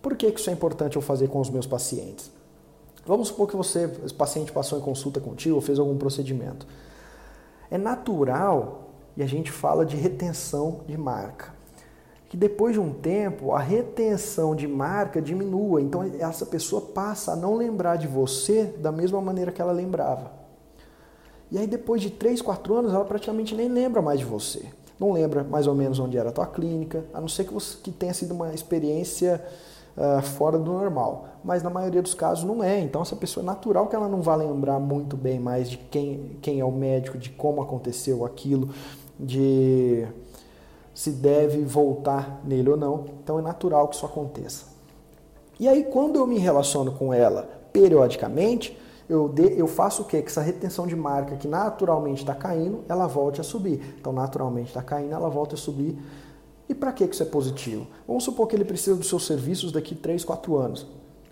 Por 0.00 0.16
que 0.16 0.26
isso 0.26 0.50
é 0.50 0.52
importante 0.52 0.96
eu 0.96 1.02
fazer 1.02 1.28
com 1.28 1.40
os 1.40 1.50
meus 1.50 1.66
pacientes? 1.66 2.30
Vamos 3.06 3.28
supor 3.28 3.48
que 3.48 3.56
você, 3.56 3.90
esse 4.04 4.12
paciente 4.14 4.52
passou 4.52 4.78
em 4.78 4.82
consulta 4.82 5.18
contigo 5.18 5.56
ou 5.56 5.60
fez 5.60 5.78
algum 5.78 5.96
procedimento. 5.96 6.66
É 7.70 7.78
natural, 7.78 8.90
e 9.16 9.22
a 9.22 9.26
gente 9.26 9.50
fala 9.50 9.84
de 9.84 9.96
retenção 9.96 10.80
de 10.86 10.96
marca, 10.96 11.52
que 12.28 12.36
depois 12.36 12.74
de 12.74 12.80
um 12.80 12.92
tempo 12.92 13.52
a 13.52 13.58
retenção 13.58 14.54
de 14.54 14.68
marca 14.68 15.22
diminua, 15.22 15.80
então 15.80 16.02
essa 16.20 16.44
pessoa 16.44 16.82
passa 16.82 17.32
a 17.32 17.36
não 17.36 17.54
lembrar 17.54 17.96
de 17.96 18.06
você 18.06 18.64
da 18.64 18.92
mesma 18.92 19.20
maneira 19.20 19.50
que 19.50 19.62
ela 19.62 19.72
lembrava. 19.72 20.30
E 21.50 21.56
aí 21.56 21.66
depois 21.66 22.02
de 22.02 22.10
3, 22.10 22.42
4 22.42 22.74
anos 22.74 22.92
ela 22.92 23.04
praticamente 23.06 23.54
nem 23.54 23.68
lembra 23.68 24.02
mais 24.02 24.18
de 24.18 24.26
você. 24.26 24.66
Não 25.00 25.12
lembra 25.12 25.42
mais 25.42 25.66
ou 25.66 25.74
menos 25.74 25.98
onde 25.98 26.18
era 26.18 26.28
a 26.28 26.32
tua 26.32 26.46
clínica, 26.46 27.04
a 27.14 27.20
não 27.20 27.28
ser 27.28 27.44
que, 27.44 27.54
você, 27.54 27.78
que 27.82 27.90
tenha 27.90 28.12
sido 28.12 28.32
uma 28.34 28.52
experiência 28.52 29.42
uh, 29.98 30.22
fora 30.22 30.58
do 30.58 30.72
normal. 30.72 31.26
Mas 31.44 31.62
na 31.62 31.68
maioria 31.68 32.00
dos 32.00 32.14
casos 32.14 32.44
não 32.44 32.62
é. 32.62 32.80
Então 32.80 33.02
essa 33.02 33.16
pessoa 33.16 33.42
é 33.42 33.46
natural 33.46 33.88
que 33.88 33.96
ela 33.96 34.08
não 34.08 34.22
vá 34.22 34.36
lembrar 34.36 34.78
muito 34.78 35.16
bem 35.16 35.38
mais 35.38 35.68
de 35.68 35.76
quem, 35.76 36.38
quem 36.40 36.60
é 36.60 36.64
o 36.64 36.72
médico, 36.72 37.18
de 37.18 37.30
como 37.30 37.60
aconteceu 37.60 38.24
aquilo, 38.24 38.70
de 39.18 40.06
se 40.94 41.10
deve 41.10 41.62
voltar 41.64 42.40
nele 42.44 42.70
ou 42.70 42.76
não. 42.76 43.04
Então 43.22 43.38
é 43.38 43.42
natural 43.42 43.88
que 43.88 43.96
isso 43.96 44.06
aconteça. 44.06 44.66
E 45.58 45.68
aí 45.68 45.84
quando 45.84 46.16
eu 46.16 46.26
me 46.26 46.38
relaciono 46.38 46.92
com 46.92 47.12
ela 47.12 47.48
periodicamente, 47.72 48.78
eu, 49.08 49.26
de, 49.28 49.58
eu 49.58 49.66
faço 49.66 50.02
o 50.02 50.04
quê? 50.04 50.20
Que 50.20 50.28
essa 50.28 50.42
retenção 50.42 50.86
de 50.86 50.94
marca 50.94 51.34
que 51.36 51.48
naturalmente 51.48 52.18
está 52.18 52.34
caindo, 52.34 52.84
ela 52.88 53.06
volte 53.06 53.40
a 53.40 53.44
subir. 53.44 53.96
Então, 53.98 54.12
naturalmente 54.12 54.68
está 54.68 54.82
caindo, 54.82 55.14
ela 55.14 55.30
volta 55.30 55.54
a 55.54 55.58
subir 55.58 55.98
e 56.68 56.74
para 56.74 56.92
que 56.92 57.04
isso 57.04 57.22
é 57.22 57.26
positivo? 57.26 57.86
Vamos 58.06 58.24
supor 58.24 58.46
que 58.46 58.54
ele 58.54 58.64
precisa 58.64 58.96
dos 58.96 59.08
seus 59.08 59.26
serviços 59.26 59.72
daqui 59.72 59.94
3, 59.94 60.24
4 60.24 60.56
anos. 60.56 60.86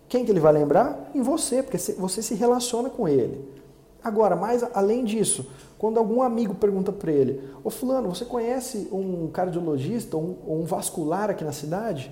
Quem 0.09 0.25
que 0.25 0.31
ele 0.31 0.41
vai 0.41 0.53
lembrar? 0.53 1.11
Em 1.15 1.21
você, 1.21 1.63
porque 1.63 1.77
você 1.77 2.23
se 2.23 2.35
relaciona 2.35 2.89
com 2.89 3.09
ele. 3.09 3.57
Agora, 4.03 4.37
mais 4.37 4.63
além 4.73 5.05
disso, 5.05 5.47
quando 5.77 5.99
algum 5.99 6.23
amigo 6.23 6.55
pergunta 6.55 6.93
para 6.93 7.11
ele, 7.11 7.51
ô 7.65 7.71
fulano, 7.71 8.09
você 8.09 8.25
conhece 8.25 8.89
um 8.93 9.29
cardiologista 9.29 10.17
ou 10.17 10.23
um, 10.23 10.61
um, 10.61 10.65
vascular 10.65 11.29
aqui 11.29 11.43
na 11.43 11.53
cidade? 11.53 12.11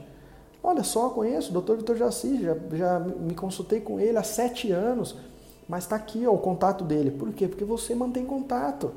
Olha 0.62 0.82
só, 0.82 1.10
conheço, 1.10 1.50
o 1.50 1.52
doutor 1.52 1.76
Vitor 1.76 1.96
Jaci, 1.96 2.42
já, 2.42 2.56
já 2.72 2.98
me 2.98 3.34
consultei 3.34 3.80
com 3.80 4.00
ele 4.00 4.18
há 4.18 4.24
sete 4.24 4.72
anos, 4.72 5.16
mas 5.68 5.84
está 5.84 5.94
aqui 5.94 6.26
ó, 6.26 6.32
o 6.32 6.38
contato 6.38 6.82
dele. 6.82 7.12
Por 7.12 7.32
quê? 7.32 7.46
Porque 7.46 7.64
você 7.64 7.94
mantém 7.94 8.26
contato. 8.26 8.90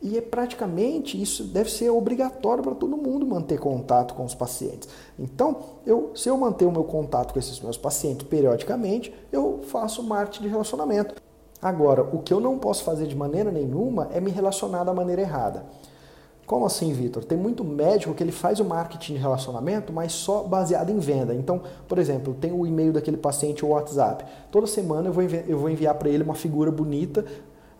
E 0.00 0.16
é 0.16 0.20
praticamente 0.20 1.20
isso 1.20 1.42
deve 1.44 1.70
ser 1.70 1.90
obrigatório 1.90 2.62
para 2.62 2.74
todo 2.74 2.96
mundo 2.96 3.26
manter 3.26 3.58
contato 3.58 4.14
com 4.14 4.24
os 4.24 4.34
pacientes. 4.34 4.88
Então, 5.18 5.58
eu, 5.84 6.12
se 6.14 6.28
eu 6.28 6.36
manter 6.36 6.66
o 6.66 6.72
meu 6.72 6.84
contato 6.84 7.32
com 7.32 7.38
esses 7.38 7.58
meus 7.60 7.76
pacientes 7.76 8.26
periodicamente, 8.28 9.12
eu 9.32 9.60
faço 9.64 10.02
marketing 10.02 10.42
de 10.42 10.48
relacionamento. 10.48 11.16
Agora, 11.60 12.02
o 12.02 12.20
que 12.20 12.32
eu 12.32 12.38
não 12.38 12.58
posso 12.58 12.84
fazer 12.84 13.08
de 13.08 13.16
maneira 13.16 13.50
nenhuma 13.50 14.08
é 14.12 14.20
me 14.20 14.30
relacionar 14.30 14.84
da 14.84 14.94
maneira 14.94 15.22
errada. 15.22 15.64
Como 16.46 16.64
assim, 16.64 16.92
Vitor? 16.94 17.24
Tem 17.24 17.36
muito 17.36 17.62
médico 17.62 18.14
que 18.14 18.22
ele 18.22 18.32
faz 18.32 18.58
o 18.58 18.64
marketing 18.64 19.14
de 19.14 19.18
relacionamento, 19.18 19.92
mas 19.92 20.12
só 20.12 20.44
baseado 20.44 20.88
em 20.88 20.98
venda. 20.98 21.34
Então, 21.34 21.60
por 21.86 21.98
exemplo, 21.98 22.32
tem 22.32 22.52
o 22.52 22.66
e-mail 22.66 22.92
daquele 22.92 23.18
paciente 23.18 23.64
ou 23.64 23.72
o 23.72 23.74
WhatsApp. 23.74 24.24
Toda 24.50 24.66
semana 24.66 25.12
eu 25.46 25.58
vou 25.58 25.68
enviar 25.68 25.94
para 25.96 26.08
ele 26.08 26.22
uma 26.22 26.34
figura 26.34 26.70
bonita 26.70 27.26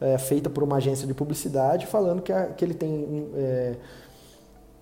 é, 0.01 0.19
feita 0.19 0.49
por 0.49 0.63
uma 0.63 0.77
agência 0.77 1.07
de 1.07 1.15
publicidade 1.15 1.87
falando 1.87 2.23
que, 2.23 2.33
a, 2.33 2.47
que 2.47 2.65
ele 2.65 2.75
tem 2.75 3.29
é, 3.35 3.77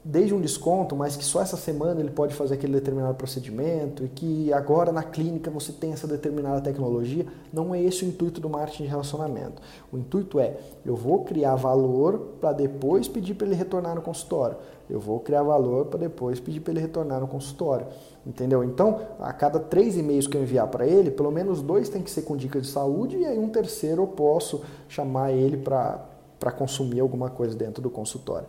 desde 0.09 0.33
um 0.33 0.41
desconto, 0.41 0.95
mas 0.95 1.17
que 1.17 1.25
só 1.25 1.43
essa 1.43 1.57
semana 1.57 2.01
ele 2.01 2.11
pode 2.11 2.33
fazer 2.33 2.55
aquele 2.55 2.75
determinado 2.75 3.17
procedimento 3.17 4.05
e 4.05 4.09
que 4.09 4.53
agora 4.53 4.93
na 4.93 5.03
clínica 5.03 5.51
você 5.51 5.73
tem 5.73 5.93
essa 5.93 6.07
determinada 6.07 6.61
tecnologia, 6.61 7.27
não 7.53 7.75
é 7.75 7.83
esse 7.83 8.05
o 8.05 8.09
intuito 8.09 8.41
do 8.41 8.49
marketing 8.49 8.85
de 8.85 8.89
relacionamento. 8.89 9.61
O 9.93 9.99
intuito 9.99 10.39
é, 10.39 10.59
eu 10.85 10.95
vou 10.95 11.25
criar 11.25 11.57
valor 11.57 12.37
para 12.41 12.53
depois 12.53 13.09
pedir 13.09 13.35
para 13.35 13.49
ele 13.49 13.57
retornar 13.57 13.97
no 13.97 14.03
consultório. 14.03 14.57
Eu 14.89 15.01
vou 15.01 15.19
criar 15.19 15.43
valor 15.43 15.87
para 15.87 15.99
depois 15.99 16.39
pedir 16.39 16.61
para 16.61 16.73
ele 16.73 16.81
retornar 16.81 17.21
no 17.21 17.27
consultório. 17.27 17.89
Entendeu? 18.27 18.65
Então, 18.65 19.01
a 19.21 19.33
cada 19.33 19.61
três 19.61 19.97
e-mails 19.97 20.27
que 20.27 20.37
eu 20.37 20.43
enviar 20.43 20.67
para 20.67 20.85
ele, 20.85 21.13
pelo 21.13 21.31
menos 21.31 21.63
dois 21.63 21.89
tem 21.89 22.03
que 22.03 22.11
ser 22.11 22.23
com 22.23 22.37
dicas 22.37 22.63
de 22.63 22.69
saúde 22.69 23.17
e 23.17 23.25
aí 23.25 23.39
um 23.39 23.49
terceiro 23.49 24.03
eu 24.03 24.07
posso 24.09 24.63
chamar 24.89 25.31
ele 25.31 25.57
para 25.57 26.51
consumir 26.59 26.99
alguma 26.99 27.31
coisa 27.31 27.57
dentro 27.57 27.81
do 27.81 27.89
consultório. 27.89 28.49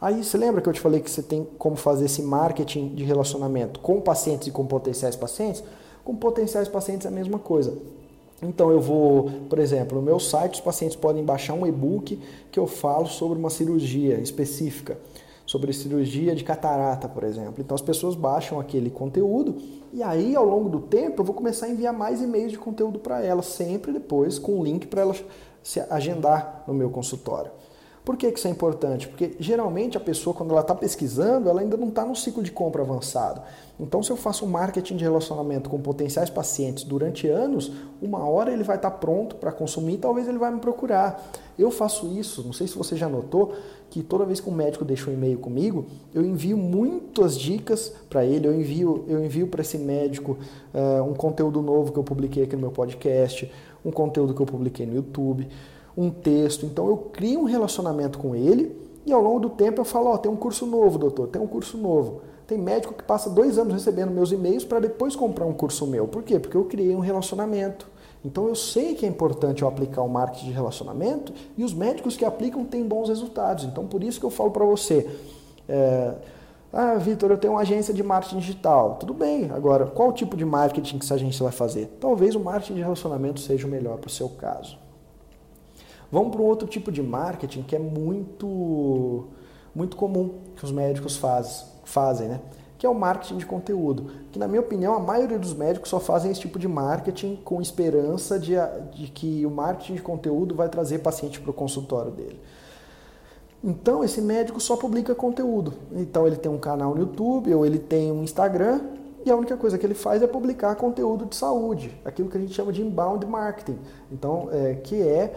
Aí 0.00 0.22
você 0.22 0.38
lembra 0.38 0.60
que 0.60 0.68
eu 0.68 0.72
te 0.72 0.80
falei 0.80 1.00
que 1.00 1.10
você 1.10 1.22
tem 1.22 1.42
como 1.58 1.74
fazer 1.74 2.04
esse 2.04 2.22
marketing 2.22 2.94
de 2.94 3.02
relacionamento 3.02 3.80
com 3.80 4.00
pacientes 4.00 4.46
e 4.46 4.50
com 4.52 4.64
potenciais 4.64 5.16
pacientes? 5.16 5.64
Com 6.04 6.14
potenciais 6.14 6.68
pacientes 6.68 7.04
é 7.04 7.08
a 7.08 7.12
mesma 7.12 7.38
coisa. 7.38 7.76
Então 8.42 8.70
eu 8.70 8.80
vou, 8.80 9.30
por 9.48 9.58
exemplo, 9.58 9.98
no 9.98 10.04
meu 10.04 10.20
site 10.20 10.54
os 10.54 10.60
pacientes 10.60 10.96
podem 10.96 11.24
baixar 11.24 11.54
um 11.54 11.66
e-book 11.66 12.20
que 12.52 12.60
eu 12.60 12.66
falo 12.66 13.06
sobre 13.06 13.38
uma 13.38 13.50
cirurgia 13.50 14.20
específica, 14.20 14.98
sobre 15.46 15.72
cirurgia 15.72 16.34
de 16.34 16.44
catarata, 16.44 17.08
por 17.08 17.22
exemplo. 17.22 17.54
Então 17.58 17.74
as 17.74 17.80
pessoas 17.80 18.14
baixam 18.14 18.58
aquele 18.58 18.90
conteúdo 18.90 19.56
e 19.92 20.02
aí 20.02 20.34
ao 20.34 20.44
longo 20.44 20.68
do 20.68 20.80
tempo 20.80 21.22
eu 21.22 21.24
vou 21.24 21.34
começar 21.34 21.66
a 21.66 21.70
enviar 21.70 21.92
mais 21.92 22.20
e-mails 22.20 22.52
de 22.52 22.58
conteúdo 22.58 22.98
para 22.98 23.24
elas, 23.24 23.46
sempre 23.46 23.92
depois 23.92 24.38
com 24.38 24.58
um 24.58 24.64
link 24.64 24.86
para 24.88 25.02
elas 25.02 25.24
se 25.62 25.80
agendar 25.80 26.64
no 26.66 26.74
meu 26.74 26.90
consultório. 26.90 27.50
Por 28.06 28.16
que, 28.16 28.28
isso 28.28 28.46
é 28.46 28.50
importante? 28.52 29.08
Porque 29.08 29.32
geralmente 29.40 29.96
a 29.96 30.00
pessoa, 30.00 30.32
quando 30.32 30.52
ela 30.52 30.60
está 30.60 30.76
pesquisando, 30.76 31.48
ela 31.48 31.60
ainda 31.60 31.76
não 31.76 31.88
está 31.88 32.04
no 32.04 32.14
ciclo 32.14 32.40
de 32.40 32.52
compra 32.52 32.80
avançado. 32.80 33.42
Então, 33.80 34.00
se 34.00 34.12
eu 34.12 34.16
faço 34.16 34.44
um 34.44 34.48
marketing 34.48 34.96
de 34.96 35.02
relacionamento 35.02 35.68
com 35.68 35.80
potenciais 35.80 36.30
pacientes 36.30 36.84
durante 36.84 37.26
anos, 37.26 37.72
uma 38.00 38.24
hora 38.24 38.52
ele 38.52 38.62
vai 38.62 38.76
estar 38.76 38.92
tá 38.92 38.96
pronto 38.96 39.34
para 39.34 39.50
consumir 39.50 39.98
talvez 39.98 40.28
ele 40.28 40.38
vai 40.38 40.52
me 40.52 40.60
procurar. 40.60 41.20
Eu 41.58 41.68
faço 41.72 42.06
isso, 42.16 42.44
não 42.44 42.52
sei 42.52 42.68
se 42.68 42.78
você 42.78 42.94
já 42.94 43.08
notou, 43.08 43.54
que 43.90 44.04
toda 44.04 44.24
vez 44.24 44.38
que 44.38 44.48
um 44.48 44.54
médico 44.54 44.84
deixa 44.84 45.10
um 45.10 45.12
e-mail 45.12 45.38
comigo, 45.38 45.86
eu 46.14 46.24
envio 46.24 46.56
muitas 46.56 47.36
dicas 47.36 47.92
para 48.08 48.24
ele, 48.24 48.46
eu 48.46 48.54
envio, 48.54 49.04
eu 49.08 49.24
envio 49.24 49.48
para 49.48 49.62
esse 49.62 49.78
médico 49.78 50.38
uh, 50.72 51.02
um 51.02 51.12
conteúdo 51.12 51.60
novo 51.60 51.90
que 51.90 51.98
eu 51.98 52.04
publiquei 52.04 52.44
aqui 52.44 52.54
no 52.54 52.62
meu 52.62 52.70
podcast, 52.70 53.50
um 53.84 53.90
conteúdo 53.90 54.32
que 54.32 54.40
eu 54.40 54.46
publiquei 54.46 54.86
no 54.86 54.94
YouTube 54.94 55.48
um 55.96 56.10
texto. 56.10 56.66
Então 56.66 56.88
eu 56.88 56.96
crio 56.96 57.40
um 57.40 57.44
relacionamento 57.44 58.18
com 58.18 58.34
ele 58.34 58.76
e 59.06 59.12
ao 59.12 59.22
longo 59.22 59.40
do 59.40 59.50
tempo 59.50 59.80
eu 59.80 59.84
falo, 59.84 60.10
ó, 60.10 60.14
oh, 60.14 60.18
tem 60.18 60.30
um 60.30 60.36
curso 60.36 60.66
novo, 60.66 60.98
doutor, 60.98 61.28
tem 61.28 61.40
um 61.40 61.46
curso 61.46 61.78
novo. 61.78 62.20
Tem 62.46 62.58
médico 62.58 62.94
que 62.94 63.02
passa 63.02 63.28
dois 63.28 63.58
anos 63.58 63.72
recebendo 63.72 64.10
meus 64.10 64.30
e-mails 64.30 64.64
para 64.64 64.78
depois 64.78 65.16
comprar 65.16 65.46
um 65.46 65.52
curso 65.52 65.86
meu. 65.86 66.06
Por 66.06 66.22
quê? 66.22 66.38
Porque 66.38 66.56
eu 66.56 66.64
criei 66.64 66.94
um 66.94 67.00
relacionamento. 67.00 67.88
Então 68.24 68.48
eu 68.48 68.54
sei 68.54 68.94
que 68.94 69.06
é 69.06 69.08
importante 69.08 69.62
eu 69.62 69.68
aplicar 69.68 70.02
o 70.02 70.08
marketing 70.08 70.46
de 70.46 70.52
relacionamento 70.52 71.32
e 71.56 71.64
os 71.64 71.72
médicos 71.72 72.16
que 72.16 72.24
aplicam 72.24 72.64
têm 72.64 72.84
bons 72.86 73.08
resultados. 73.08 73.64
Então 73.64 73.86
por 73.86 74.02
isso 74.02 74.18
que 74.20 74.26
eu 74.26 74.30
falo 74.30 74.50
para 74.50 74.64
você. 74.64 75.08
É, 75.68 76.14
ah, 76.72 76.94
Vitor, 76.96 77.30
eu 77.30 77.38
tenho 77.38 77.54
uma 77.54 77.62
agência 77.62 77.94
de 77.94 78.02
marketing 78.02 78.38
digital. 78.38 78.96
Tudo 79.00 79.14
bem. 79.14 79.50
Agora, 79.50 79.86
qual 79.86 80.12
tipo 80.12 80.36
de 80.36 80.44
marketing 80.44 80.98
que 80.98 81.04
essa 81.04 81.14
agência 81.14 81.42
vai 81.42 81.52
fazer? 81.52 81.96
Talvez 82.00 82.34
o 82.34 82.40
marketing 82.40 82.74
de 82.74 82.80
relacionamento 82.80 83.40
seja 83.40 83.66
o 83.66 83.70
melhor 83.70 83.98
para 83.98 84.08
o 84.08 84.10
seu 84.10 84.28
caso. 84.28 84.76
Vamos 86.10 86.30
para 86.30 86.40
um 86.40 86.44
outro 86.44 86.68
tipo 86.68 86.92
de 86.92 87.02
marketing 87.02 87.62
que 87.62 87.74
é 87.74 87.78
muito, 87.78 89.26
muito 89.74 89.96
comum 89.96 90.34
que 90.54 90.64
os 90.64 90.72
médicos 90.72 91.16
faz, 91.16 91.66
fazem, 91.84 92.28
né? 92.28 92.40
que 92.78 92.84
é 92.84 92.88
o 92.88 92.94
marketing 92.94 93.38
de 93.38 93.46
conteúdo. 93.46 94.10
Que, 94.30 94.38
na 94.38 94.46
minha 94.46 94.60
opinião, 94.60 94.94
a 94.94 95.00
maioria 95.00 95.38
dos 95.38 95.54
médicos 95.54 95.88
só 95.88 95.98
fazem 95.98 96.30
esse 96.30 96.40
tipo 96.40 96.58
de 96.58 96.68
marketing 96.68 97.36
com 97.44 97.60
esperança 97.60 98.38
de, 98.38 98.54
de 98.92 99.08
que 99.08 99.46
o 99.46 99.50
marketing 99.50 99.94
de 99.94 100.02
conteúdo 100.02 100.54
vai 100.54 100.68
trazer 100.68 100.98
paciente 100.98 101.40
para 101.40 101.50
o 101.50 101.54
consultório 101.54 102.10
dele. 102.10 102.38
Então, 103.64 104.04
esse 104.04 104.20
médico 104.20 104.60
só 104.60 104.76
publica 104.76 105.14
conteúdo. 105.14 105.72
Então, 105.92 106.26
ele 106.26 106.36
tem 106.36 106.52
um 106.52 106.58
canal 106.58 106.94
no 106.94 107.00
YouTube 107.00 107.52
ou 107.54 107.64
ele 107.64 107.78
tem 107.78 108.12
um 108.12 108.22
Instagram 108.22 108.80
e 109.24 109.30
a 109.30 109.34
única 109.34 109.56
coisa 109.56 109.76
que 109.76 109.84
ele 109.84 109.94
faz 109.94 110.22
é 110.22 110.26
publicar 110.26 110.76
conteúdo 110.76 111.26
de 111.26 111.34
saúde, 111.34 111.98
aquilo 112.04 112.28
que 112.28 112.36
a 112.36 112.40
gente 112.40 112.54
chama 112.54 112.72
de 112.72 112.82
inbound 112.82 113.26
marketing. 113.26 113.78
Então, 114.12 114.48
é, 114.52 114.74
que 114.74 115.02
é 115.02 115.34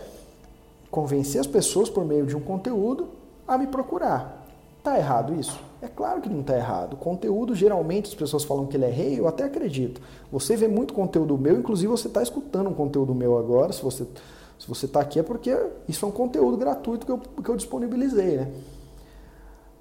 convencer 0.92 1.40
as 1.40 1.48
pessoas 1.48 1.90
por 1.90 2.06
meio 2.06 2.26
de 2.26 2.36
um 2.36 2.42
conteúdo 2.42 3.08
a 3.48 3.58
me 3.58 3.68
procurar. 3.68 4.46
Tá 4.84 4.98
errado 4.98 5.34
isso? 5.34 5.60
É 5.82 5.88
claro 5.88 6.22
que 6.22 6.30
não 6.30 6.42
está 6.42 6.56
errado. 6.56 6.94
O 6.94 6.98
conteúdo, 6.98 7.56
geralmente, 7.56 8.08
as 8.08 8.16
pessoas 8.16 8.44
falam 8.44 8.66
que 8.66 8.76
ele 8.76 8.86
é 8.86 8.90
rei, 8.90 9.20
eu 9.20 9.28
até 9.28 9.44
acredito. 9.44 10.02
Você 10.32 10.56
vê 10.56 10.68
muito 10.68 10.94
conteúdo 10.94 11.38
meu, 11.38 11.58
inclusive 11.58 11.88
você 11.88 12.08
está 12.08 12.22
escutando 12.22 12.70
um 12.70 12.74
conteúdo 12.74 13.14
meu 13.14 13.38
agora. 13.38 13.72
Se 13.72 13.82
você 13.82 14.06
se 14.60 14.68
você 14.68 14.86
está 14.86 15.00
aqui 15.00 15.18
é 15.18 15.24
porque 15.24 15.58
isso 15.88 16.06
é 16.06 16.10
um 16.10 16.12
conteúdo 16.12 16.58
gratuito 16.58 17.06
que 17.06 17.12
eu, 17.12 17.18
que 17.18 17.50
eu 17.50 17.56
disponibilizei, 17.56 18.36
né? 18.36 18.52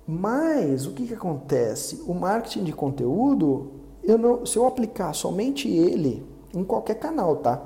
Mas 0.07 0.87
o 0.87 0.93
que, 0.93 1.09
que 1.09 1.15
acontece? 1.15 2.03
O 2.07 2.15
marketing 2.15 2.63
de 2.63 2.73
conteúdo, 2.73 3.73
eu 4.05 4.17
não, 4.17 4.47
se 4.47 4.57
eu 4.57 4.65
aplicar 4.65 5.13
somente 5.13 5.69
ele 5.69 6.25
em 6.55 6.63
qualquer 6.63 6.95
canal, 6.95 7.37
tá? 7.37 7.61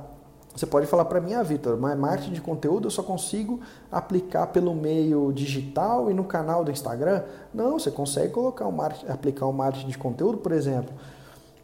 Você 0.54 0.66
pode 0.66 0.86
falar 0.86 1.06
para 1.06 1.20
mim, 1.20 1.32
ah, 1.32 1.42
Vitor, 1.42 1.78
mas 1.78 1.98
marketing 1.98 2.32
de 2.32 2.40
conteúdo 2.40 2.86
eu 2.86 2.90
só 2.90 3.02
consigo 3.02 3.60
aplicar 3.90 4.48
pelo 4.48 4.74
meio 4.74 5.32
digital 5.32 6.10
e 6.10 6.14
no 6.14 6.24
canal 6.24 6.62
do 6.62 6.70
Instagram? 6.70 7.22
Não, 7.54 7.78
você 7.78 7.90
consegue 7.90 8.32
colocar 8.32 8.66
um 8.66 8.72
marketing, 8.72 9.10
aplicar 9.10 9.46
um 9.46 9.52
marketing 9.52 9.88
de 9.88 9.98
conteúdo, 9.98 10.38
por 10.38 10.52
exemplo, 10.52 10.92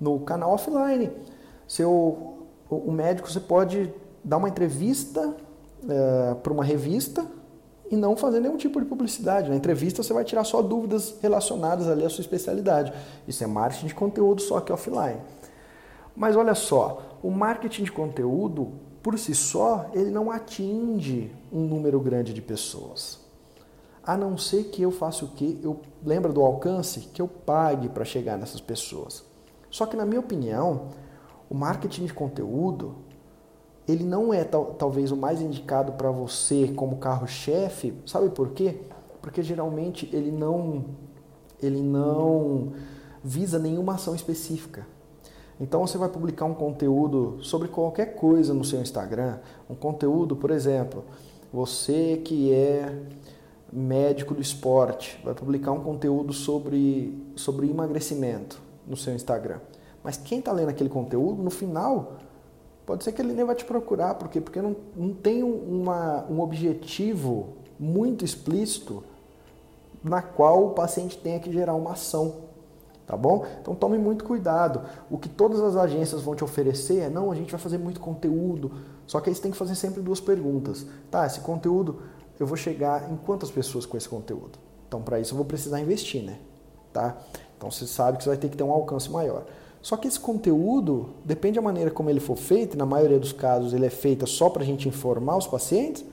no 0.01 0.19
canal 0.21 0.53
offline. 0.53 1.11
Seu, 1.67 2.47
o 2.71 2.91
médico 2.91 3.31
você 3.31 3.41
pode 3.41 3.93
dar 4.25 4.39
uma 4.39 4.49
entrevista 4.49 5.37
é, 5.87 6.35
para 6.35 6.53
uma 6.53 6.65
revista 6.65 7.27
e 7.91 7.97
não 7.97 8.17
fazer 8.17 8.41
nenhum 8.41 8.57
tipo 8.57 8.81
de 8.81 8.87
publicidade. 8.87 9.51
Na 9.51 9.57
entrevista 9.57 10.03
você 10.03 10.15
vai 10.15 10.25
tirar 10.25 10.45
só 10.45 10.63
dúvidas 10.63 11.17
relacionadas 11.21 11.89
ali 11.89 12.07
à 12.07 12.09
sua 12.09 12.23
especialidade. 12.23 12.93
Isso 13.27 13.45
é 13.45 13.47
marketing 13.47 13.87
de 13.87 13.95
conteúdo 13.95 14.41
só 14.41 14.61
que 14.61 14.73
offline. 14.73 15.21
Mas 16.17 16.37
olha 16.37 16.55
só, 16.55 17.03
o 17.23 17.31
marketing 17.31 17.85
de 17.85 17.93
conteúdo, 17.93 18.73
por 19.03 19.19
si 19.19 19.35
só, 19.35 19.91
ele 19.93 20.11
não 20.11 20.31
atinge 20.31 21.33
um 21.53 21.61
número 21.67 22.01
grande 22.01 22.33
de 22.33 22.43
pessoas. 22.43 23.21
A 24.03 24.17
não 24.17 24.39
ser 24.39 24.65
que 24.65 24.83
eu 24.83 24.91
faça 24.91 25.25
o 25.25 25.29
quê? 25.29 25.59
Eu 25.63 25.81
lembra 26.05 26.33
do 26.33 26.43
alcance 26.43 27.01
que 27.01 27.21
eu 27.21 27.29
pague 27.29 27.89
para 27.89 28.05
chegar 28.05 28.39
nessas 28.39 28.61
pessoas. 28.61 29.25
Só 29.71 29.87
que 29.87 29.97
na 29.97 30.07
minha 30.07 30.21
opinião, 30.21 30.89
o 31.51 31.55
marketing 31.55 32.07
de 32.07 32.15
conteúdo, 32.15 32.97
ele 33.87 34.05
não 34.05 34.33
é 34.33 34.45
tal, 34.45 34.67
talvez 34.75 35.11
o 35.11 35.17
mais 35.17 35.41
indicado 35.41 35.93
para 35.93 36.11
você 36.11 36.73
como 36.75 36.97
carro-chefe. 36.97 37.95
Sabe 38.07 38.31
por 38.31 38.51
quê? 38.51 38.81
Porque 39.21 39.43
geralmente 39.43 40.09
ele 40.13 40.31
não 40.31 40.85
ele 41.61 41.83
não 41.83 42.73
visa 43.23 43.59
nenhuma 43.59 43.95
ação 43.95 44.15
específica. 44.15 44.87
Então 45.61 45.87
você 45.87 45.99
vai 45.99 46.09
publicar 46.09 46.45
um 46.45 46.55
conteúdo 46.55 47.39
sobre 47.43 47.69
qualquer 47.69 48.15
coisa 48.15 48.55
no 48.55 48.65
seu 48.65 48.81
Instagram, 48.81 49.39
um 49.69 49.75
conteúdo, 49.75 50.37
por 50.37 50.51
exemplo, 50.51 51.05
você 51.53 52.21
que 52.25 52.53
é 52.53 53.03
médico 53.73 54.35
do 54.35 54.41
esporte, 54.41 55.21
vai 55.25 55.35
publicar 55.35 55.73
um 55.73 55.81
conteúdo 55.81 56.33
sobre, 56.33 57.23
sobre 57.35 57.69
emagrecimento 57.69 58.61
no 58.87 58.97
seu 58.97 59.15
Instagram. 59.15 59.59
Mas 60.03 60.17
quem 60.17 60.39
está 60.39 60.53
lendo 60.53 60.71
aquele 60.71 60.89
conteúdo, 60.89 61.43
no 61.43 61.51
final, 61.51 62.19
pode 62.87 63.05
ser 63.05 63.13
que 63.13 63.21
ele 63.21 63.33
nem 63.33 63.45
vai 63.45 63.55
te 63.55 63.65
procurar, 63.65 64.15
por 64.15 64.29
quê? 64.29 64.41
Porque 64.41 64.63
não, 64.63 64.77
não 64.97 65.13
tem 65.13 65.43
uma, 65.43 66.25
um 66.31 66.41
objetivo 66.41 67.49
muito 67.79 68.25
explícito 68.25 69.03
na 70.03 70.23
qual 70.23 70.67
o 70.67 70.71
paciente 70.71 71.19
tenha 71.19 71.41
que 71.41 71.53
gerar 71.53 71.75
uma 71.75 71.93
ação 71.93 72.48
tá 73.09 73.17
bom? 73.17 73.45
Então 73.61 73.75
tome 73.75 73.97
muito 73.97 74.23
cuidado. 74.23 74.83
O 75.11 75.17
que 75.17 75.31
todas 75.31 75.61
as 75.61 75.75
agências 75.75 76.21
vão 76.21 76.37
te 76.37 76.45
oferecer 76.45 76.99
é, 76.99 77.09
não, 77.09 77.33
a 77.33 77.35
gente 77.35 77.51
vai 77.51 77.59
fazer 77.59 77.79
muito 77.79 77.99
conteúdo, 77.99 78.71
só 79.07 79.19
que 79.19 79.31
aí 79.31 79.35
você 79.35 79.41
tem 79.41 79.51
que 79.51 79.57
fazer 79.57 79.75
sempre 79.75 80.03
duas 80.03 80.21
perguntas. 80.21 80.85
Tá, 81.11 81.25
esse 81.25 81.41
conteúdo, 81.41 82.03
eu 82.39 82.47
vou 82.47 82.57
chegar 82.57 83.11
em 83.11 83.17
quantas 83.17 83.51
pessoas 83.51 83.87
com 83.87 83.97
esse 83.97 84.09
conteúdo? 84.09 84.59
Então 84.87 85.01
para 85.01 85.19
isso 85.19 85.33
eu 85.33 85.37
vou 85.37 85.47
precisar 85.47 85.81
investir, 85.81 86.23
né? 86.23 86.39
Tá? 86.93 87.17
Então 87.57 87.71
você 87.71 87.87
sabe 87.87 88.19
que 88.19 88.25
você 88.25 88.31
vai 88.31 88.39
ter 88.39 88.51
que 88.51 88.57
ter 88.57 88.63
um 88.63 88.71
alcance 88.71 89.11
maior. 89.11 89.47
Só 89.81 89.97
que 89.97 90.07
esse 90.07 90.21
conteúdo, 90.21 91.11
depende 91.25 91.57
da 91.57 91.63
maneira 91.63 91.91
como 91.91 92.11
ele 92.11 92.21
for 92.21 92.37
feito, 92.37 92.77
na 92.77 92.85
maioria 92.85 93.19
dos 93.19 93.33
casos 93.33 93.73
ele 93.73 93.87
é 93.87 93.91
feito 93.91 94.27
só 94.27 94.51
para 94.51 94.63
a 94.63 94.67
gente 94.67 94.87
informar 94.87 95.39
os 95.39 95.47
pacientes, 95.47 96.05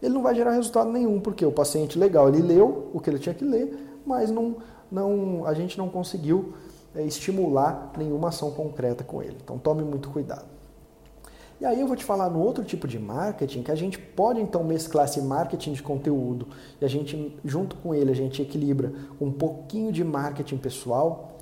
ele 0.00 0.14
não 0.14 0.22
vai 0.22 0.34
gerar 0.34 0.52
resultado 0.52 0.90
nenhum, 0.90 1.20
porque 1.20 1.44
o 1.44 1.52
paciente 1.52 1.98
legal, 1.98 2.28
ele 2.28 2.40
leu 2.40 2.88
o 2.94 3.00
que 3.00 3.10
ele 3.10 3.18
tinha 3.18 3.34
que 3.34 3.44
ler, 3.44 4.00
mas 4.06 4.30
não, 4.30 4.56
não, 4.90 5.44
a 5.46 5.54
gente 5.54 5.76
não 5.76 5.88
conseguiu 5.88 6.54
é, 6.94 7.02
estimular 7.02 7.92
nenhuma 7.96 8.28
ação 8.28 8.50
concreta 8.50 9.04
com 9.04 9.22
ele. 9.22 9.36
Então 9.42 9.58
tome 9.58 9.82
muito 9.82 10.10
cuidado. 10.10 10.46
E 11.60 11.64
aí 11.64 11.80
eu 11.80 11.88
vou 11.88 11.96
te 11.96 12.04
falar 12.04 12.30
no 12.30 12.40
outro 12.40 12.62
tipo 12.62 12.86
de 12.86 13.00
marketing 13.00 13.62
que 13.62 13.72
a 13.72 13.74
gente 13.74 13.98
pode 13.98 14.40
então 14.40 14.62
mesclar 14.62 15.06
esse 15.06 15.20
marketing 15.20 15.72
de 15.72 15.82
conteúdo 15.82 16.46
e 16.80 16.84
a 16.84 16.88
gente 16.88 17.36
junto 17.44 17.74
com 17.76 17.92
ele 17.92 18.12
a 18.12 18.14
gente 18.14 18.40
equilibra 18.40 18.92
um 19.20 19.32
pouquinho 19.32 19.90
de 19.90 20.04
marketing 20.04 20.56
pessoal, 20.56 21.36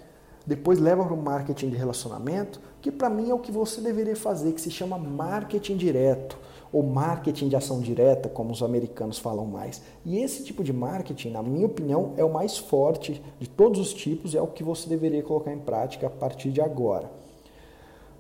depois 0.47 0.79
leva 0.79 1.05
para 1.05 1.13
o 1.13 1.23
marketing 1.23 1.69
de 1.69 1.77
relacionamento, 1.77 2.61
que 2.81 2.91
para 2.91 3.11
mim 3.11 3.29
é 3.29 3.35
o 3.35 3.39
que 3.39 3.53
você 3.53 3.83
deveria 3.83 4.17
fazer, 4.17 4.53
que 4.53 4.61
se 4.61 4.71
chama 4.71 4.97
marketing 4.97 5.77
direto 5.77 6.39
ou 6.73 6.83
marketing 6.83 7.49
de 7.49 7.57
ação 7.57 7.81
direta, 7.81 8.29
como 8.29 8.53
os 8.53 8.63
americanos 8.63 9.19
falam 9.19 9.47
mais. 9.47 9.83
E 10.05 10.19
esse 10.19 10.45
tipo 10.45 10.63
de 10.65 10.73
marketing, 10.73 11.31
na 11.31 11.43
minha 11.43 11.67
opinião, 11.67 12.13
é 12.17 12.25
o 12.25 12.33
mais 12.33 12.59
forte 12.59 13.23
de 13.39 13.49
todos 13.49 13.81
os 13.81 13.95
tipos 13.95 14.35
e 14.35 14.37
é 14.37 14.43
o 14.43 14.47
que 14.47 14.63
você 14.63 14.89
deveria 14.89 15.23
colocar 15.23 15.53
em 15.53 15.59
prática 15.59 16.07
a 16.07 16.11
partir 16.11 16.51
de 16.51 16.61
agora. 16.61 17.11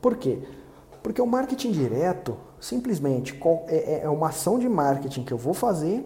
Por 0.00 0.16
quê? 0.16 0.38
Porque 1.02 1.20
o 1.20 1.26
marketing 1.26 1.72
direto, 1.72 2.36
simplesmente, 2.60 3.38
é, 3.68 3.76
é, 3.76 4.00
é 4.04 4.08
uma 4.08 4.28
ação 4.28 4.58
de 4.58 4.68
marketing 4.68 5.24
que 5.24 5.32
eu 5.32 5.38
vou 5.38 5.54
fazer 5.54 6.04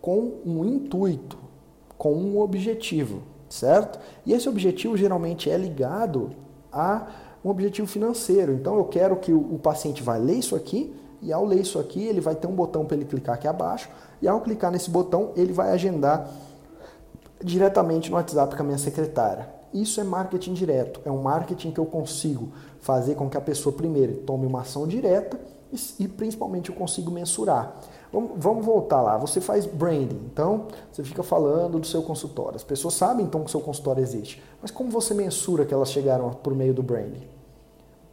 com 0.00 0.40
um 0.44 0.64
intuito, 0.64 1.38
com 1.96 2.12
um 2.12 2.40
objetivo, 2.40 3.22
certo? 3.48 3.98
E 4.26 4.32
esse 4.32 4.48
objetivo 4.48 4.96
geralmente 4.96 5.48
é 5.48 5.56
ligado 5.56 6.30
a 6.72 7.06
um 7.44 7.50
objetivo 7.50 7.86
financeiro. 7.86 8.52
Então 8.52 8.76
eu 8.76 8.84
quero 8.84 9.16
que 9.16 9.32
o 9.32 9.58
paciente 9.58 10.02
vai 10.02 10.18
ler 10.18 10.34
isso 10.34 10.56
aqui 10.56 10.94
e 11.22 11.32
ao 11.32 11.44
ler 11.44 11.60
isso 11.60 11.78
aqui, 11.78 12.04
ele 12.04 12.20
vai 12.20 12.34
ter 12.34 12.48
um 12.48 12.54
botão 12.54 12.84
para 12.84 12.96
ele 12.96 13.04
clicar 13.04 13.36
aqui 13.36 13.46
abaixo, 13.46 13.88
e 14.20 14.26
ao 14.26 14.40
clicar 14.40 14.72
nesse 14.72 14.90
botão, 14.90 15.30
ele 15.36 15.52
vai 15.52 15.70
agendar 15.70 16.28
diretamente 17.42 18.10
no 18.10 18.16
WhatsApp 18.16 18.54
com 18.56 18.62
a 18.62 18.66
minha 18.66 18.78
secretária. 18.78 19.48
Isso 19.72 20.00
é 20.00 20.04
marketing 20.04 20.52
direto, 20.52 21.00
é 21.04 21.10
um 21.10 21.22
marketing 21.22 21.70
que 21.70 21.80
eu 21.80 21.86
consigo 21.86 22.48
fazer 22.80 23.14
com 23.14 23.30
que 23.30 23.36
a 23.36 23.40
pessoa 23.40 23.74
primeiro 23.74 24.16
tome 24.18 24.46
uma 24.46 24.60
ação 24.60 24.86
direta 24.86 25.40
e, 25.98 26.06
principalmente 26.06 26.68
eu 26.68 26.76
consigo 26.76 27.10
mensurar. 27.10 27.80
Vamos, 28.12 28.32
vamos 28.36 28.66
voltar 28.66 29.00
lá, 29.00 29.16
você 29.16 29.40
faz 29.40 29.64
branding, 29.64 30.20
então 30.30 30.66
você 30.92 31.02
fica 31.02 31.22
falando 31.22 31.78
do 31.78 31.86
seu 31.86 32.02
consultório. 32.02 32.56
As 32.56 32.64
pessoas 32.64 32.94
sabem 32.94 33.24
então 33.24 33.40
que 33.40 33.46
o 33.46 33.50
seu 33.50 33.60
consultório 33.60 34.02
existe, 34.02 34.42
mas 34.60 34.70
como 34.70 34.90
você 34.90 35.14
mensura 35.14 35.64
que 35.64 35.72
elas 35.72 35.90
chegaram 35.90 36.30
por 36.30 36.54
meio 36.54 36.74
do 36.74 36.82
branding? 36.82 37.26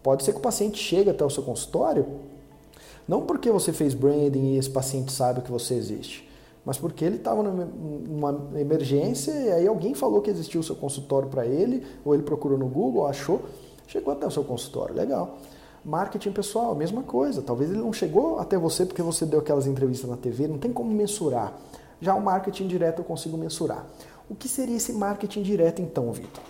Pode 0.02 0.24
ser 0.24 0.32
que 0.32 0.38
o 0.38 0.42
paciente 0.42 0.78
chegue 0.82 1.10
até 1.10 1.26
o 1.26 1.30
seu 1.30 1.44
consultório 1.44 2.06
não 3.10 3.24
porque 3.24 3.50
você 3.50 3.74
fez 3.74 3.96
branding 3.96 4.54
e 4.54 4.58
esse 4.60 4.70
paciente 4.70 5.12
sabe 5.12 5.42
que 5.42 5.50
você 5.50 5.74
existe, 5.74 6.30
mas 6.64 6.78
porque 6.78 7.04
ele 7.04 7.16
estava 7.16 7.42
numa 7.42 8.52
emergência 8.56 9.32
e 9.32 9.52
aí 9.52 9.68
alguém 9.68 9.96
falou 9.96 10.22
que 10.22 10.30
existia 10.30 10.60
o 10.60 10.64
seu 10.64 10.76
consultório 10.76 11.28
para 11.28 11.44
ele, 11.44 11.84
ou 12.06 12.14
ele 12.14 12.22
procurou 12.22 12.56
no 12.56 12.68
Google, 12.68 13.08
achou, 13.08 13.42
chegou 13.88 14.14
até 14.14 14.28
o 14.28 14.30
seu 14.30 14.44
consultório. 14.44 14.94
Legal. 14.94 15.40
Marketing 15.84 16.32
pessoal, 16.32 16.76
mesma 16.76 17.02
coisa. 17.02 17.42
Talvez 17.42 17.72
ele 17.72 17.80
não 17.80 17.92
chegou 17.92 18.38
até 18.38 18.60
você 18.60 18.86
porque 18.86 19.02
você 19.02 19.26
deu 19.26 19.40
aquelas 19.40 19.66
entrevistas 19.66 20.08
na 20.08 20.16
TV, 20.16 20.48
não 20.48 20.60
tem 20.60 20.72
como 20.72 20.94
mensurar. 20.94 21.58
Já 22.00 22.14
o 22.14 22.22
marketing 22.22 22.68
direto 22.68 23.00
eu 23.00 23.06
consigo 23.06 23.36
mensurar. 23.38 23.88
O 24.30 24.36
que 24.36 24.48
seria 24.48 24.78
esse 24.78 24.94
marketing 24.94 25.42
direto 25.42 25.82
então, 25.82 26.12
Vitor? 26.12 26.44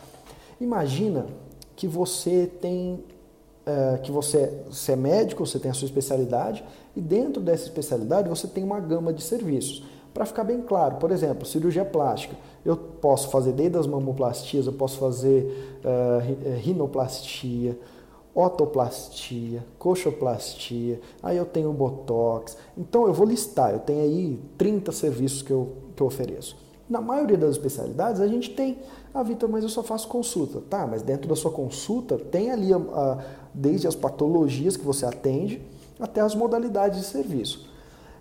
Imagina 0.59 1.25
que 1.77 1.87
você 1.87 2.51
tem 2.59 3.01
é, 3.69 3.97
que 3.99 4.11
você, 4.11 4.63
você 4.69 4.93
é 4.93 4.95
médico, 4.95 5.45
você 5.45 5.59
tem 5.59 5.69
a 5.69 5.73
sua 5.73 5.85
especialidade, 5.85 6.63
e 6.95 7.01
dentro 7.01 7.41
dessa 7.41 7.63
especialidade 7.63 8.27
você 8.27 8.47
tem 8.47 8.63
uma 8.63 8.79
gama 8.79 9.13
de 9.13 9.21
serviços. 9.21 9.83
Para 10.13 10.25
ficar 10.25 10.43
bem 10.43 10.61
claro, 10.61 10.95
por 10.95 11.11
exemplo, 11.11 11.45
cirurgia 11.45 11.85
plástica. 11.85 12.35
Eu 12.65 12.75
posso 12.75 13.29
fazer 13.29 13.51
desde 13.51 13.77
as 13.77 13.85
mamoplastias, 13.85 14.65
eu 14.65 14.73
posso 14.73 14.97
fazer 14.97 15.79
uh, 15.85 16.57
rinoplastia, 16.59 17.77
otoplastia, 18.33 19.63
coxoplastia, 19.77 20.99
aí 21.21 21.37
eu 21.37 21.45
tenho 21.45 21.71
botox. 21.71 22.57
Então 22.75 23.05
eu 23.05 23.13
vou 23.13 23.27
listar, 23.27 23.71
eu 23.71 23.79
tenho 23.79 24.01
aí 24.01 24.39
30 24.57 24.91
serviços 24.91 25.43
que 25.43 25.51
eu, 25.51 25.73
que 25.95 26.01
eu 26.01 26.07
ofereço. 26.07 26.57
Na 26.89 26.99
maioria 26.99 27.37
das 27.37 27.51
especialidades 27.51 28.19
a 28.19 28.27
gente 28.27 28.49
tem, 28.49 28.79
ah 29.13 29.21
Vitor, 29.21 29.47
mas 29.47 29.63
eu 29.63 29.69
só 29.69 29.83
faço 29.83 30.07
consulta. 30.07 30.59
Tá, 30.69 30.87
mas 30.87 31.03
dentro 31.03 31.29
da 31.29 31.35
sua 31.35 31.51
consulta 31.51 32.17
tem 32.17 32.49
ali 32.49 32.73
a, 32.73 32.77
a, 32.77 33.17
desde 33.53 33.87
as 33.87 33.95
patologias 33.95 34.77
que 34.77 34.85
você 34.85 35.05
atende 35.05 35.61
até 35.99 36.21
as 36.21 36.35
modalidades 36.35 36.99
de 36.99 37.05
serviço. 37.05 37.69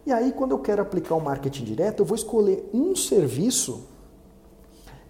E 0.06 0.12
aí, 0.12 0.32
quando 0.32 0.52
eu 0.52 0.58
quero 0.58 0.80
aplicar 0.80 1.14
o 1.14 1.20
marketing 1.20 1.64
direto, 1.64 2.00
eu 2.00 2.06
vou 2.06 2.16
escolher 2.16 2.68
um 2.72 2.96
serviço 2.96 3.86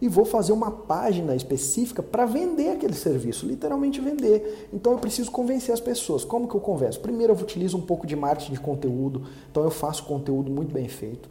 e 0.00 0.08
vou 0.08 0.24
fazer 0.24 0.52
uma 0.52 0.70
página 0.70 1.34
específica 1.34 2.02
para 2.02 2.24
vender 2.24 2.70
aquele 2.70 2.94
serviço, 2.94 3.46
literalmente 3.46 4.00
vender. 4.00 4.68
Então 4.72 4.92
eu 4.92 4.98
preciso 4.98 5.30
convencer 5.30 5.72
as 5.72 5.80
pessoas. 5.80 6.24
Como 6.24 6.48
que 6.48 6.54
eu 6.54 6.60
converso? 6.60 7.00
Primeiro 7.00 7.32
eu 7.32 7.36
utilizo 7.36 7.76
um 7.76 7.80
pouco 7.80 8.06
de 8.06 8.14
marketing 8.14 8.52
de 8.52 8.60
conteúdo, 8.60 9.22
então 9.50 9.64
eu 9.64 9.70
faço 9.70 10.04
conteúdo 10.04 10.50
muito 10.50 10.72
bem 10.72 10.88
feito. 10.88 11.28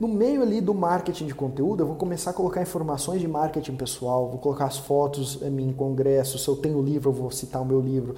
No 0.00 0.08
meio 0.08 0.40
ali 0.40 0.62
do 0.62 0.72
marketing 0.72 1.26
de 1.26 1.34
conteúdo, 1.34 1.82
eu 1.82 1.86
vou 1.86 1.94
começar 1.94 2.30
a 2.30 2.32
colocar 2.32 2.62
informações 2.62 3.20
de 3.20 3.28
marketing 3.28 3.76
pessoal, 3.76 4.30
vou 4.30 4.38
colocar 4.38 4.64
as 4.64 4.78
fotos 4.78 5.42
em 5.42 5.72
congressos, 5.74 6.42
se 6.42 6.48
eu 6.48 6.56
tenho 6.56 6.80
livro, 6.80 7.10
eu 7.10 7.12
vou 7.12 7.30
citar 7.30 7.60
o 7.60 7.66
meu 7.66 7.82
livro. 7.82 8.14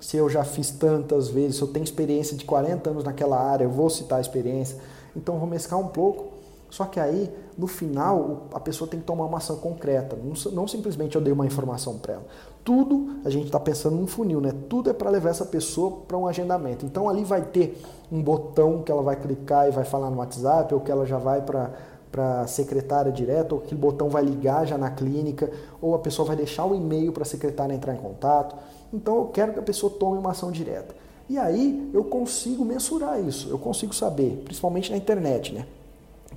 Se 0.00 0.16
eu 0.16 0.30
já 0.30 0.44
fiz 0.44 0.70
tantas 0.70 1.28
vezes, 1.28 1.56
se 1.56 1.62
eu 1.62 1.68
tenho 1.68 1.84
experiência 1.84 2.34
de 2.38 2.46
40 2.46 2.88
anos 2.88 3.04
naquela 3.04 3.38
área, 3.38 3.64
eu 3.64 3.70
vou 3.70 3.90
citar 3.90 4.16
a 4.16 4.20
experiência. 4.22 4.78
Então 5.14 5.38
vou 5.38 5.46
mesclar 5.46 5.78
um 5.78 5.88
pouco. 5.88 6.35
Só 6.76 6.84
que 6.84 7.00
aí, 7.00 7.32
no 7.56 7.66
final, 7.66 8.48
a 8.52 8.60
pessoa 8.60 8.86
tem 8.86 9.00
que 9.00 9.06
tomar 9.06 9.24
uma 9.24 9.38
ação 9.38 9.56
concreta. 9.56 10.14
Não, 10.14 10.34
não 10.52 10.68
simplesmente 10.68 11.16
eu 11.16 11.22
dei 11.22 11.32
uma 11.32 11.46
informação 11.46 11.96
para 11.96 12.12
ela. 12.12 12.26
Tudo, 12.62 13.16
a 13.24 13.30
gente 13.30 13.46
está 13.46 13.58
pensando 13.58 13.96
num 13.96 14.06
funil, 14.06 14.42
né? 14.42 14.52
Tudo 14.68 14.90
é 14.90 14.92
para 14.92 15.08
levar 15.08 15.30
essa 15.30 15.46
pessoa 15.46 16.02
para 16.06 16.18
um 16.18 16.26
agendamento. 16.26 16.84
Então 16.84 17.08
ali 17.08 17.24
vai 17.24 17.40
ter 17.40 17.82
um 18.12 18.22
botão 18.22 18.82
que 18.82 18.92
ela 18.92 19.00
vai 19.00 19.16
clicar 19.16 19.66
e 19.66 19.70
vai 19.70 19.86
falar 19.86 20.10
no 20.10 20.18
WhatsApp, 20.18 20.74
ou 20.74 20.80
que 20.80 20.90
ela 20.90 21.06
já 21.06 21.16
vai 21.16 21.40
para 21.40 21.70
para 22.12 22.46
secretária 22.46 23.10
direto, 23.10 23.52
ou 23.52 23.58
aquele 23.58 23.80
botão 23.80 24.08
vai 24.08 24.22
ligar 24.22 24.66
já 24.66 24.78
na 24.78 24.90
clínica, 24.90 25.50
ou 25.82 25.94
a 25.94 25.98
pessoa 25.98 26.28
vai 26.28 26.36
deixar 26.36 26.66
o 26.66 26.74
e-mail 26.74 27.10
para 27.10 27.22
a 27.22 27.26
secretária 27.26 27.74
entrar 27.74 27.94
em 27.94 27.98
contato. 27.98 28.54
Então 28.92 29.16
eu 29.16 29.24
quero 29.26 29.54
que 29.54 29.58
a 29.58 29.62
pessoa 29.62 29.90
tome 29.98 30.18
uma 30.18 30.32
ação 30.32 30.52
direta. 30.52 30.94
E 31.26 31.38
aí 31.38 31.90
eu 31.94 32.04
consigo 32.04 32.66
mensurar 32.66 33.18
isso, 33.20 33.48
eu 33.48 33.58
consigo 33.58 33.94
saber, 33.94 34.42
principalmente 34.44 34.90
na 34.90 34.96
internet, 34.98 35.54
né? 35.54 35.66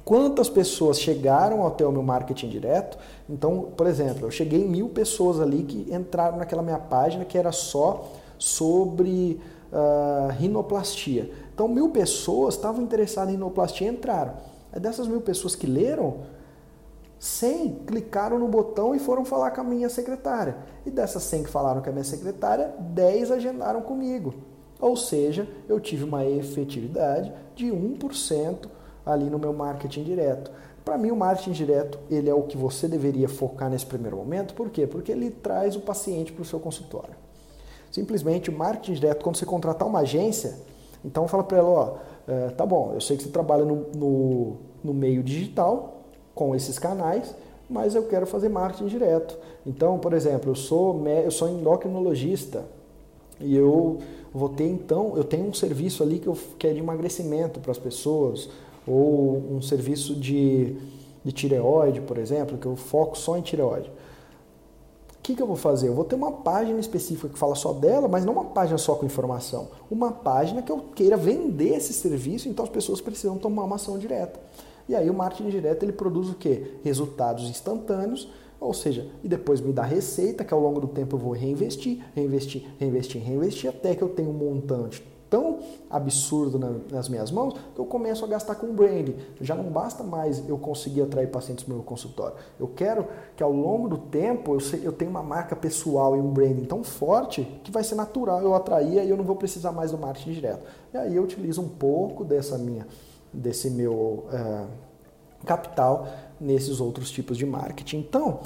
Quantas 0.03 0.49
pessoas 0.49 0.99
chegaram 0.99 1.65
até 1.65 1.85
o 1.85 1.91
meu 1.91 2.03
marketing 2.03 2.49
direto. 2.49 2.97
Então, 3.29 3.71
por 3.75 3.87
exemplo, 3.87 4.27
eu 4.27 4.31
cheguei 4.31 4.61
em 4.61 4.67
mil 4.67 4.89
pessoas 4.89 5.39
ali 5.39 5.63
que 5.63 5.93
entraram 5.93 6.37
naquela 6.37 6.61
minha 6.61 6.79
página 6.79 7.25
que 7.25 7.37
era 7.37 7.51
só 7.51 8.09
sobre 8.37 9.39
uh, 9.71 10.29
rinoplastia. 10.31 11.31
Então, 11.53 11.67
mil 11.67 11.89
pessoas 11.89 12.55
estavam 12.55 12.83
interessadas 12.83 13.29
em 13.29 13.33
rinoplastia 13.33 13.87
e 13.87 13.91
entraram. 13.91 14.33
Aí 14.71 14.79
dessas 14.79 15.07
mil 15.07 15.21
pessoas 15.21 15.55
que 15.55 15.67
leram, 15.67 16.17
100 17.19 17.83
clicaram 17.85 18.39
no 18.39 18.47
botão 18.47 18.95
e 18.95 18.99
foram 18.99 19.25
falar 19.25 19.51
com 19.51 19.61
a 19.61 19.63
minha 19.63 19.89
secretária. 19.89 20.57
E 20.85 20.89
dessas 20.89 21.23
100 21.23 21.43
que 21.43 21.49
falaram 21.49 21.81
com 21.81 21.89
a 21.89 21.91
minha 21.91 22.03
secretária, 22.03 22.73
10 22.79 23.31
agendaram 23.31 23.81
comigo. 23.81 24.33
Ou 24.79 24.95
seja, 24.95 25.47
eu 25.67 25.79
tive 25.79 26.05
uma 26.05 26.25
efetividade 26.25 27.33
de 27.53 27.65
1% 27.65 28.69
ali 29.13 29.29
no 29.29 29.39
meu 29.39 29.53
marketing 29.53 30.03
direto. 30.03 30.51
Para 30.83 30.97
mim, 30.97 31.11
o 31.11 31.15
marketing 31.15 31.51
direto 31.51 31.99
ele 32.09 32.29
é 32.29 32.33
o 32.33 32.43
que 32.43 32.57
você 32.57 32.87
deveria 32.87 33.29
focar 33.29 33.69
nesse 33.69 33.85
primeiro 33.85 34.17
momento. 34.17 34.53
Por 34.53 34.69
quê? 34.69 34.87
Porque 34.87 35.11
ele 35.11 35.29
traz 35.29 35.75
o 35.75 35.81
paciente 35.81 36.31
para 36.31 36.41
o 36.41 36.45
seu 36.45 36.59
consultório. 36.59 37.13
Simplesmente 37.91 38.49
o 38.49 38.53
marketing 38.53 38.93
direto, 38.93 39.23
quando 39.23 39.35
você 39.35 39.45
contratar 39.45 39.87
uma 39.87 39.99
agência, 39.99 40.55
então 41.03 41.27
fala 41.27 41.43
para 41.43 41.57
ela, 41.57 41.69
ó, 41.69 41.93
é, 42.27 42.49
tá 42.49 42.65
bom, 42.65 42.91
eu 42.93 43.01
sei 43.01 43.17
que 43.17 43.23
você 43.23 43.29
trabalha 43.29 43.65
no, 43.65 43.87
no, 43.95 44.57
no 44.83 44.93
meio 44.93 45.23
digital 45.23 46.03
com 46.35 46.55
esses 46.55 46.77
canais, 46.77 47.35
mas 47.69 47.95
eu 47.95 48.03
quero 48.03 48.25
fazer 48.25 48.49
marketing 48.49 48.87
direto. 48.87 49.37
Então, 49.65 49.99
por 49.99 50.13
exemplo, 50.13 50.51
eu 50.51 50.55
sou, 50.55 51.07
eu 51.07 51.31
sou 51.31 51.49
endocrinologista 51.49 52.65
e 53.39 53.55
eu 53.55 53.99
vou 54.33 54.49
ter 54.49 54.67
então, 54.67 55.13
eu 55.15 55.23
tenho 55.23 55.47
um 55.47 55.53
serviço 55.53 56.03
ali 56.03 56.19
que, 56.19 56.27
eu, 56.27 56.37
que 56.57 56.67
é 56.67 56.73
de 56.73 56.79
emagrecimento 56.79 57.59
para 57.59 57.71
as 57.71 57.77
pessoas, 57.77 58.49
ou 58.89 59.37
um 59.51 59.61
serviço 59.61 60.15
de, 60.15 60.75
de 61.23 61.31
tireoide, 61.31 62.01
por 62.01 62.17
exemplo, 62.17 62.57
que 62.57 62.65
eu 62.65 62.75
foco 62.75 63.17
só 63.17 63.37
em 63.37 63.41
tireoide. 63.41 63.89
O 63.89 65.21
que, 65.21 65.35
que 65.35 65.41
eu 65.41 65.47
vou 65.47 65.55
fazer? 65.55 65.89
Eu 65.89 65.93
vou 65.93 66.05
ter 66.05 66.15
uma 66.15 66.31
página 66.31 66.79
específica 66.79 67.29
que 67.29 67.37
fala 67.37 67.53
só 67.53 67.71
dela, 67.71 68.07
mas 68.07 68.25
não 68.25 68.33
uma 68.33 68.45
página 68.45 68.79
só 68.79 68.95
com 68.95 69.05
informação. 69.05 69.67
Uma 69.91 70.11
página 70.11 70.63
que 70.63 70.71
eu 70.71 70.79
queira 70.95 71.15
vender 71.15 71.75
esse 71.75 71.93
serviço, 71.93 72.49
então 72.49 72.65
as 72.65 72.71
pessoas 72.71 72.99
precisam 72.99 73.37
tomar 73.37 73.63
uma 73.63 73.75
ação 73.75 73.99
direta. 73.99 74.39
E 74.87 74.95
aí 74.95 75.07
o 75.07 75.13
marketing 75.13 75.49
direto 75.49 75.83
ele 75.83 75.91
produz 75.91 76.29
o 76.29 76.33
quê? 76.33 76.79
Resultados 76.83 77.47
instantâneos, 77.47 78.27
ou 78.59 78.73
seja, 78.73 79.07
e 79.23 79.27
depois 79.27 79.61
me 79.61 79.71
dá 79.71 79.83
receita 79.83 80.43
que 80.43 80.53
ao 80.53 80.59
longo 80.59 80.81
do 80.81 80.87
tempo 80.87 81.15
eu 81.15 81.19
vou 81.19 81.31
reinvestir, 81.31 82.03
reinvestir, 82.15 82.65
reinvestir, 82.79 83.21
reinvestir, 83.21 83.69
até 83.69 83.93
que 83.93 84.01
eu 84.01 84.09
tenha 84.09 84.29
um 84.29 84.33
montante 84.33 85.03
tão 85.29 85.59
absurdo 85.89 86.57
na, 86.57 86.71
nas 86.91 87.07
minhas 87.07 87.31
mãos 87.31 87.53
que 87.73 87.79
eu 87.79 87.85
começo 87.85 88.25
a 88.25 88.27
gastar 88.27 88.55
com 88.55 88.73
branding. 88.73 89.15
Já 89.39 89.55
não 89.55 89.65
basta 89.65 90.03
mais 90.03 90.47
eu 90.49 90.57
conseguir 90.57 91.03
atrair 91.03 91.27
pacientes 91.27 91.65
no 91.67 91.75
meu 91.75 91.83
consultório. 91.83 92.35
Eu 92.59 92.67
quero 92.67 93.07
que 93.35 93.43
ao 93.43 93.51
longo 93.51 93.87
do 93.87 93.97
tempo 93.97 94.55
eu, 94.55 94.79
eu 94.81 94.91
tenha 94.91 95.09
uma 95.09 95.23
marca 95.23 95.55
pessoal 95.55 96.15
e 96.17 96.19
um 96.19 96.31
branding 96.31 96.65
tão 96.65 96.83
forte 96.83 97.43
que 97.63 97.71
vai 97.71 97.83
ser 97.83 97.95
natural 97.95 98.41
eu 98.41 98.55
atrair 98.55 99.05
e 99.05 99.09
eu 99.09 99.17
não 99.17 99.23
vou 99.23 99.35
precisar 99.35 99.71
mais 99.71 99.91
do 99.91 99.97
marketing 99.97 100.31
direto. 100.31 100.63
E 100.93 100.97
aí 100.97 101.15
eu 101.15 101.23
utilizo 101.23 101.61
um 101.61 101.69
pouco 101.69 102.23
dessa 102.23 102.57
minha, 102.57 102.87
desse 103.31 103.69
meu 103.69 103.93
uh, 103.93 104.67
capital 105.45 106.07
nesses 106.39 106.79
outros 106.79 107.11
tipos 107.11 107.37
de 107.37 107.45
marketing. 107.45 107.97
Então, 107.97 108.39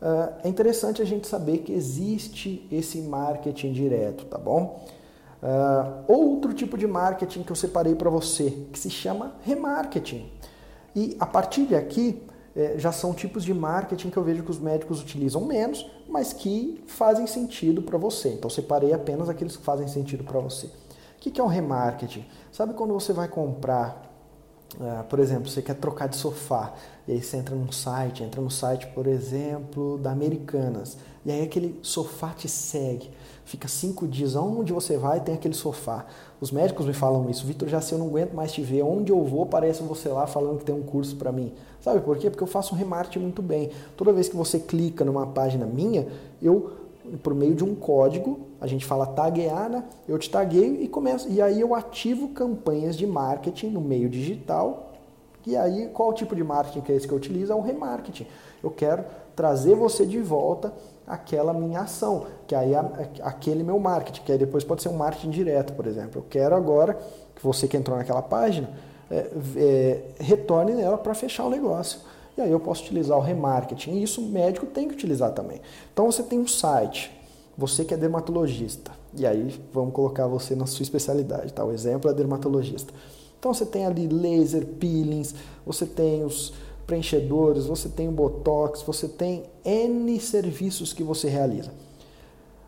uh, 0.00 0.32
é 0.42 0.48
interessante 0.48 1.02
a 1.02 1.04
gente 1.04 1.26
saber 1.26 1.58
que 1.58 1.72
existe 1.72 2.66
esse 2.70 3.02
marketing 3.02 3.72
direto, 3.72 4.24
tá 4.24 4.38
bom? 4.38 4.80
Uh, 5.42 6.04
outro 6.06 6.54
tipo 6.54 6.78
de 6.78 6.86
marketing 6.86 7.42
que 7.42 7.50
eu 7.50 7.56
separei 7.56 7.96
para 7.96 8.08
você, 8.08 8.50
que 8.72 8.78
se 8.78 8.88
chama 8.88 9.34
remarketing. 9.42 10.30
E 10.94 11.16
a 11.18 11.26
partir 11.26 11.64
de 11.64 11.74
aqui, 11.74 12.22
eh, 12.54 12.74
já 12.76 12.92
são 12.92 13.14
tipos 13.14 13.42
de 13.42 13.52
marketing 13.52 14.10
que 14.10 14.16
eu 14.16 14.22
vejo 14.22 14.42
que 14.42 14.50
os 14.50 14.60
médicos 14.60 15.00
utilizam 15.00 15.44
menos, 15.44 15.90
mas 16.08 16.32
que 16.32 16.84
fazem 16.86 17.26
sentido 17.26 17.82
para 17.82 17.96
você. 17.96 18.28
Então, 18.28 18.50
separei 18.50 18.92
apenas 18.92 19.28
aqueles 19.28 19.56
que 19.56 19.64
fazem 19.64 19.88
sentido 19.88 20.22
para 20.22 20.38
você. 20.38 20.66
O 20.66 20.70
que, 21.18 21.30
que 21.30 21.40
é 21.40 21.44
o 21.44 21.46
remarketing? 21.46 22.26
Sabe 22.52 22.74
quando 22.74 22.92
você 22.92 23.12
vai 23.12 23.26
comprar 23.26 24.12
Uh, 24.74 25.04
por 25.04 25.18
exemplo, 25.18 25.50
você 25.50 25.60
quer 25.60 25.74
trocar 25.74 26.08
de 26.08 26.16
sofá, 26.16 26.72
e 27.06 27.12
aí 27.12 27.22
você 27.22 27.36
entra 27.36 27.54
num 27.54 27.70
site, 27.70 28.22
entra 28.22 28.40
no 28.40 28.50
site, 28.50 28.86
por 28.94 29.06
exemplo, 29.06 29.98
da 29.98 30.10
Americanas, 30.10 30.96
e 31.26 31.30
aí 31.30 31.42
aquele 31.42 31.78
sofá 31.82 32.30
te 32.30 32.48
segue 32.48 33.10
fica 33.44 33.68
cinco 33.68 34.06
dias, 34.06 34.36
aonde 34.36 34.72
você 34.72 34.96
vai 34.96 35.20
tem 35.20 35.34
aquele 35.34 35.54
sofá. 35.54 36.06
Os 36.40 36.50
médicos 36.50 36.86
me 36.86 36.92
falam 36.92 37.28
isso, 37.30 37.46
Vitor, 37.46 37.68
já 37.68 37.80
se 37.80 37.92
eu 37.92 37.98
não 37.98 38.06
aguento 38.06 38.32
mais 38.32 38.52
te 38.52 38.62
ver, 38.62 38.82
onde 38.82 39.12
eu 39.12 39.22
vou 39.24 39.44
aparece 39.44 39.82
você 39.82 40.08
lá 40.08 40.26
falando 40.26 40.58
que 40.58 40.64
tem 40.64 40.74
um 40.74 40.82
curso 40.82 41.16
para 41.16 41.30
mim. 41.30 41.52
Sabe 41.80 42.00
por 42.00 42.16
quê? 42.16 42.30
Porque 42.30 42.42
eu 42.42 42.48
faço 42.48 42.74
um 42.74 42.78
remarketing 42.78 43.20
muito 43.20 43.42
bem. 43.42 43.70
Toda 43.96 44.12
vez 44.12 44.28
que 44.28 44.36
você 44.36 44.58
clica 44.58 45.04
numa 45.04 45.26
página 45.26 45.66
minha, 45.66 46.06
eu 46.40 46.82
por 47.22 47.34
meio 47.34 47.54
de 47.54 47.64
um 47.64 47.74
código, 47.74 48.40
a 48.60 48.66
gente 48.66 48.84
fala 48.84 49.06
taguear, 49.06 49.68
né? 49.68 49.84
Eu 50.08 50.18
te 50.18 50.30
tagueio 50.30 50.80
e 50.80 50.88
começo, 50.88 51.28
e 51.28 51.42
aí 51.42 51.60
eu 51.60 51.74
ativo 51.74 52.28
campanhas 52.28 52.96
de 52.96 53.06
marketing 53.06 53.68
no 53.68 53.80
meio 53.80 54.08
digital. 54.08 54.92
E 55.44 55.56
aí, 55.56 55.90
qual 55.92 56.12
tipo 56.12 56.36
de 56.36 56.44
marketing 56.44 56.80
que 56.80 56.92
é 56.92 56.94
esse 56.94 57.06
que 57.06 57.12
eu 57.12 57.18
utilizo? 57.18 57.52
É 57.52 57.54
o 57.56 57.60
remarketing. 57.60 58.26
Eu 58.62 58.70
quero 58.70 59.04
trazer 59.34 59.74
você 59.74 60.06
de 60.06 60.20
volta 60.20 60.72
aquela 61.12 61.52
minha 61.52 61.80
ação, 61.80 62.26
que 62.46 62.54
aí 62.54 62.72
é 62.72 63.10
aquele 63.22 63.62
meu 63.62 63.78
marketing, 63.78 64.22
que 64.22 64.32
aí 64.32 64.38
depois 64.38 64.64
pode 64.64 64.82
ser 64.82 64.88
um 64.88 64.96
marketing 64.96 65.30
direto, 65.30 65.74
por 65.74 65.86
exemplo. 65.86 66.20
Eu 66.22 66.26
quero 66.28 66.56
agora 66.56 66.98
que 67.34 67.42
você 67.42 67.68
que 67.68 67.76
entrou 67.76 67.98
naquela 67.98 68.22
página 68.22 68.70
é, 69.10 69.30
é, 69.56 70.02
retorne 70.18 70.72
nela 70.72 70.96
para 70.96 71.14
fechar 71.14 71.44
o 71.44 71.50
negócio. 71.50 72.00
E 72.34 72.40
aí 72.40 72.50
eu 72.50 72.58
posso 72.58 72.82
utilizar 72.84 73.18
o 73.18 73.20
remarketing. 73.20 73.90
E 73.90 74.02
isso 74.02 74.22
o 74.22 74.24
médico 74.24 74.64
tem 74.64 74.88
que 74.88 74.94
utilizar 74.94 75.32
também. 75.32 75.60
Então 75.92 76.10
você 76.10 76.22
tem 76.22 76.38
um 76.38 76.48
site, 76.48 77.12
você 77.58 77.84
que 77.84 77.92
é 77.92 77.96
dermatologista, 77.96 78.90
e 79.14 79.26
aí 79.26 79.60
vamos 79.70 79.92
colocar 79.92 80.26
você 80.26 80.54
na 80.54 80.64
sua 80.64 80.82
especialidade, 80.82 81.52
tá? 81.52 81.62
O 81.62 81.72
exemplo 81.72 82.10
é 82.10 82.14
dermatologista. 82.14 82.92
Então 83.38 83.52
você 83.52 83.66
tem 83.66 83.84
ali 83.84 84.06
laser, 84.06 84.64
peelings, 84.64 85.34
você 85.66 85.84
tem 85.84 86.24
os 86.24 86.54
preenchedores, 86.92 87.64
você 87.64 87.88
tem 87.88 88.06
o 88.06 88.12
Botox, 88.12 88.82
você 88.82 89.08
tem 89.08 89.44
N 89.64 90.20
serviços 90.20 90.92
que 90.92 91.02
você 91.02 91.26
realiza. 91.26 91.70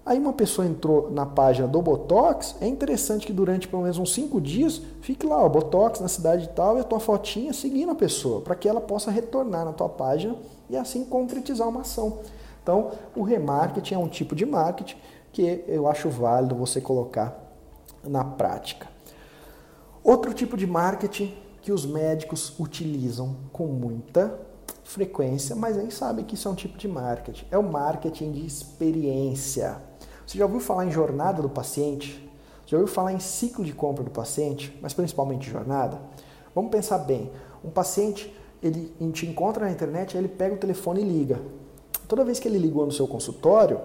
Aí 0.06 0.18
uma 0.18 0.32
pessoa 0.32 0.66
entrou 0.66 1.10
na 1.10 1.26
página 1.26 1.68
do 1.68 1.82
Botox, 1.82 2.56
é 2.60 2.66
interessante 2.66 3.26
que 3.26 3.32
durante 3.34 3.68
pelo 3.68 3.82
menos 3.82 3.98
uns 3.98 4.14
5 4.14 4.40
dias 4.40 4.80
fique 5.02 5.26
lá, 5.26 5.46
Botox 5.46 6.00
na 6.00 6.08
cidade 6.08 6.48
tal, 6.54 6.78
e 6.78 6.80
a 6.80 6.84
tua 6.84 7.00
fotinha 7.00 7.52
seguindo 7.52 7.92
a 7.92 7.94
pessoa, 7.94 8.40
para 8.40 8.54
que 8.54 8.66
ela 8.66 8.80
possa 8.80 9.10
retornar 9.10 9.66
na 9.66 9.74
tua 9.74 9.90
página 9.90 10.36
e 10.70 10.76
assim 10.76 11.04
concretizar 11.04 11.68
uma 11.68 11.82
ação. 11.82 12.20
Então, 12.62 12.92
o 13.14 13.22
remarketing 13.22 13.94
é 13.94 13.98
um 13.98 14.08
tipo 14.08 14.34
de 14.34 14.46
marketing 14.46 14.96
que 15.32 15.64
eu 15.68 15.86
acho 15.86 16.08
válido 16.08 16.54
você 16.54 16.80
colocar 16.80 17.38
na 18.02 18.24
prática. 18.24 18.88
Outro 20.02 20.32
tipo 20.32 20.56
de 20.56 20.66
marketing 20.66 21.34
que 21.64 21.72
os 21.72 21.86
médicos 21.86 22.52
utilizam 22.60 23.36
com 23.50 23.66
muita 23.66 24.38
frequência, 24.82 25.56
mas 25.56 25.78
nem 25.78 25.88
sabem 25.88 26.22
que 26.22 26.34
isso 26.34 26.46
é 26.46 26.50
um 26.50 26.54
tipo 26.54 26.76
de 26.76 26.86
marketing. 26.86 27.46
É 27.50 27.56
o 27.56 27.62
marketing 27.62 28.32
de 28.32 28.44
experiência. 28.44 29.78
Você 30.26 30.36
já 30.36 30.44
ouviu 30.44 30.60
falar 30.60 30.84
em 30.84 30.90
jornada 30.90 31.40
do 31.40 31.48
paciente? 31.48 32.30
Já 32.66 32.76
ouviu 32.76 32.92
falar 32.92 33.14
em 33.14 33.18
ciclo 33.18 33.64
de 33.64 33.72
compra 33.72 34.04
do 34.04 34.10
paciente, 34.10 34.78
mas 34.82 34.92
principalmente 34.92 35.48
jornada? 35.48 35.98
Vamos 36.54 36.70
pensar 36.70 36.98
bem. 36.98 37.32
Um 37.64 37.70
paciente, 37.70 38.30
ele 38.62 38.94
te 39.10 39.24
encontra 39.24 39.64
na 39.64 39.72
internet, 39.72 40.18
ele 40.18 40.28
pega 40.28 40.54
o 40.54 40.58
telefone 40.58 41.00
e 41.00 41.04
liga. 41.04 41.40
Toda 42.06 42.26
vez 42.26 42.38
que 42.38 42.46
ele 42.46 42.58
ligou 42.58 42.84
no 42.84 42.92
seu 42.92 43.08
consultório, 43.08 43.80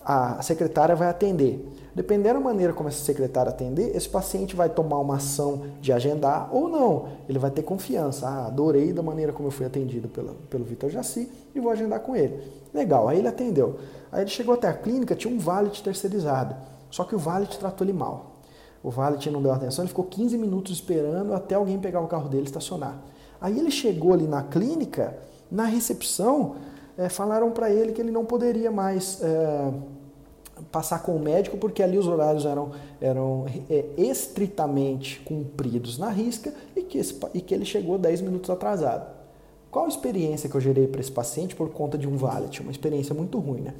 a 0.00 0.40
secretária 0.42 0.94
vai 0.94 1.08
atender. 1.08 1.68
Dependendo 1.96 2.34
da 2.34 2.44
maneira 2.44 2.74
como 2.74 2.90
essa 2.90 3.02
secretária 3.02 3.48
atender, 3.48 3.96
esse 3.96 4.06
paciente 4.06 4.54
vai 4.54 4.68
tomar 4.68 4.98
uma 4.98 5.16
ação 5.16 5.62
de 5.80 5.94
agendar 5.94 6.54
ou 6.54 6.68
não. 6.68 7.08
Ele 7.26 7.38
vai 7.38 7.50
ter 7.50 7.62
confiança. 7.62 8.28
Ah, 8.28 8.48
adorei 8.48 8.92
da 8.92 9.02
maneira 9.02 9.32
como 9.32 9.48
eu 9.48 9.50
fui 9.50 9.64
atendido 9.64 10.06
pelo, 10.06 10.34
pelo 10.50 10.62
Vitor 10.62 10.90
Jaci 10.90 11.26
e 11.54 11.58
vou 11.58 11.72
agendar 11.72 12.00
com 12.00 12.14
ele. 12.14 12.38
Legal, 12.74 13.08
aí 13.08 13.18
ele 13.18 13.28
atendeu. 13.28 13.76
Aí 14.12 14.20
ele 14.20 14.28
chegou 14.28 14.52
até 14.52 14.68
a 14.68 14.74
clínica, 14.74 15.14
tinha 15.14 15.32
um 15.32 15.38
valet 15.38 15.82
terceirizado. 15.82 16.54
Só 16.90 17.02
que 17.02 17.14
o 17.14 17.18
valet 17.18 17.58
tratou 17.58 17.86
ele 17.86 17.94
mal. 17.94 18.32
O 18.82 18.90
valet 18.90 19.30
não 19.30 19.40
deu 19.40 19.50
atenção, 19.50 19.82
ele 19.82 19.88
ficou 19.88 20.04
15 20.04 20.36
minutos 20.36 20.72
esperando 20.72 21.32
até 21.32 21.54
alguém 21.54 21.78
pegar 21.78 22.02
o 22.02 22.06
carro 22.06 22.28
dele 22.28 22.42
e 22.42 22.46
estacionar. 22.46 23.00
Aí 23.40 23.58
ele 23.58 23.70
chegou 23.70 24.12
ali 24.12 24.26
na 24.26 24.42
clínica, 24.42 25.16
na 25.50 25.64
recepção, 25.64 26.56
é, 26.98 27.08
falaram 27.08 27.50
para 27.52 27.70
ele 27.70 27.92
que 27.92 28.02
ele 28.02 28.10
não 28.10 28.26
poderia 28.26 28.70
mais. 28.70 29.22
É, 29.22 29.72
passar 30.70 31.02
com 31.02 31.14
o 31.14 31.20
médico, 31.20 31.56
porque 31.56 31.82
ali 31.82 31.98
os 31.98 32.06
horários 32.06 32.44
eram, 32.44 32.72
eram 33.00 33.46
é, 33.68 33.84
estritamente 33.96 35.20
cumpridos 35.20 35.98
na 35.98 36.08
risca 36.08 36.52
e 36.74 36.82
que, 36.82 36.98
esse, 36.98 37.18
e 37.34 37.40
que 37.40 37.54
ele 37.54 37.64
chegou 37.64 37.98
10 37.98 38.22
minutos 38.22 38.50
atrasado. 38.50 39.14
Qual 39.70 39.84
a 39.84 39.88
experiência 39.88 40.48
que 40.48 40.54
eu 40.54 40.60
gerei 40.60 40.86
para 40.86 41.00
esse 41.00 41.12
paciente 41.12 41.54
por 41.54 41.68
conta 41.70 41.98
de 41.98 42.08
um 42.08 42.16
valet? 42.16 42.60
Uma 42.60 42.70
experiência 42.70 43.14
muito 43.14 43.38
ruim, 43.38 43.60
né? 43.60 43.74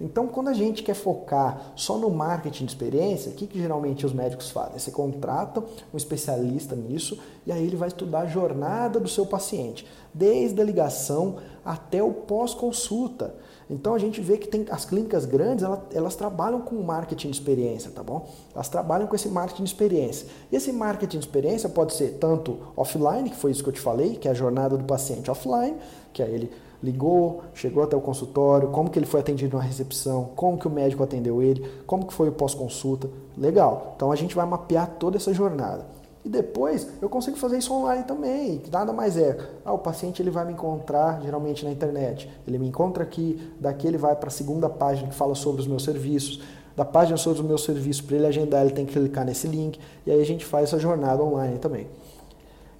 Então, 0.00 0.28
quando 0.28 0.48
a 0.48 0.52
gente 0.52 0.82
quer 0.82 0.94
focar 0.94 1.72
só 1.74 1.98
no 1.98 2.08
marketing 2.08 2.66
de 2.66 2.70
experiência, 2.70 3.32
o 3.32 3.34
que, 3.34 3.46
que 3.46 3.58
geralmente 3.58 4.06
os 4.06 4.12
médicos 4.12 4.50
fazem? 4.50 4.78
Você 4.78 4.92
contrata 4.92 5.60
um 5.92 5.96
especialista 5.96 6.76
nisso 6.76 7.18
e 7.44 7.50
aí 7.50 7.66
ele 7.66 7.76
vai 7.76 7.88
estudar 7.88 8.20
a 8.20 8.26
jornada 8.26 9.00
do 9.00 9.08
seu 9.08 9.26
paciente, 9.26 9.86
desde 10.14 10.60
a 10.60 10.64
ligação 10.64 11.38
até 11.64 12.02
o 12.02 12.12
pós-consulta. 12.12 13.34
Então 13.70 13.94
a 13.94 13.98
gente 13.98 14.20
vê 14.20 14.38
que 14.38 14.48
tem 14.48 14.64
as 14.70 14.84
clínicas 14.84 15.26
grandes, 15.26 15.62
elas, 15.62 15.80
elas, 15.92 16.16
trabalham 16.16 16.60
com 16.60 16.76
marketing 16.82 17.30
de 17.30 17.36
experiência, 17.36 17.90
tá 17.90 18.02
bom? 18.02 18.26
Elas 18.54 18.68
trabalham 18.68 19.06
com 19.06 19.14
esse 19.14 19.28
marketing 19.28 19.64
de 19.64 19.70
experiência. 19.70 20.26
E 20.50 20.56
esse 20.56 20.72
marketing 20.72 21.18
de 21.18 21.26
experiência 21.26 21.68
pode 21.68 21.94
ser 21.94 22.18
tanto 22.18 22.58
offline, 22.76 23.28
que 23.28 23.36
foi 23.36 23.50
isso 23.50 23.62
que 23.62 23.68
eu 23.68 23.72
te 23.74 23.80
falei, 23.80 24.16
que 24.16 24.26
é 24.26 24.30
a 24.30 24.34
jornada 24.34 24.76
do 24.76 24.84
paciente 24.84 25.30
offline, 25.30 25.76
que 26.12 26.22
é 26.22 26.28
ele 26.28 26.50
ligou, 26.82 27.42
chegou 27.54 27.82
até 27.82 27.96
o 27.96 28.00
consultório, 28.00 28.68
como 28.68 28.88
que 28.88 28.98
ele 28.98 29.06
foi 29.06 29.20
atendido 29.20 29.56
na 29.56 29.62
recepção, 29.62 30.30
como 30.36 30.56
que 30.56 30.66
o 30.66 30.70
médico 30.70 31.02
atendeu 31.02 31.42
ele, 31.42 31.68
como 31.86 32.06
que 32.06 32.14
foi 32.14 32.28
o 32.28 32.32
pós-consulta. 32.32 33.10
Legal. 33.36 33.92
Então 33.96 34.10
a 34.10 34.16
gente 34.16 34.34
vai 34.34 34.46
mapear 34.46 34.96
toda 34.98 35.16
essa 35.16 35.34
jornada. 35.34 35.97
E 36.24 36.28
depois 36.28 36.88
eu 37.00 37.08
consigo 37.08 37.36
fazer 37.36 37.58
isso 37.58 37.72
online 37.72 38.04
também, 38.04 38.60
nada 38.70 38.92
mais 38.92 39.16
é. 39.16 39.38
Ah, 39.64 39.72
o 39.72 39.78
paciente 39.78 40.20
ele 40.20 40.30
vai 40.30 40.44
me 40.44 40.52
encontrar 40.52 41.20
geralmente 41.22 41.64
na 41.64 41.70
internet. 41.70 42.28
Ele 42.46 42.58
me 42.58 42.68
encontra 42.68 43.02
aqui, 43.02 43.40
daqui 43.60 43.86
ele 43.86 43.98
vai 43.98 44.14
para 44.16 44.28
a 44.28 44.32
segunda 44.32 44.68
página 44.68 45.08
que 45.08 45.14
fala 45.14 45.34
sobre 45.34 45.60
os 45.60 45.66
meus 45.66 45.84
serviços. 45.84 46.42
Da 46.76 46.84
página 46.84 47.16
sobre 47.16 47.40
os 47.40 47.46
meus 47.46 47.64
serviços, 47.64 48.02
para 48.02 48.16
ele 48.16 48.26
agendar, 48.26 48.62
ele 48.62 48.72
tem 48.72 48.86
que 48.86 48.92
clicar 48.92 49.24
nesse 49.24 49.48
link 49.48 49.80
e 50.06 50.10
aí 50.12 50.20
a 50.20 50.24
gente 50.24 50.44
faz 50.44 50.64
essa 50.64 50.78
jornada 50.78 51.22
online 51.22 51.58
também. 51.58 51.88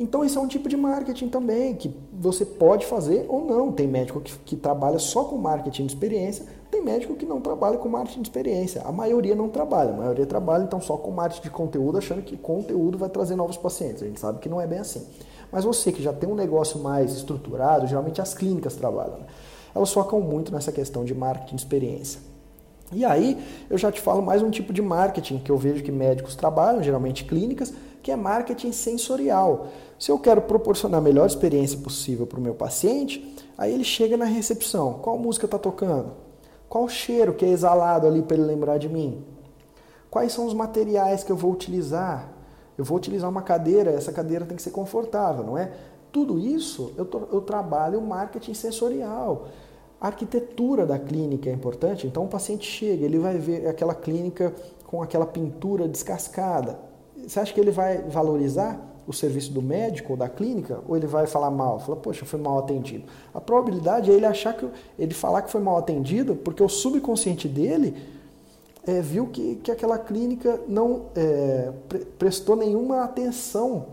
Então, 0.00 0.24
isso 0.24 0.38
é 0.38 0.42
um 0.42 0.46
tipo 0.46 0.68
de 0.68 0.76
marketing 0.76 1.28
também, 1.28 1.74
que 1.74 1.92
você 2.12 2.44
pode 2.44 2.86
fazer 2.86 3.26
ou 3.28 3.44
não. 3.44 3.72
Tem 3.72 3.88
médico 3.88 4.20
que, 4.20 4.38
que, 4.38 4.56
trabalha 4.56 4.98
só 4.98 5.24
com 5.24 5.36
marketing 5.36 5.86
de 5.86 5.92
experiência, 5.92 6.46
tem 6.70 6.84
médico 6.84 7.16
que 7.16 7.26
não 7.26 7.40
trabalha 7.40 7.78
com 7.78 7.88
marketing 7.88 8.22
de 8.22 8.28
experiência. 8.28 8.82
A 8.84 8.92
maioria 8.92 9.34
não 9.34 9.48
trabalha, 9.48 9.90
a 9.90 9.96
maioria 9.96 10.24
trabalha 10.24 10.62
então 10.62 10.80
só 10.80 10.96
com 10.96 11.10
marketing 11.10 11.42
de 11.42 11.50
conteúdo, 11.50 11.98
achando 11.98 12.22
que 12.22 12.36
conteúdo 12.36 12.96
vai 12.96 13.08
trazer 13.08 13.34
novos 13.34 13.56
pacientes. 13.56 14.02
A 14.02 14.06
gente 14.06 14.20
sabe 14.20 14.38
que 14.38 14.48
não 14.48 14.60
é 14.60 14.66
bem 14.66 14.78
assim. 14.78 15.04
Mas 15.50 15.64
você 15.64 15.90
que 15.90 16.02
já 16.02 16.12
tem 16.12 16.28
um 16.28 16.34
negócio 16.34 16.78
mais 16.78 17.12
estruturado, 17.16 17.86
geralmente 17.86 18.20
as 18.20 18.34
clínicas 18.34 18.76
trabalham, 18.76 19.18
né? 19.18 19.26
elas 19.74 19.92
focam 19.92 20.20
muito 20.20 20.52
nessa 20.52 20.70
questão 20.70 21.04
de 21.04 21.14
marketing 21.14 21.56
de 21.56 21.62
experiência. 21.62 22.20
E 22.92 23.04
aí 23.04 23.38
eu 23.68 23.76
já 23.76 23.92
te 23.92 24.00
falo 24.00 24.22
mais 24.22 24.42
um 24.42 24.50
tipo 24.50 24.72
de 24.72 24.80
marketing 24.80 25.38
que 25.38 25.50
eu 25.50 25.58
vejo 25.58 25.82
que 25.82 25.92
médicos 25.92 26.34
trabalham, 26.34 26.82
geralmente 26.82 27.24
clínicas, 27.24 27.72
que 28.02 28.10
é 28.10 28.16
marketing 28.16 28.72
sensorial. 28.72 29.68
Se 29.98 30.12
eu 30.12 30.18
quero 30.18 30.42
proporcionar 30.42 31.00
a 31.00 31.02
melhor 31.02 31.26
experiência 31.26 31.78
possível 31.78 32.26
para 32.26 32.38
o 32.38 32.42
meu 32.42 32.54
paciente, 32.54 33.36
aí 33.56 33.74
ele 33.74 33.82
chega 33.82 34.16
na 34.16 34.24
recepção. 34.24 34.94
Qual 34.94 35.18
música 35.18 35.46
está 35.46 35.58
tocando? 35.58 36.12
Qual 36.68 36.88
cheiro 36.88 37.34
que 37.34 37.44
é 37.44 37.48
exalado 37.48 38.06
ali 38.06 38.22
para 38.22 38.36
ele 38.36 38.46
lembrar 38.46 38.78
de 38.78 38.88
mim? 38.88 39.24
Quais 40.08 40.32
são 40.32 40.46
os 40.46 40.54
materiais 40.54 41.24
que 41.24 41.32
eu 41.32 41.36
vou 41.36 41.50
utilizar? 41.50 42.32
Eu 42.76 42.84
vou 42.84 42.96
utilizar 42.96 43.28
uma 43.28 43.42
cadeira, 43.42 43.90
essa 43.90 44.12
cadeira 44.12 44.44
tem 44.44 44.56
que 44.56 44.62
ser 44.62 44.70
confortável, 44.70 45.44
não 45.44 45.58
é? 45.58 45.72
Tudo 46.12 46.38
isso 46.38 46.92
eu, 46.96 47.08
eu 47.32 47.40
trabalho 47.40 48.00
marketing 48.00 48.54
sensorial. 48.54 49.48
A 50.00 50.06
arquitetura 50.06 50.86
da 50.86 50.96
clínica 50.96 51.50
é 51.50 51.52
importante, 51.52 52.06
então 52.06 52.24
o 52.24 52.28
paciente 52.28 52.64
chega, 52.64 53.04
ele 53.04 53.18
vai 53.18 53.36
ver 53.36 53.66
aquela 53.66 53.96
clínica 53.96 54.54
com 54.86 55.02
aquela 55.02 55.26
pintura 55.26 55.88
descascada. 55.88 56.78
Você 57.26 57.40
acha 57.40 57.52
que 57.52 57.58
ele 57.60 57.72
vai 57.72 58.02
valorizar 58.02 58.80
o 59.08 59.12
serviço 59.12 59.50
do 59.50 59.62
médico 59.62 60.12
ou 60.12 60.16
da 60.18 60.28
clínica 60.28 60.80
ou 60.86 60.94
ele 60.94 61.06
vai 61.06 61.26
falar 61.26 61.50
mal? 61.50 61.80
Fala, 61.80 61.96
poxa, 61.96 62.26
foi 62.26 62.38
mal 62.38 62.58
atendido. 62.58 63.04
A 63.32 63.40
probabilidade 63.40 64.10
é 64.10 64.14
ele 64.14 64.26
achar 64.26 64.52
que 64.54 64.68
ele 64.98 65.14
falar 65.14 65.42
que 65.42 65.50
foi 65.50 65.62
mal 65.62 65.78
atendido 65.78 66.36
porque 66.36 66.62
o 66.62 66.68
subconsciente 66.68 67.48
dele 67.48 67.96
é, 68.86 69.00
viu 69.00 69.26
que, 69.26 69.56
que 69.56 69.70
aquela 69.70 69.98
clínica 69.98 70.60
não 70.68 71.06
é, 71.16 71.72
pre 71.88 72.00
prestou 72.18 72.54
nenhuma 72.54 73.02
atenção 73.02 73.86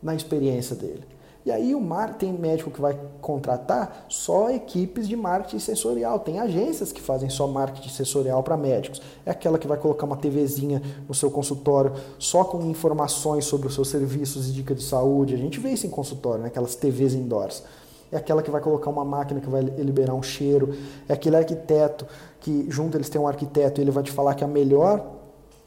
na 0.00 0.14
experiência 0.14 0.76
dele. 0.76 1.11
E 1.44 1.50
aí 1.50 1.74
o 1.74 1.80
mar, 1.80 2.14
tem 2.14 2.32
médico 2.32 2.70
que 2.70 2.80
vai 2.80 2.96
contratar 3.20 4.06
só 4.08 4.50
equipes 4.50 5.08
de 5.08 5.16
marketing 5.16 5.58
sensorial. 5.58 6.20
Tem 6.20 6.38
agências 6.38 6.92
que 6.92 7.00
fazem 7.00 7.28
só 7.28 7.48
marketing 7.48 7.88
sensorial 7.88 8.42
para 8.44 8.56
médicos. 8.56 9.02
É 9.26 9.30
aquela 9.32 9.58
que 9.58 9.66
vai 9.66 9.76
colocar 9.76 10.06
uma 10.06 10.16
TVzinha 10.16 10.80
no 11.08 11.14
seu 11.14 11.30
consultório 11.30 11.92
só 12.18 12.44
com 12.44 12.62
informações 12.66 13.44
sobre 13.44 13.66
os 13.66 13.74
seus 13.74 13.88
serviços 13.88 14.48
e 14.48 14.52
dicas 14.52 14.78
de 14.78 14.84
saúde. 14.84 15.34
A 15.34 15.38
gente 15.38 15.58
vê 15.58 15.70
isso 15.70 15.86
em 15.86 15.90
consultório, 15.90 16.42
né? 16.42 16.46
aquelas 16.46 16.76
TVs 16.76 17.14
indoors. 17.14 17.64
É 18.12 18.18
aquela 18.18 18.42
que 18.42 18.50
vai 18.50 18.60
colocar 18.60 18.90
uma 18.90 19.04
máquina 19.04 19.40
que 19.40 19.48
vai 19.48 19.62
liberar 19.62 20.14
um 20.14 20.22
cheiro. 20.22 20.74
É 21.08 21.14
aquele 21.14 21.34
arquiteto 21.34 22.06
que 22.38 22.66
junto 22.68 22.96
eles 22.96 23.08
têm 23.08 23.20
um 23.20 23.26
arquiteto 23.26 23.80
e 23.80 23.82
ele 23.82 23.90
vai 23.90 24.04
te 24.04 24.12
falar 24.12 24.34
que 24.34 24.44
a 24.44 24.46
melhor 24.46 25.02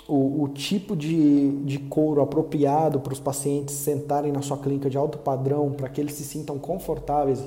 o, 0.07 0.43
o 0.43 0.49
tipo 0.49 0.95
de, 0.95 1.51
de 1.63 1.79
couro 1.79 2.21
apropriado 2.21 2.99
para 2.99 3.13
os 3.13 3.19
pacientes 3.19 3.75
sentarem 3.75 4.31
na 4.31 4.41
sua 4.41 4.57
clínica 4.57 4.89
de 4.89 4.97
alto 4.97 5.17
padrão, 5.17 5.71
para 5.71 5.89
que 5.89 5.99
eles 5.99 6.13
se 6.13 6.23
sintam 6.23 6.59
confortáveis, 6.59 7.43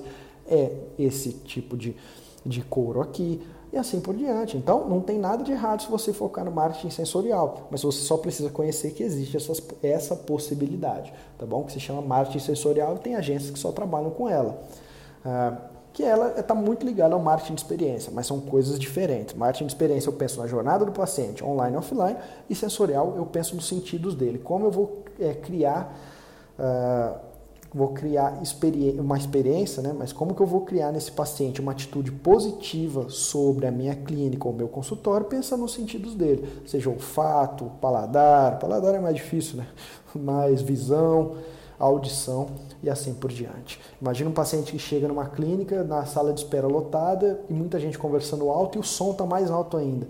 é 0.46 0.72
esse 0.98 1.32
tipo 1.32 1.76
de, 1.76 1.94
de 2.44 2.62
couro 2.62 3.00
aqui 3.00 3.40
e 3.72 3.76
assim 3.76 4.00
por 4.00 4.14
diante. 4.16 4.56
Então, 4.56 4.88
não 4.88 5.00
tem 5.00 5.18
nada 5.18 5.44
de 5.44 5.52
errado 5.52 5.82
se 5.82 5.90
você 5.90 6.12
focar 6.12 6.44
no 6.44 6.50
marketing 6.50 6.90
sensorial, 6.90 7.68
mas 7.70 7.82
você 7.82 8.00
só 8.00 8.16
precisa 8.16 8.50
conhecer 8.50 8.92
que 8.92 9.02
existe 9.02 9.36
essas, 9.36 9.62
essa 9.82 10.16
possibilidade, 10.16 11.12
tá 11.38 11.46
bom? 11.46 11.64
Que 11.64 11.72
se 11.72 11.80
chama 11.80 12.00
marketing 12.02 12.40
sensorial 12.40 12.96
e 12.96 12.98
tem 12.98 13.14
agências 13.14 13.50
que 13.50 13.58
só 13.58 13.70
trabalham 13.70 14.10
com 14.10 14.28
ela. 14.28 14.62
Ah, 15.24 15.58
que 15.98 16.04
ela 16.04 16.38
está 16.38 16.54
muito 16.54 16.86
ligada 16.86 17.12
ao 17.16 17.20
marketing 17.20 17.56
de 17.56 17.60
experiência, 17.60 18.12
mas 18.14 18.24
são 18.24 18.38
coisas 18.38 18.78
diferentes. 18.78 19.34
Marketing 19.34 19.66
de 19.66 19.72
experiência 19.72 20.08
eu 20.08 20.12
penso 20.12 20.38
na 20.38 20.46
jornada 20.46 20.84
do 20.84 20.92
paciente, 20.92 21.44
online 21.44 21.74
e 21.74 21.76
offline, 21.76 22.16
e 22.48 22.54
sensorial 22.54 23.14
eu 23.16 23.26
penso 23.26 23.56
nos 23.56 23.66
sentidos 23.66 24.14
dele. 24.14 24.38
Como 24.38 24.64
eu 24.64 24.70
vou 24.70 25.02
é, 25.18 25.34
criar, 25.34 25.92
uh, 26.56 27.18
vou 27.74 27.88
criar 27.88 28.40
uma 28.96 29.18
experiência, 29.18 29.82
né? 29.82 29.92
mas 29.92 30.12
como 30.12 30.36
que 30.36 30.40
eu 30.40 30.46
vou 30.46 30.60
criar 30.60 30.92
nesse 30.92 31.10
paciente 31.10 31.60
uma 31.60 31.72
atitude 31.72 32.12
positiva 32.12 33.08
sobre 33.08 33.66
a 33.66 33.72
minha 33.72 33.96
clínica 33.96 34.46
ou 34.46 34.54
meu 34.54 34.68
consultório, 34.68 35.26
pensando 35.26 35.62
nos 35.62 35.74
sentidos 35.74 36.14
dele, 36.14 36.48
seja 36.64 36.88
olfato, 36.88 37.72
paladar, 37.80 38.60
paladar 38.60 38.94
é 38.94 39.00
mais 39.00 39.16
difícil, 39.16 39.56
né? 39.56 39.66
mais 40.14 40.62
visão, 40.62 41.34
audição 41.78 42.48
e 42.82 42.90
assim 42.90 43.14
por 43.14 43.30
diante. 43.30 43.80
Imagina 44.00 44.30
um 44.30 44.32
paciente 44.32 44.72
que 44.72 44.78
chega 44.78 45.06
numa 45.08 45.26
clínica, 45.26 45.84
na 45.84 46.04
sala 46.04 46.32
de 46.32 46.40
espera 46.40 46.66
lotada 46.66 47.40
e 47.48 47.52
muita 47.52 47.78
gente 47.78 47.98
conversando 47.98 48.50
alto 48.50 48.78
e 48.78 48.80
o 48.80 48.84
som 48.84 49.12
está 49.12 49.24
mais 49.24 49.50
alto 49.50 49.76
ainda. 49.76 50.06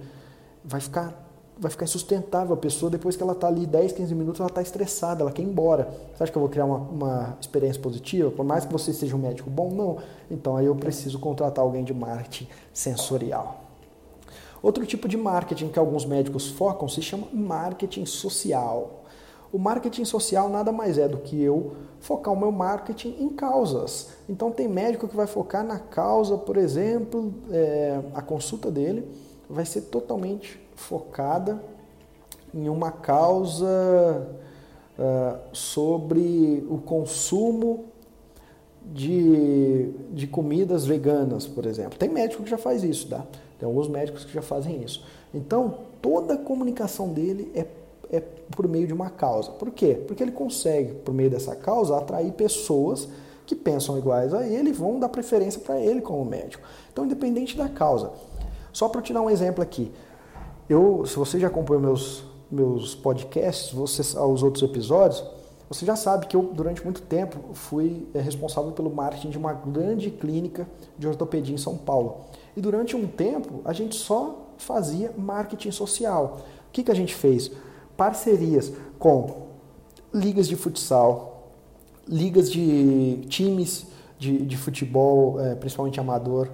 Vai 0.65 0.81
ficar 0.81 1.29
vai 1.61 1.71
ficar 1.71 1.85
insustentável 1.85 2.55
a 2.55 2.57
pessoa 2.57 2.89
depois 2.89 3.17
que 3.17 3.23
ela 3.23 3.33
está 3.33 3.49
ali 3.49 3.67
10, 3.67 3.93
15 3.93 4.15
minutos, 4.15 4.41
ela 4.41 4.49
está 4.49 4.63
estressada, 4.63 5.23
ela 5.23 5.33
quer 5.33 5.43
ir 5.43 5.47
embora. 5.47 5.93
Você 6.15 6.23
acha 6.23 6.31
que 6.31 6.39
eu 6.39 6.41
vou 6.41 6.49
criar 6.49 6.65
uma, 6.65 6.79
uma 6.79 7.39
experiência 7.41 7.83
positiva? 7.83 8.31
Por 8.31 8.45
mais 8.45 8.65
que 8.65 8.73
você 8.73 8.93
seja 8.93 9.17
um 9.17 9.19
médico 9.19 9.51
bom? 9.51 9.73
Não. 9.73 9.99
Então 10.31 10.57
aí 10.57 10.67
eu 10.67 10.77
preciso 10.77 11.19
contratar 11.19 11.65
alguém 11.65 11.83
de 11.83 11.93
marketing 11.93 12.47
sensorial. 12.73 13.65
Outro 14.63 14.87
tipo 14.87 15.09
de 15.09 15.17
marketing 15.17 15.69
que 15.69 15.79
alguns 15.79 16.05
médicos 16.05 16.49
focam 16.49 16.89
se 16.89 17.03
chama 17.03 17.27
marketing 17.33 18.07
social. 18.07 19.05
O 19.53 19.59
marketing 19.59 20.05
social 20.05 20.49
nada 20.49 20.71
mais 20.71 20.99
é 20.99 21.09
do 21.09 21.19
que 21.19 21.41
eu 21.41 21.73
focar 22.01 22.33
o 22.33 22.39
meu 22.39 22.53
marketing 22.53 23.17
em 23.19 23.29
causas. 23.31 24.11
Então 24.29 24.51
tem 24.51 24.69
médico 24.69 25.09
que 25.09 25.17
vai 25.17 25.27
focar 25.27 25.65
na 25.65 25.79
causa, 25.79 26.37
por 26.37 26.57
exemplo, 26.57 27.33
é, 27.51 28.01
a 28.15 28.23
consulta 28.23 28.71
dele 28.71 29.09
vai 29.49 29.65
ser 29.65 29.83
totalmente 29.83 30.61
focada 30.75 31.63
em 32.55 32.69
uma 32.69 32.91
causa 32.91 34.29
uh, 34.99 35.39
sobre 35.53 36.67
o 36.69 36.79
consumo 36.79 37.87
de, 38.83 39.91
de 40.11 40.27
comidas 40.27 40.87
veganas, 40.87 41.47
por 41.47 41.67
exemplo. 41.67 41.99
Tem 41.99 42.09
médico 42.09 42.43
que 42.43 42.51
já 42.51 42.59
faz 42.59 42.83
isso, 42.83 43.09
tá? 43.09 43.25
Tem 43.59 43.67
alguns 43.67 43.89
médicos 43.89 44.25
que 44.25 44.33
já 44.33 44.43
fazem 44.43 44.83
isso. 44.83 45.05
Então, 45.35 45.79
toda 46.01 46.35
a 46.35 46.39
comunicação 46.39 47.09
dele 47.13 47.51
é 47.55 47.65
é 48.11 48.21
por 48.21 48.67
meio 48.69 48.87
de 48.87 48.93
uma 48.93 49.11
causa. 49.11 49.51
Por 49.53 49.71
quê? 49.71 50.03
Porque 50.07 50.23
ele 50.23 50.33
consegue, 50.33 50.95
por 50.95 51.13
meio 51.13 51.31
dessa 51.31 51.55
causa, 51.55 51.97
atrair 51.97 52.33
pessoas 52.33 53.09
que 53.47 53.55
pensam 53.55 53.97
iguais 53.97 54.35
a 54.35 54.47
ele 54.47 54.71
e 54.71 54.73
vão 54.73 54.99
dar 54.99 55.09
preferência 55.09 55.61
para 55.61 55.81
ele 55.81 56.01
como 56.01 56.25
médico. 56.25 56.67
Então, 56.93 57.05
independente 57.05 57.57
da 57.57 57.69
causa. 57.69 58.13
Só 58.73 58.89
para 58.89 59.01
te 59.01 59.13
dar 59.13 59.23
um 59.23 59.31
exemplo 59.31 59.63
aqui. 59.63 59.91
Eu, 60.69 61.07
se 61.07 61.17
você 61.17 61.41
já 61.41 61.47
acompanhou 61.47 61.83
meus, 61.83 62.25
meus 62.51 62.95
podcasts, 62.95 63.73
você, 63.73 64.03
os 64.19 64.43
outros 64.43 64.63
episódios, 64.63 65.25
você 65.69 65.85
já 65.85 65.97
sabe 65.97 66.27
que 66.27 66.37
eu, 66.37 66.43
durante 66.43 66.83
muito 66.83 67.03
tempo, 67.03 67.55
fui 67.55 68.07
é, 68.15 68.21
responsável 68.21 68.73
pelo 68.73 68.91
marketing 68.91 69.31
de 69.31 69.39
uma 69.39 69.53
grande 69.53 70.11
clínica 70.11 70.67
de 70.99 71.07
ortopedia 71.07 71.55
em 71.55 71.59
São 71.59 71.77
Paulo. 71.77 72.21
E 72.57 72.61
durante 72.61 72.97
um 72.97 73.07
tempo, 73.07 73.61
a 73.65 73.73
gente 73.73 73.95
só 73.95 74.53
fazia 74.57 75.13
marketing 75.17 75.71
social. 75.71 76.39
O 76.69 76.73
que, 76.73 76.83
que 76.83 76.91
a 76.91 76.95
gente 76.95 77.15
fez? 77.15 77.51
Parcerias 77.99 78.73
com 78.97 79.49
ligas 80.15 80.47
de 80.47 80.55
futsal, 80.55 81.51
ligas 82.07 82.51
de 82.51 83.25
times 83.29 83.87
de, 84.19 84.39
de 84.47 84.57
futebol, 84.57 85.41
é, 85.41 85.57
principalmente 85.57 85.99
amador, 85.99 86.49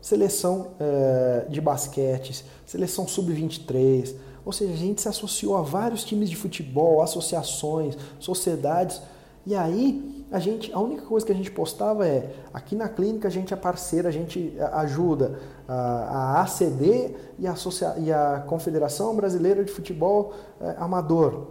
seleção 0.00 0.68
é, 0.78 1.46
de 1.50 1.60
basquete, 1.60 2.44
seleção 2.64 3.08
sub-23. 3.08 4.14
Ou 4.44 4.52
seja, 4.52 4.72
a 4.72 4.76
gente 4.76 5.02
se 5.02 5.08
associou 5.08 5.56
a 5.56 5.62
vários 5.62 6.04
times 6.04 6.30
de 6.30 6.36
futebol, 6.36 7.02
associações, 7.02 7.96
sociedades. 8.20 9.02
E 9.44 9.54
aí, 9.54 10.13
a 10.34 10.40
gente, 10.40 10.72
a 10.72 10.80
única 10.80 11.02
coisa 11.02 11.24
que 11.24 11.30
a 11.30 11.34
gente 11.34 11.52
postava 11.52 12.04
é: 12.04 12.28
aqui 12.52 12.74
na 12.74 12.88
clínica 12.88 13.28
a 13.28 13.30
gente 13.30 13.54
é 13.54 13.56
parceira, 13.56 14.08
a 14.08 14.12
gente 14.12 14.52
ajuda 14.72 15.38
a, 15.68 16.42
ACD 16.42 17.14
e 17.38 17.46
a, 17.46 17.54
e 17.98 18.12
a, 18.12 18.44
Confederação 18.44 19.14
Brasileira 19.14 19.62
de 19.62 19.70
Futebol 19.70 20.32
é, 20.60 20.74
Amador. 20.76 21.46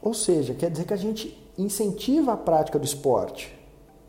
Ou 0.00 0.14
seja, 0.14 0.54
quer 0.54 0.70
dizer 0.70 0.84
que 0.84 0.94
a 0.94 0.96
gente 0.96 1.36
incentiva 1.58 2.34
a 2.34 2.36
prática 2.36 2.78
do 2.78 2.84
esporte. 2.84 3.52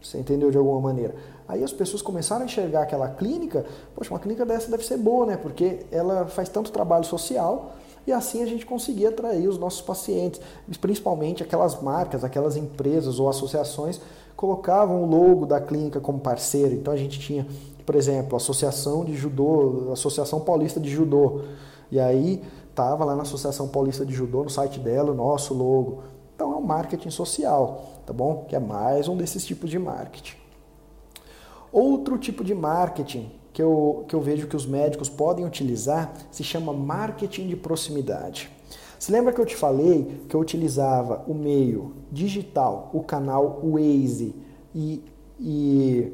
Você 0.03 0.20
entendeu 0.20 0.51
de 0.51 0.58
alguma 0.58 0.80
maneira? 0.80 1.16
Aí 1.47 1.64
as 1.64 1.74
pessoas 1.74 2.03
começaram 2.03 2.43
a 2.43 2.45
enxergar 2.45 2.84
aquela 2.84 3.10
clínica, 3.10 3.66
poxa, 3.95 4.14
uma 4.14 4.20
clínica 4.20 4.45
dessa 4.45 4.70
deve 4.70 4.86
ser 4.86 4.97
boa, 4.97 5.26
né? 5.26 5.36
Porque 5.36 5.80
ela 5.91 6.28
faz 6.28 6.47
tanto 6.47 6.72
trabalho 6.72 7.05
social 7.05 7.74
e 8.08 8.12
assim 8.14 8.41
a 8.41 8.47
gente 8.47 8.66
conseguia 8.66 9.10
atrair 9.10 9.47
os 9.47 9.60
nossos 9.60 9.82
pacientes, 9.82 10.41
principalmente 10.82 11.43
aquelas 11.43 11.80
marcas, 11.82 12.24
aquelas 12.24 12.55
empresas 12.55 13.20
ou 13.20 13.30
associações 13.30 14.01
colocavam 14.36 15.03
o 15.03 15.05
logo 15.05 15.45
da 15.45 15.60
clínica 15.60 15.99
como 15.99 16.20
parceiro. 16.20 16.74
Então 16.74 16.93
a 16.93 16.97
gente 16.97 17.20
tinha 17.20 17.45
por 17.88 17.95
exemplo, 17.95 18.36
Associação 18.36 19.05
de 19.05 19.16
Judô, 19.16 19.93
Associação 19.93 20.41
Paulista 20.41 20.78
de 20.78 20.89
Judô. 20.89 21.43
E 21.89 21.97
aí 21.97 22.43
tava 22.76 23.05
lá 23.05 23.16
na 23.16 23.22
Associação 23.22 23.70
Paulista 23.70 24.05
de 24.05 24.14
Judô, 24.14 24.43
no 24.43 24.49
site 24.49 24.78
dela, 24.78 25.14
o 25.14 25.16
nosso 25.16 25.53
logo. 25.53 26.03
Então 26.36 26.51
é 26.51 26.58
um 26.58 26.62
marketing 26.62 27.10
social, 27.10 27.86
tá 28.05 28.12
bom? 28.12 28.43
Que 28.45 28.58
é 28.58 28.60
mais 28.60 29.08
um 29.08 29.16
desses 29.16 29.45
tipos 29.45 29.70
de 29.70 29.80
marketing. 29.80 30.36
Outro 31.72 32.18
tipo 32.18 32.43
de 32.43 32.53
marketing 32.53 33.32
que 33.58 33.64
eu, 33.64 34.05
que 34.08 34.14
eu 34.14 34.22
vejo 34.22 34.45
que 34.45 34.55
os 34.55 34.68
médicos 34.68 35.10
podem 35.10 35.43
utilizar 35.43 36.14
se 36.30 36.43
chama 36.43 36.72
marketing 36.72 37.47
de 37.47 37.55
proximidade. 37.55 38.51
Se 38.99 39.12
lembra 39.12 39.34
que 39.34 39.41
eu 39.41 39.47
te 39.47 39.55
falei 39.55 40.22
que 40.30 40.36
eu 40.36 40.39
utilizava 40.39 41.24
o 41.28 41.34
meio 41.34 41.93
digital, 42.12 42.91
o 42.93 43.01
canal 43.01 43.60
Waze 43.64 44.36
e, 44.76 45.03
e 45.39 46.14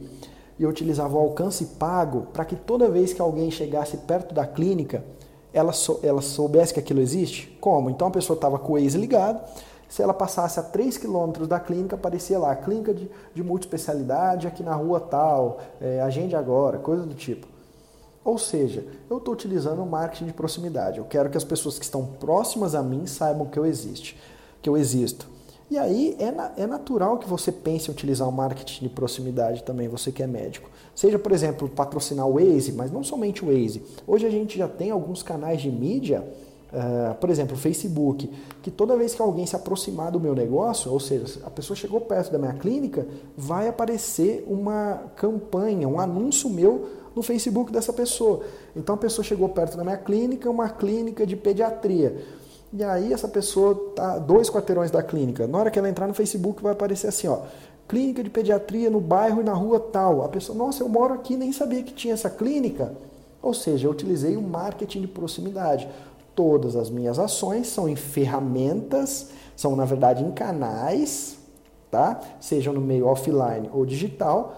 e 0.57 0.63
eu 0.63 0.69
utilizava 0.69 1.17
o 1.17 1.19
alcance 1.19 1.65
pago 1.77 2.27
para 2.31 2.45
que 2.45 2.55
toda 2.55 2.87
vez 2.87 3.11
que 3.11 3.21
alguém 3.21 3.51
chegasse 3.51 3.97
perto 3.97 4.33
da 4.35 4.45
clínica, 4.45 5.03
ela, 5.51 5.73
sou, 5.73 5.99
ela 6.03 6.21
soubesse 6.21 6.73
que 6.73 6.79
aquilo 6.79 7.01
existe. 7.01 7.57
Como? 7.59 7.89
Então 7.89 8.07
a 8.07 8.11
pessoa 8.11 8.35
estava 8.35 8.57
com 8.59 8.73
o 8.73 8.75
Waze 8.75 8.97
ligado, 8.97 9.41
se 9.93 10.01
ela 10.01 10.11
passasse 10.11 10.59
a 10.59 10.63
3 10.63 10.97
quilômetros 10.97 11.47
da 11.47 11.59
clínica, 11.59 11.95
aparecia 11.95 12.39
lá, 12.39 12.55
clínica 12.55 12.91
de, 12.91 13.07
de 13.31 13.43
multiespecialidade 13.43 14.47
aqui 14.47 14.63
na 14.63 14.73
rua 14.73 14.99
tal, 14.99 15.59
é, 15.79 16.01
agende 16.01 16.35
agora, 16.35 16.79
coisa 16.79 17.03
do 17.03 17.13
tipo. 17.13 17.45
Ou 18.25 18.39
seja, 18.39 18.83
eu 19.07 19.19
estou 19.19 19.31
utilizando 19.31 19.83
o 19.83 19.85
marketing 19.85 20.25
de 20.25 20.33
proximidade. 20.33 20.97
Eu 20.97 21.05
quero 21.05 21.29
que 21.29 21.37
as 21.37 21.43
pessoas 21.43 21.77
que 21.77 21.85
estão 21.85 22.07
próximas 22.07 22.73
a 22.73 22.81
mim 22.81 23.05
saibam 23.05 23.45
que 23.45 23.59
eu 23.59 23.67
existo, 23.67 24.15
que 24.63 24.67
eu 24.67 24.75
existo. 24.75 25.29
E 25.69 25.77
aí 25.77 26.15
é, 26.17 26.31
na, 26.31 26.51
é 26.57 26.65
natural 26.65 27.19
que 27.19 27.29
você 27.29 27.51
pense 27.51 27.87
em 27.87 27.93
utilizar 27.93 28.27
o 28.27 28.31
marketing 28.31 28.85
de 28.85 28.89
proximidade 28.89 29.61
também, 29.61 29.87
você 29.87 30.11
que 30.11 30.23
é 30.23 30.27
médico. 30.27 30.71
Seja, 30.95 31.19
por 31.19 31.31
exemplo, 31.31 31.69
patrocinar 31.69 32.27
o 32.27 32.33
Waze, 32.33 32.73
mas 32.73 32.91
não 32.91 33.03
somente 33.03 33.45
o 33.45 33.47
Waze. 33.47 33.83
Hoje 34.07 34.25
a 34.25 34.31
gente 34.31 34.57
já 34.57 34.67
tem 34.67 34.89
alguns 34.89 35.21
canais 35.21 35.61
de 35.61 35.69
mídia, 35.69 36.27
uh, 36.73 37.15
por 37.15 37.29
exemplo, 37.29 37.55
o 37.55 37.59
Facebook, 37.59 38.29
que 38.61 38.71
toda 38.71 38.97
vez 38.97 39.13
que 39.13 39.21
alguém 39.21 39.45
se 39.45 39.55
aproximar 39.55 40.11
do 40.11 40.19
meu 40.19 40.35
negócio, 40.35 40.91
ou 40.91 40.99
seja, 40.99 41.39
a 41.45 41.49
pessoa 41.49 41.77
chegou 41.77 42.01
perto 42.01 42.31
da 42.31 42.37
minha 42.37 42.53
clínica, 42.53 43.05
vai 43.37 43.67
aparecer 43.67 44.45
uma 44.47 45.03
campanha, 45.15 45.87
um 45.87 45.99
anúncio 45.99 46.49
meu 46.49 46.87
no 47.15 47.21
Facebook 47.21 47.71
dessa 47.71 47.93
pessoa. 47.93 48.41
Então 48.75 48.95
a 48.95 48.97
pessoa 48.97 49.23
chegou 49.23 49.47
perto 49.49 49.77
da 49.77 49.83
minha 49.83 49.97
clínica, 49.97 50.49
uma 50.49 50.69
clínica 50.69 51.25
de 51.25 51.35
pediatria. 51.35 52.17
E 52.71 52.83
aí 52.83 53.13
essa 53.13 53.27
pessoa 53.27 53.75
tá 53.95 54.17
dois 54.17 54.49
quarteirões 54.49 54.89
da 54.89 55.03
clínica. 55.03 55.45
Na 55.45 55.59
hora 55.59 55.69
que 55.69 55.77
ela 55.77 55.87
entrar 55.87 56.07
no 56.07 56.13
Facebook 56.13 56.63
vai 56.63 56.71
aparecer 56.71 57.07
assim, 57.07 57.27
ó, 57.27 57.41
clínica 57.87 58.23
de 58.23 58.31
pediatria 58.31 58.89
no 58.89 58.99
bairro 58.99 59.41
e 59.41 59.43
na 59.43 59.53
rua 59.53 59.79
tal. 59.79 60.23
A 60.23 60.27
pessoa, 60.27 60.57
nossa, 60.57 60.81
eu 60.81 60.89
moro 60.89 61.13
aqui, 61.13 61.37
nem 61.37 61.51
sabia 61.51 61.83
que 61.83 61.93
tinha 61.93 62.15
essa 62.15 62.29
clínica. 62.29 62.91
Ou 63.43 63.53
seja, 63.53 63.87
eu 63.87 63.91
utilizei 63.91 64.37
o 64.37 64.41
marketing 64.41 65.01
de 65.01 65.07
proximidade. 65.07 65.87
Todas 66.35 66.75
as 66.75 66.89
minhas 66.89 67.19
ações 67.19 67.67
são 67.67 67.87
em 67.87 67.95
ferramentas, 67.95 69.29
são 69.55 69.75
na 69.75 69.85
verdade 69.85 70.23
em 70.23 70.31
canais, 70.31 71.37
tá? 71.91 72.19
Sejam 72.39 72.73
no 72.73 72.81
meio 72.81 73.05
offline 73.05 73.69
ou 73.71 73.85
digital, 73.85 74.55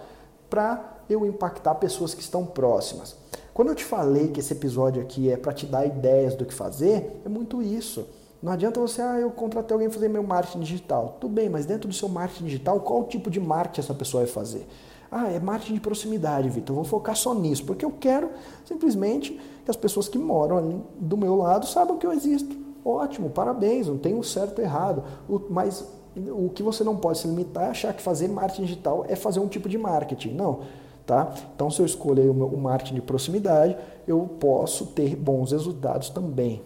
para 0.49 0.99
eu 1.09 1.25
impactar 1.25 1.75
pessoas 1.75 2.13
que 2.13 2.21
estão 2.21 2.45
próximas. 2.45 3.15
Quando 3.53 3.69
eu 3.69 3.75
te 3.75 3.83
falei 3.83 4.29
que 4.29 4.39
esse 4.39 4.53
episódio 4.53 5.01
aqui 5.01 5.29
é 5.29 5.37
para 5.37 5.53
te 5.53 5.65
dar 5.65 5.85
ideias 5.85 6.35
do 6.35 6.45
que 6.45 6.53
fazer, 6.53 7.21
é 7.25 7.29
muito 7.29 7.61
isso. 7.61 8.07
Não 8.41 8.51
adianta 8.51 8.79
você, 8.79 9.01
ah, 9.01 9.17
eu 9.19 9.31
contratei 9.31 9.73
alguém 9.73 9.89
fazer 9.89 10.07
meu 10.07 10.21
marketing 10.21 10.59
digital. 10.59 11.17
Tudo 11.19 11.33
bem, 11.33 11.49
mas 11.49 11.65
dentro 11.65 11.87
do 11.87 11.93
seu 11.95 12.07
marketing 12.07 12.45
digital, 12.45 12.79
qual 12.81 13.05
tipo 13.05 13.29
de 13.31 13.39
marketing 13.39 13.79
essa 13.79 13.93
pessoa 13.93 14.23
vai 14.23 14.31
fazer? 14.31 14.67
Ah, 15.09 15.31
é 15.31 15.39
marketing 15.39 15.75
de 15.75 15.79
proximidade, 15.79 16.49
Vitor. 16.49 16.75
Vou 16.75 16.83
focar 16.83 17.15
só 17.15 17.33
nisso, 17.33 17.65
porque 17.65 17.85
eu 17.85 17.91
quero 17.91 18.29
simplesmente 18.65 19.39
que 19.65 19.71
as 19.71 19.75
pessoas 19.75 20.07
que 20.07 20.17
moram 20.17 20.57
ali 20.57 20.79
do 20.97 21.17
meu 21.17 21.35
lado 21.35 21.65
saibam 21.65 21.97
que 21.97 22.05
eu 22.05 22.13
existo. 22.13 22.55
Ótimo, 22.85 23.31
parabéns, 23.31 23.87
não 23.87 23.97
tem 23.97 24.13
um 24.13 24.21
certo 24.21 24.61
errado. 24.61 25.03
mas 25.49 25.83
o 26.15 26.49
que 26.49 26.63
você 26.63 26.83
não 26.83 26.95
pode 26.95 27.17
se 27.17 27.27
limitar 27.27 27.65
é 27.65 27.69
achar 27.71 27.93
que 27.93 28.01
fazer 28.01 28.29
marketing 28.29 28.61
digital 28.61 29.05
é 29.09 29.15
fazer 29.15 29.39
um 29.39 29.47
tipo 29.47 29.67
de 29.67 29.77
marketing. 29.77 30.33
Não. 30.33 30.61
Tá? 31.05 31.33
Então, 31.55 31.69
se 31.69 31.81
eu 31.81 31.85
escolher 31.85 32.29
o 32.29 32.57
marketing 32.57 32.95
de 32.95 33.01
proximidade, 33.01 33.77
eu 34.07 34.21
posso 34.39 34.87
ter 34.87 35.15
bons 35.15 35.51
resultados 35.51 36.09
também. 36.09 36.61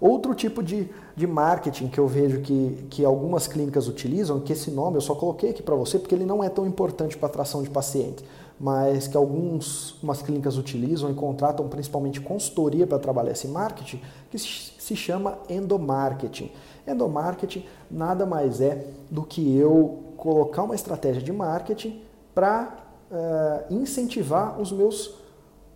Outro 0.00 0.34
tipo 0.34 0.62
de, 0.62 0.88
de 1.14 1.26
marketing 1.26 1.88
que 1.88 2.00
eu 2.00 2.08
vejo 2.08 2.40
que, 2.40 2.86
que 2.90 3.04
algumas 3.04 3.46
clínicas 3.46 3.86
utilizam, 3.86 4.40
que 4.40 4.52
esse 4.52 4.70
nome 4.70 4.96
eu 4.96 5.00
só 5.00 5.14
coloquei 5.14 5.50
aqui 5.50 5.62
para 5.62 5.76
você 5.76 5.98
porque 5.98 6.14
ele 6.14 6.24
não 6.24 6.42
é 6.42 6.48
tão 6.48 6.66
importante 6.66 7.16
para 7.16 7.28
atração 7.28 7.62
de 7.62 7.70
pacientes, 7.70 8.24
mas 8.62 9.08
que 9.08 9.16
algumas 9.16 10.22
clínicas 10.24 10.56
utilizam 10.56 11.10
e 11.10 11.14
contratam 11.14 11.66
principalmente 11.66 12.20
consultoria 12.20 12.86
para 12.86 12.96
trabalhar 12.96 13.32
esse 13.32 13.48
marketing, 13.48 14.00
que 14.30 14.38
se 14.38 14.94
chama 14.94 15.36
endomarketing. 15.50 16.48
Endomarketing 16.86 17.64
nada 17.90 18.24
mais 18.24 18.60
é 18.60 18.86
do 19.10 19.24
que 19.24 19.56
eu 19.56 20.04
colocar 20.16 20.62
uma 20.62 20.76
estratégia 20.76 21.20
de 21.20 21.32
marketing 21.32 22.02
para 22.32 22.76
uh, 23.10 23.74
incentivar 23.74 24.60
os 24.60 24.70
meus 24.70 25.12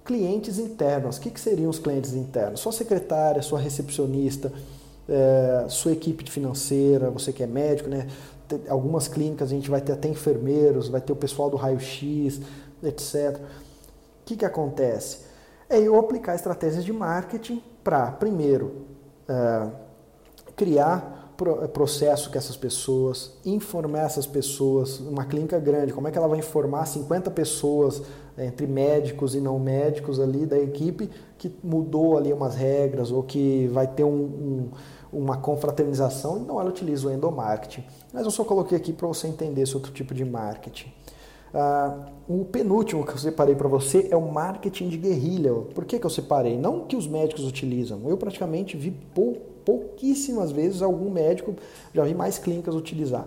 clientes 0.04 0.56
internos. 0.56 1.16
O 1.16 1.20
que, 1.20 1.30
que 1.30 1.40
seriam 1.40 1.68
os 1.68 1.80
clientes 1.80 2.14
internos? 2.14 2.60
Sua 2.60 2.70
secretária, 2.70 3.42
sua 3.42 3.58
recepcionista, 3.58 4.52
uh, 5.08 5.68
sua 5.68 5.90
equipe 5.90 6.30
financeira, 6.30 7.10
você 7.10 7.32
que 7.32 7.42
é 7.42 7.48
médico, 7.48 7.88
né? 7.88 8.06
Algumas 8.68 9.08
clínicas 9.08 9.48
a 9.50 9.54
gente 9.56 9.68
vai 9.68 9.80
ter 9.80 9.92
até 9.92 10.08
enfermeiros, 10.08 10.86
vai 10.86 11.00
ter 11.00 11.12
o 11.12 11.16
pessoal 11.16 11.50
do 11.50 11.56
raio-x, 11.56 12.40
etc. 12.82 13.38
O 13.38 14.24
que, 14.24 14.36
que 14.36 14.44
acontece? 14.44 15.26
É 15.68 15.78
eu 15.78 15.98
aplicar 15.98 16.34
estratégias 16.34 16.84
de 16.84 16.92
marketing 16.92 17.62
para, 17.82 18.10
primeiro, 18.12 18.86
uh, 19.28 19.70
criar 20.56 21.16
é, 21.62 21.66
processo 21.66 22.30
que 22.30 22.38
essas 22.38 22.56
pessoas, 22.56 23.32
informar 23.44 24.06
essas 24.06 24.26
pessoas, 24.26 24.98
uma 25.00 25.26
clínica 25.26 25.58
grande, 25.58 25.92
como 25.92 26.08
é 26.08 26.10
que 26.10 26.16
ela 26.16 26.26
vai 26.26 26.38
informar 26.38 26.86
50 26.86 27.30
pessoas, 27.30 28.02
né, 28.34 28.46
entre 28.46 28.66
médicos 28.66 29.34
e 29.34 29.40
não 29.40 29.58
médicos 29.58 30.18
ali 30.18 30.46
da 30.46 30.58
equipe, 30.58 31.10
que 31.36 31.54
mudou 31.62 32.16
ali 32.16 32.32
umas 32.32 32.54
regras 32.54 33.10
ou 33.10 33.22
que 33.22 33.68
vai 33.68 33.86
ter 33.86 34.04
um, 34.04 34.08
um, 34.08 34.70
uma 35.12 35.36
confraternização, 35.36 36.38
então 36.38 36.58
ela 36.58 36.70
utiliza 36.70 37.08
o 37.08 37.12
endomarketing. 37.12 37.84
Mas 38.14 38.24
eu 38.24 38.30
só 38.30 38.42
coloquei 38.42 38.78
aqui 38.78 38.92
para 38.92 39.06
você 39.06 39.28
entender 39.28 39.62
esse 39.62 39.74
outro 39.74 39.92
tipo 39.92 40.14
de 40.14 40.24
marketing. 40.24 40.90
Uh, 41.54 42.40
o 42.40 42.44
penúltimo 42.44 43.04
que 43.04 43.12
eu 43.12 43.18
separei 43.18 43.54
para 43.54 43.68
você 43.68 44.08
é 44.10 44.16
o 44.16 44.30
marketing 44.30 44.88
de 44.88 44.98
guerrilha. 44.98 45.52
Por 45.52 45.84
que, 45.84 45.98
que 45.98 46.04
eu 46.04 46.10
separei? 46.10 46.58
Não 46.58 46.86
que 46.86 46.96
os 46.96 47.06
médicos 47.06 47.44
utilizam, 47.44 48.02
eu 48.06 48.16
praticamente 48.16 48.76
vi 48.76 48.90
pouco 48.90 49.56
pouquíssimas 49.66 50.52
vezes 50.52 50.80
algum 50.80 51.10
médico, 51.10 51.56
já 51.92 52.04
vi 52.04 52.14
mais 52.14 52.38
clínicas 52.38 52.76
utilizar. 52.76 53.26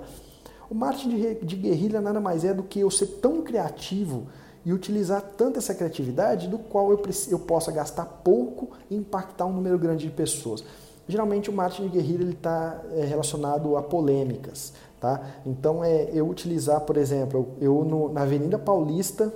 O 0.69 0.73
marketing 0.73 1.09
de, 1.09 1.35
de 1.45 1.55
guerrilha 1.57 1.99
nada 1.99 2.21
mais 2.21 2.45
é 2.45 2.53
do 2.53 2.63
que 2.63 2.79
eu 2.79 2.89
ser 2.89 3.07
tão 3.21 3.41
criativo 3.41 4.27
e 4.65 4.71
utilizar 4.71 5.21
tanta 5.21 5.59
essa 5.59 5.75
criatividade 5.75 6.47
do 6.47 6.57
qual 6.57 6.91
eu, 6.91 7.01
eu 7.29 7.39
possa 7.39 7.71
gastar 7.71 8.05
pouco 8.05 8.71
e 8.89 8.95
impactar 8.95 9.45
um 9.45 9.53
número 9.53 9.77
grande 9.77 10.05
de 10.05 10.11
pessoas. 10.11 10.63
Geralmente 11.07 11.49
o 11.49 11.53
marketing 11.53 11.89
de 11.89 11.89
guerrilha 11.89 12.29
está 12.29 12.81
é, 12.91 13.03
relacionado 13.03 13.75
a 13.75 13.81
polêmicas. 13.81 14.73
Tá? 14.99 15.21
Então 15.45 15.83
é 15.83 16.09
eu 16.13 16.27
utilizar, 16.27 16.81
por 16.81 16.97
exemplo, 16.97 17.47
eu 17.61 17.85
no, 17.85 18.11
na 18.11 18.23
Avenida 18.23 18.59
Paulista 18.59 19.33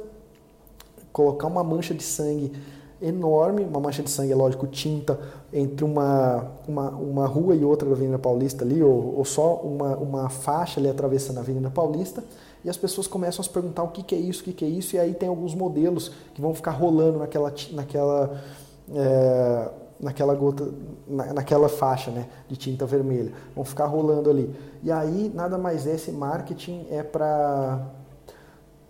colocar 1.14 1.48
uma 1.48 1.64
mancha 1.64 1.94
de 1.94 2.04
sangue 2.04 2.52
enorme, 3.02 3.64
uma 3.64 3.80
mancha 3.80 4.02
de 4.02 4.10
sangue, 4.10 4.32
é 4.32 4.36
lógico, 4.36 4.66
tinta 4.66 5.20
entre 5.52 5.86
uma, 5.86 6.52
uma, 6.68 6.90
uma 6.90 7.28
rua 7.28 7.54
e 7.56 7.64
outra 7.64 7.88
da 7.88 7.96
Avenida 7.96 8.18
Paulista 8.18 8.64
ali, 8.64 8.82
ou, 8.82 9.18
ou 9.18 9.26
só 9.26 9.56
uma, 9.58 9.96
uma 9.98 10.30
faixa 10.30 10.80
ali 10.80 10.90
atravessando 10.90 11.38
a 11.38 11.42
Avenida 11.42 11.70
Paulista, 11.70 12.24
e 12.64 12.70
as 12.70 12.78
pessoas 12.78 13.06
começam 13.08 13.42
a 13.42 13.44
se 13.44 13.50
perguntar 13.50 13.84
o 13.84 13.90
que, 13.90 14.02
que 14.02 14.16
é 14.16 14.18
isso, 14.18 14.42
o 14.42 14.46
que, 14.46 14.54
que 14.54 14.66
é 14.66 14.70
isso, 14.70 14.96
e 14.96 15.00
aí 15.00 15.14
tem 15.14 15.28
alguns 15.28 15.54
modelos 15.54 16.12
que 16.34 16.42
vão 16.42 16.54
ficar 16.56 16.72
rolando 16.72 17.20
naquela, 17.20 17.54
naquela, 17.72 18.42
é, 18.96 19.70
naquela 20.00 20.36
gota, 20.36 20.70
na, 21.08 21.34
naquela 21.34 21.70
faixa 21.70 22.12
né, 22.12 22.28
de 22.48 22.58
tinta 22.58 22.86
vermelha, 22.86 23.32
vão 23.56 23.64
ficar 23.64 23.86
rolando 23.86 24.30
ali. 24.30 24.54
E 24.82 24.92
aí 24.92 25.32
nada 25.34 25.58
mais 25.58 25.86
esse 25.86 26.12
marketing 26.12 26.88
é 26.90 27.04
para 27.04 27.80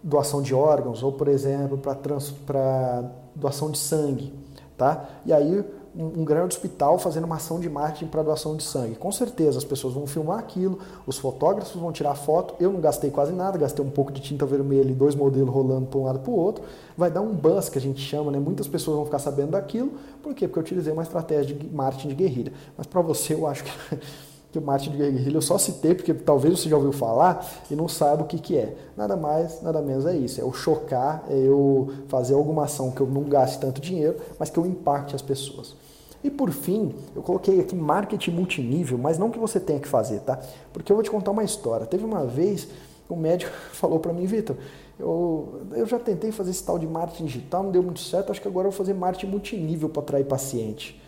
doação 0.01 0.41
de 0.41 0.53
órgãos, 0.53 1.01
ou 1.01 1.11
por 1.11 1.27
exemplo, 1.27 1.77
para 1.77 3.09
doação 3.35 3.71
de 3.71 3.77
sangue, 3.77 4.33
tá? 4.77 5.05
E 5.25 5.31
aí 5.31 5.63
um, 5.95 6.23
grande 6.23 6.55
hospital 6.55 6.97
fazendo 6.97 7.25
uma 7.25 7.35
ação 7.35 7.59
de 7.59 7.69
marketing 7.69 8.07
para 8.07 8.23
doação 8.23 8.55
de 8.55 8.63
sangue. 8.63 8.95
Com 8.95 9.11
certeza 9.11 9.57
as 9.57 9.63
pessoas 9.63 9.93
vão 9.93 10.07
filmar 10.07 10.39
aquilo, 10.39 10.79
os 11.05 11.17
fotógrafos 11.17 11.79
vão 11.79 11.91
tirar 11.91 12.15
foto. 12.15 12.55
Eu 12.59 12.71
não 12.71 12.79
gastei 12.79 13.11
quase 13.11 13.31
nada, 13.31 13.57
gastei 13.57 13.83
um 13.83 13.89
pouco 13.89 14.11
de 14.11 14.21
tinta 14.21 14.45
vermelha 14.45 14.89
e 14.89 14.93
dois 14.93 15.15
modelos 15.15 15.53
rolando 15.53 15.85
para 15.85 15.99
um 15.99 16.03
lado 16.03 16.19
para 16.19 16.31
o 16.31 16.35
outro. 16.35 16.63
Vai 16.97 17.11
dar 17.11 17.21
um 17.21 17.33
buzz 17.33 17.69
que 17.69 17.77
a 17.77 17.81
gente 17.81 18.01
chama, 18.01 18.31
né? 18.31 18.39
Muitas 18.39 18.67
pessoas 18.67 18.97
vão 18.97 19.05
ficar 19.05 19.19
sabendo 19.19 19.51
daquilo. 19.51 19.91
Por 20.21 20.33
quê? 20.33 20.47
Porque 20.47 20.59
eu 20.59 20.63
utilizei 20.63 20.91
uma 20.91 21.03
estratégia 21.03 21.55
de 21.55 21.69
marketing 21.69 22.07
de 22.09 22.15
guerrilha. 22.15 22.53
Mas 22.77 22.87
para 22.87 23.01
você, 23.01 23.33
eu 23.33 23.45
acho 23.45 23.63
que 23.63 23.71
que 24.53 24.59
o 24.59 24.61
Martin 24.61 24.91
de 24.91 24.97
Guerrilha 24.97 25.37
eu 25.37 25.41
só 25.41 25.57
citei 25.57 25.95
porque 25.95 26.13
talvez 26.13 26.59
você 26.59 26.69
já 26.69 26.75
ouviu 26.75 26.93
falar 26.93 27.43
e 27.71 27.75
não 27.75 27.87
saiba 27.87 28.21
o 28.21 28.27
que, 28.27 28.37
que 28.37 28.55
é. 28.55 28.75
Nada 28.95 29.17
mais, 29.17 29.63
nada 29.63 29.81
menos 29.81 30.05
é 30.05 30.15
isso. 30.15 30.39
É 30.39 30.43
o 30.43 30.53
chocar, 30.53 31.23
é 31.27 31.35
eu 31.35 31.91
fazer 32.07 32.35
alguma 32.35 32.65
ação 32.65 32.91
que 32.91 33.01
eu 33.01 33.07
não 33.07 33.23
gaste 33.23 33.57
tanto 33.59 33.81
dinheiro, 33.81 34.17
mas 34.37 34.51
que 34.51 34.59
eu 34.59 34.65
impacte 34.67 35.15
as 35.15 35.23
pessoas. 35.23 35.75
E 36.23 36.29
por 36.29 36.51
fim, 36.51 36.93
eu 37.15 37.23
coloquei 37.23 37.59
aqui 37.59 37.75
marketing 37.75 38.29
multinível, 38.29 38.95
mas 38.95 39.17
não 39.17 39.31
que 39.31 39.39
você 39.39 39.59
tenha 39.59 39.79
que 39.79 39.87
fazer, 39.87 40.19
tá? 40.19 40.39
Porque 40.71 40.91
eu 40.91 40.95
vou 40.95 41.03
te 41.03 41.09
contar 41.09 41.31
uma 41.31 41.43
história. 41.43 41.87
Teve 41.87 42.05
uma 42.05 42.23
vez, 42.23 42.67
um 43.09 43.15
médico 43.15 43.51
falou 43.73 43.99
para 43.99 44.13
mim, 44.13 44.27
Vitor, 44.27 44.55
eu, 44.99 45.61
eu 45.71 45.87
já 45.87 45.97
tentei 45.97 46.31
fazer 46.31 46.51
esse 46.51 46.63
tal 46.63 46.77
de 46.77 46.85
marketing 46.85 47.25
digital, 47.25 47.63
não 47.63 47.71
deu 47.71 47.81
muito 47.81 48.01
certo, 48.01 48.31
acho 48.31 48.39
que 48.39 48.47
agora 48.47 48.67
eu 48.67 48.71
vou 48.71 48.77
fazer 48.77 48.93
marketing 48.93 49.31
multinível 49.31 49.89
para 49.89 50.03
atrair 50.03 50.25
paciente. 50.25 51.01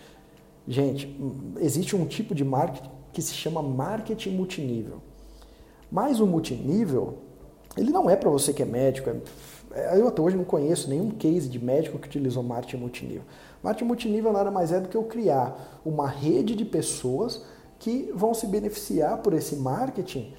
Gente, 0.67 1.15
existe 1.59 1.95
um 1.95 2.07
tipo 2.07 2.33
de 2.33 2.43
marketing 2.43 2.94
que 3.15 3.21
se 3.21 3.33
chama 3.33 3.61
marketing 3.61 4.31
multinível. 4.31 4.97
Mas 5.89 6.19
o 6.19 6.27
multinível, 6.27 7.19
ele 7.77 7.89
não 7.89 8.09
é 8.09 8.15
para 8.17 8.29
você 8.29 8.51
que 8.51 8.61
é 8.61 8.65
médico. 8.65 9.09
É, 9.71 9.97
eu 9.97 10.09
até 10.09 10.21
hoje 10.21 10.35
não 10.35 10.43
conheço 10.43 10.89
nenhum 10.89 11.11
case 11.11 11.47
de 11.47 11.57
médico 11.57 11.97
que 11.97 12.09
utilizou 12.09 12.43
marketing 12.43 12.75
multinível. 12.75 13.23
Marketing 13.63 13.85
multinível 13.85 14.33
nada 14.33 14.51
mais 14.51 14.73
é 14.73 14.81
do 14.81 14.89
que 14.89 14.97
eu 14.97 15.03
criar 15.03 15.79
uma 15.85 16.09
rede 16.09 16.55
de 16.55 16.65
pessoas 16.65 17.41
que 17.79 18.11
vão 18.13 18.33
se 18.33 18.47
beneficiar 18.47 19.19
por 19.19 19.33
esse 19.33 19.55
marketing 19.55 20.33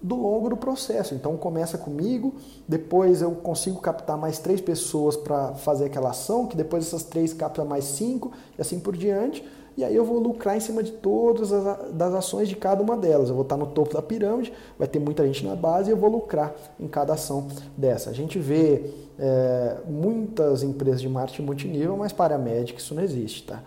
do 0.00 0.14
longo 0.14 0.48
do 0.48 0.56
processo. 0.56 1.16
Então 1.16 1.36
começa 1.36 1.76
comigo, 1.76 2.36
depois 2.68 3.20
eu 3.20 3.32
consigo 3.32 3.80
captar 3.80 4.16
mais 4.16 4.38
três 4.38 4.60
pessoas 4.60 5.16
para 5.16 5.54
fazer 5.54 5.86
aquela 5.86 6.10
ação, 6.10 6.46
que 6.46 6.56
depois 6.56 6.86
essas 6.86 7.02
três 7.02 7.32
captam 7.32 7.64
mais 7.64 7.84
cinco 7.84 8.30
e 8.56 8.60
assim 8.60 8.78
por 8.78 8.96
diante. 8.96 9.44
E 9.76 9.84
aí 9.84 9.94
eu 9.94 10.04
vou 10.04 10.18
lucrar 10.18 10.56
em 10.56 10.60
cima 10.60 10.82
de 10.82 10.92
todas 10.92 11.52
as 11.52 11.92
das 11.92 12.14
ações 12.14 12.48
de 12.48 12.56
cada 12.56 12.82
uma 12.82 12.96
delas. 12.96 13.28
Eu 13.28 13.34
vou 13.34 13.42
estar 13.42 13.56
no 13.56 13.66
topo 13.66 13.94
da 13.94 14.02
pirâmide, 14.02 14.52
vai 14.78 14.86
ter 14.86 14.98
muita 14.98 15.26
gente 15.26 15.44
na 15.46 15.56
base 15.56 15.90
e 15.90 15.92
eu 15.92 15.96
vou 15.96 16.10
lucrar 16.10 16.54
em 16.78 16.86
cada 16.86 17.14
ação 17.14 17.48
dessa. 17.76 18.10
A 18.10 18.12
gente 18.12 18.38
vê 18.38 18.90
é, 19.18 19.76
muitas 19.88 20.62
empresas 20.62 21.00
de 21.00 21.08
marketing 21.08 21.42
multinível, 21.42 21.96
mas 21.96 22.12
para 22.12 22.34
a 22.34 22.38
médica 22.38 22.78
isso 22.78 22.94
não 22.94 23.02
existe, 23.02 23.44
tá? 23.44 23.62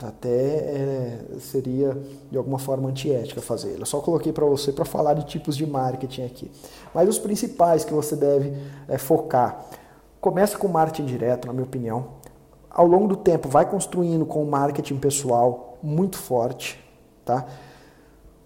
Até 0.00 0.28
é, 0.28 1.18
seria 1.40 1.96
de 2.30 2.38
alguma 2.38 2.58
forma 2.58 2.88
antiética 2.88 3.40
fazer. 3.40 3.78
Eu 3.78 3.86
só 3.86 4.00
coloquei 4.00 4.32
para 4.32 4.46
você 4.46 4.70
para 4.70 4.84
falar 4.84 5.14
de 5.14 5.26
tipos 5.26 5.56
de 5.56 5.66
marketing 5.66 6.22
aqui. 6.22 6.50
Mas 6.94 7.08
os 7.08 7.18
principais 7.18 7.84
que 7.84 7.92
você 7.92 8.14
deve 8.14 8.52
é, 8.88 8.96
focar. 8.96 9.66
Começa 10.20 10.56
com 10.56 10.68
marketing 10.68 11.06
direto, 11.06 11.46
na 11.46 11.52
minha 11.52 11.64
opinião 11.64 12.21
ao 12.74 12.86
longo 12.86 13.06
do 13.06 13.16
tempo 13.16 13.48
vai 13.48 13.68
construindo 13.68 14.24
com 14.24 14.42
o 14.42 14.50
marketing 14.50 14.96
pessoal 14.96 15.78
muito 15.82 16.16
forte, 16.16 16.82
tá? 17.24 17.46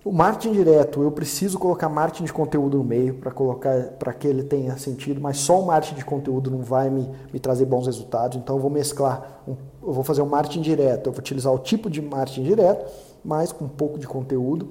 O 0.04 0.12
marketing 0.12 0.52
direto, 0.52 1.02
eu 1.02 1.10
preciso 1.10 1.58
colocar 1.58 1.88
marketing 1.88 2.26
de 2.26 2.32
conteúdo 2.32 2.78
no 2.78 2.84
meio 2.84 3.14
para 3.14 3.32
colocar 3.32 3.76
para 3.98 4.12
que 4.12 4.28
ele 4.28 4.44
tenha 4.44 4.76
sentido, 4.76 5.20
mas 5.20 5.38
só 5.38 5.60
o 5.60 5.66
marketing 5.66 5.96
de 5.96 6.04
conteúdo 6.04 6.48
não 6.48 6.60
vai 6.60 6.88
me, 6.88 7.10
me 7.32 7.40
trazer 7.40 7.64
bons 7.64 7.86
resultados. 7.86 8.38
Então 8.38 8.54
eu 8.54 8.62
vou 8.62 8.70
mesclar, 8.70 9.42
um, 9.48 9.56
eu 9.82 9.92
vou 9.92 10.04
fazer 10.04 10.22
um 10.22 10.26
marketing 10.26 10.60
direto, 10.60 11.08
eu 11.08 11.12
vou 11.12 11.18
utilizar 11.18 11.52
o 11.52 11.58
tipo 11.58 11.90
de 11.90 12.00
marketing 12.00 12.44
direto, 12.44 12.88
mas 13.24 13.50
com 13.50 13.64
um 13.64 13.68
pouco 13.68 13.98
de 13.98 14.06
conteúdo. 14.06 14.68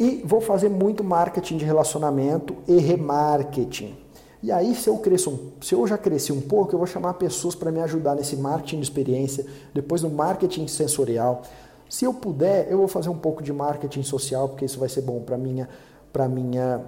E 0.00 0.22
vou 0.24 0.40
fazer 0.40 0.70
muito 0.70 1.04
marketing 1.04 1.58
de 1.58 1.64
relacionamento 1.66 2.56
e 2.66 2.78
remarketing. 2.78 4.03
E 4.44 4.52
aí, 4.52 4.74
se 4.74 4.90
eu 4.90 4.98
cresço, 4.98 5.54
se 5.62 5.74
eu 5.74 5.86
já 5.86 5.96
cresci 5.96 6.30
um 6.30 6.42
pouco, 6.42 6.74
eu 6.74 6.78
vou 6.78 6.86
chamar 6.86 7.14
pessoas 7.14 7.54
para 7.54 7.72
me 7.72 7.80
ajudar 7.80 8.14
nesse 8.14 8.36
marketing 8.36 8.76
de 8.76 8.82
experiência, 8.82 9.46
depois 9.72 10.02
no 10.02 10.10
marketing 10.10 10.66
sensorial. 10.68 11.40
Se 11.88 12.04
eu 12.04 12.12
puder, 12.12 12.70
eu 12.70 12.76
vou 12.76 12.86
fazer 12.86 13.08
um 13.08 13.16
pouco 13.16 13.42
de 13.42 13.54
marketing 13.54 14.02
social, 14.02 14.50
porque 14.50 14.66
isso 14.66 14.78
vai 14.78 14.90
ser 14.90 15.00
bom 15.00 15.22
para 15.22 15.38
minha 15.38 15.66
para 16.12 16.28
minha 16.28 16.82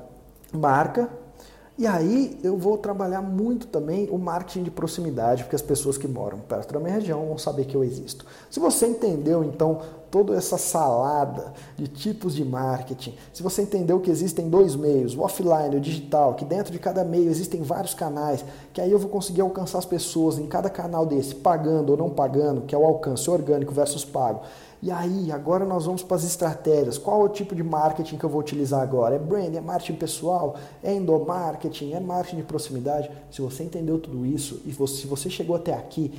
marca, 0.52 1.08
e 1.78 1.86
aí 1.86 2.38
eu 2.42 2.56
vou 2.56 2.78
trabalhar 2.78 3.20
muito 3.20 3.66
também 3.66 4.08
o 4.10 4.16
marketing 4.16 4.62
de 4.62 4.70
proximidade, 4.70 5.42
porque 5.42 5.56
as 5.56 5.60
pessoas 5.60 5.98
que 5.98 6.08
moram 6.08 6.38
perto 6.38 6.72
da 6.72 6.80
minha 6.80 6.94
região 6.94 7.26
vão 7.26 7.36
saber 7.36 7.66
que 7.66 7.74
eu 7.76 7.84
existo. 7.84 8.24
Se 8.50 8.58
você 8.58 8.86
entendeu 8.86 9.44
então 9.44 9.80
toda 10.10 10.34
essa 10.34 10.56
salada 10.56 11.52
de 11.76 11.86
tipos 11.86 12.34
de 12.34 12.42
marketing, 12.42 13.14
se 13.30 13.42
você 13.42 13.60
entendeu 13.60 14.00
que 14.00 14.10
existem 14.10 14.48
dois 14.48 14.74
meios, 14.74 15.14
o 15.14 15.20
offline 15.20 15.74
e 15.74 15.76
o 15.76 15.80
digital, 15.80 16.32
que 16.34 16.46
dentro 16.46 16.72
de 16.72 16.78
cada 16.78 17.04
meio 17.04 17.28
existem 17.28 17.60
vários 17.60 17.92
canais, 17.92 18.42
que 18.72 18.80
aí 18.80 18.90
eu 18.90 18.98
vou 18.98 19.10
conseguir 19.10 19.42
alcançar 19.42 19.76
as 19.76 19.84
pessoas 19.84 20.38
em 20.38 20.46
cada 20.46 20.70
canal 20.70 21.04
desse, 21.04 21.34
pagando 21.34 21.90
ou 21.90 21.96
não 21.98 22.08
pagando, 22.08 22.62
que 22.62 22.74
é 22.74 22.78
o 22.78 22.86
alcance 22.86 23.28
orgânico 23.28 23.74
versus 23.74 24.02
pago. 24.02 24.40
E 24.82 24.90
aí, 24.90 25.32
agora 25.32 25.64
nós 25.64 25.86
vamos 25.86 26.02
para 26.02 26.16
as 26.16 26.24
estratégias. 26.24 26.98
Qual 26.98 27.22
é 27.22 27.24
o 27.24 27.28
tipo 27.28 27.54
de 27.54 27.62
marketing 27.62 28.18
que 28.18 28.24
eu 28.24 28.30
vou 28.30 28.40
utilizar 28.40 28.82
agora? 28.82 29.14
É 29.14 29.18
brand, 29.18 29.54
é 29.54 29.60
marketing 29.60 29.94
pessoal, 29.94 30.56
é 30.82 30.94
endomarketing, 30.94 31.92
é 31.92 32.00
marketing 32.00 32.36
de 32.36 32.42
proximidade? 32.42 33.10
Se 33.30 33.40
você 33.40 33.64
entendeu 33.64 33.98
tudo 33.98 34.26
isso 34.26 34.60
e 34.66 34.72
se 34.72 35.06
você 35.06 35.30
chegou 35.30 35.56
até 35.56 35.72
aqui, 35.72 36.12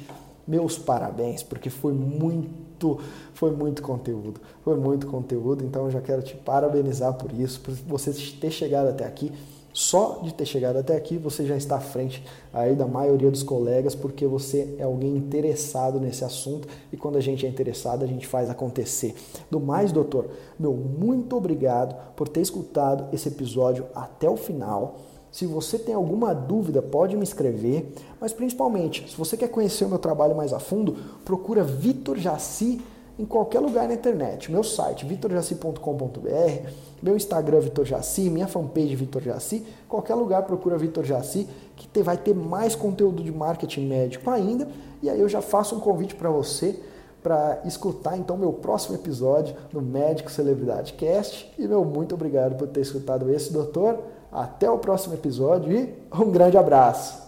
meus 0.47 0.77
parabéns, 0.77 1.43
porque 1.43 1.69
foi 1.69 1.93
muito, 1.93 2.99
foi 3.33 3.51
muito 3.51 3.81
conteúdo. 3.81 4.39
Foi 4.63 4.77
muito 4.77 5.05
conteúdo, 5.05 5.63
então 5.63 5.85
eu 5.85 5.91
já 5.91 6.01
quero 6.01 6.21
te 6.21 6.35
parabenizar 6.35 7.13
por 7.13 7.31
isso, 7.33 7.59
por 7.59 7.73
você 7.73 8.11
ter 8.11 8.49
chegado 8.49 8.87
até 8.87 9.05
aqui. 9.05 9.31
Só 9.78 10.21
de 10.23 10.34
ter 10.34 10.47
chegado 10.47 10.78
até 10.78 10.95
aqui, 10.95 11.19
você 11.19 11.45
já 11.45 11.55
está 11.55 11.75
à 11.75 11.80
frente 11.80 12.25
aí 12.51 12.75
da 12.75 12.88
maioria 12.88 13.30
dos 13.30 13.43
colegas, 13.43 13.93
porque 13.93 14.25
você 14.25 14.75
é 14.80 14.84
alguém 14.84 15.15
interessado 15.15 15.99
nesse 15.99 16.25
assunto 16.25 16.67
e 16.91 16.97
quando 16.97 17.15
a 17.15 17.21
gente 17.21 17.45
é 17.45 17.49
interessado, 17.49 18.03
a 18.03 18.07
gente 18.07 18.25
faz 18.25 18.49
acontecer. 18.49 19.13
Do 19.51 19.59
mais, 19.59 19.91
doutor, 19.91 20.32
meu 20.57 20.73
muito 20.73 21.38
obrigado 21.38 21.95
por 22.15 22.28
ter 22.28 22.41
escutado 22.41 23.13
esse 23.13 23.28
episódio 23.28 23.86
até 23.93 24.28
o 24.28 24.36
final. 24.36 24.95
Se 25.32 25.45
você 25.45 25.78
tem 25.78 25.93
alguma 25.93 26.34
dúvida, 26.34 26.82
pode 26.82 27.15
me 27.15 27.23
escrever, 27.23 27.93
mas 28.19 28.34
principalmente, 28.34 29.07
se 29.07 29.15
você 29.15 29.38
quer 29.38 29.49
conhecer 29.49 29.86
o 29.86 29.89
meu 29.89 29.99
trabalho 29.99 30.36
mais 30.36 30.53
a 30.53 30.59
fundo, 30.59 30.97
procura 31.23 31.63
Vitor 31.63 32.17
Jaci 32.17 32.82
em 33.18 33.26
qualquer 33.26 33.59
lugar 33.59 33.88
na 33.88 33.93
internet. 33.93 34.51
Meu 34.51 34.63
site, 34.63 35.05
vitorjaci.com.br, 35.05 36.70
meu 37.01 37.15
Instagram, 37.15 37.59
Vitor 37.59 37.86
Jaci, 37.86 38.30
minha 38.30 38.47
fanpage, 38.47 38.95
Vitor 38.95 39.22
Jaci, 39.22 39.65
qualquer 39.88 40.15
lugar 40.15 40.43
procura 40.43 40.78
Vitor 40.78 41.03
Jaci, 41.03 41.47
que 41.76 42.01
vai 42.01 42.18
ter 42.18 42.36
mais 42.36 42.76
conteúdo 42.76 43.24
de 43.24 43.32
marketing 43.32 43.88
médico 43.88 44.30
ainda. 44.30 44.68
E 45.01 45.09
aí 45.09 45.20
eu 45.20 45.30
já 45.30 45.41
faço 45.41 45.76
um 45.76 45.80
convite 45.80 46.15
para 46.15 46.30
você 46.30 46.80
para 47.22 47.59
escutar 47.65 48.18
então 48.18 48.38
meu 48.38 48.53
próximo 48.53 48.95
episódio 48.95 49.55
no 49.74 49.82
Médico 49.82 50.32
Celebridade 50.32 50.93
Cast. 50.93 51.51
E 51.57 51.68
meu 51.68 51.84
muito 51.84 52.15
obrigado 52.15 52.55
por 52.55 52.68
ter 52.68 52.82
escutado 52.82 53.30
esse, 53.30 53.51
doutor. 53.51 53.99
Até 54.32 54.70
o 54.70 54.78
próximo 54.78 55.13
episódio 55.13 55.72
e 55.72 55.93
um 56.13 56.32
grande 56.32 56.57
abraço. 56.57 57.26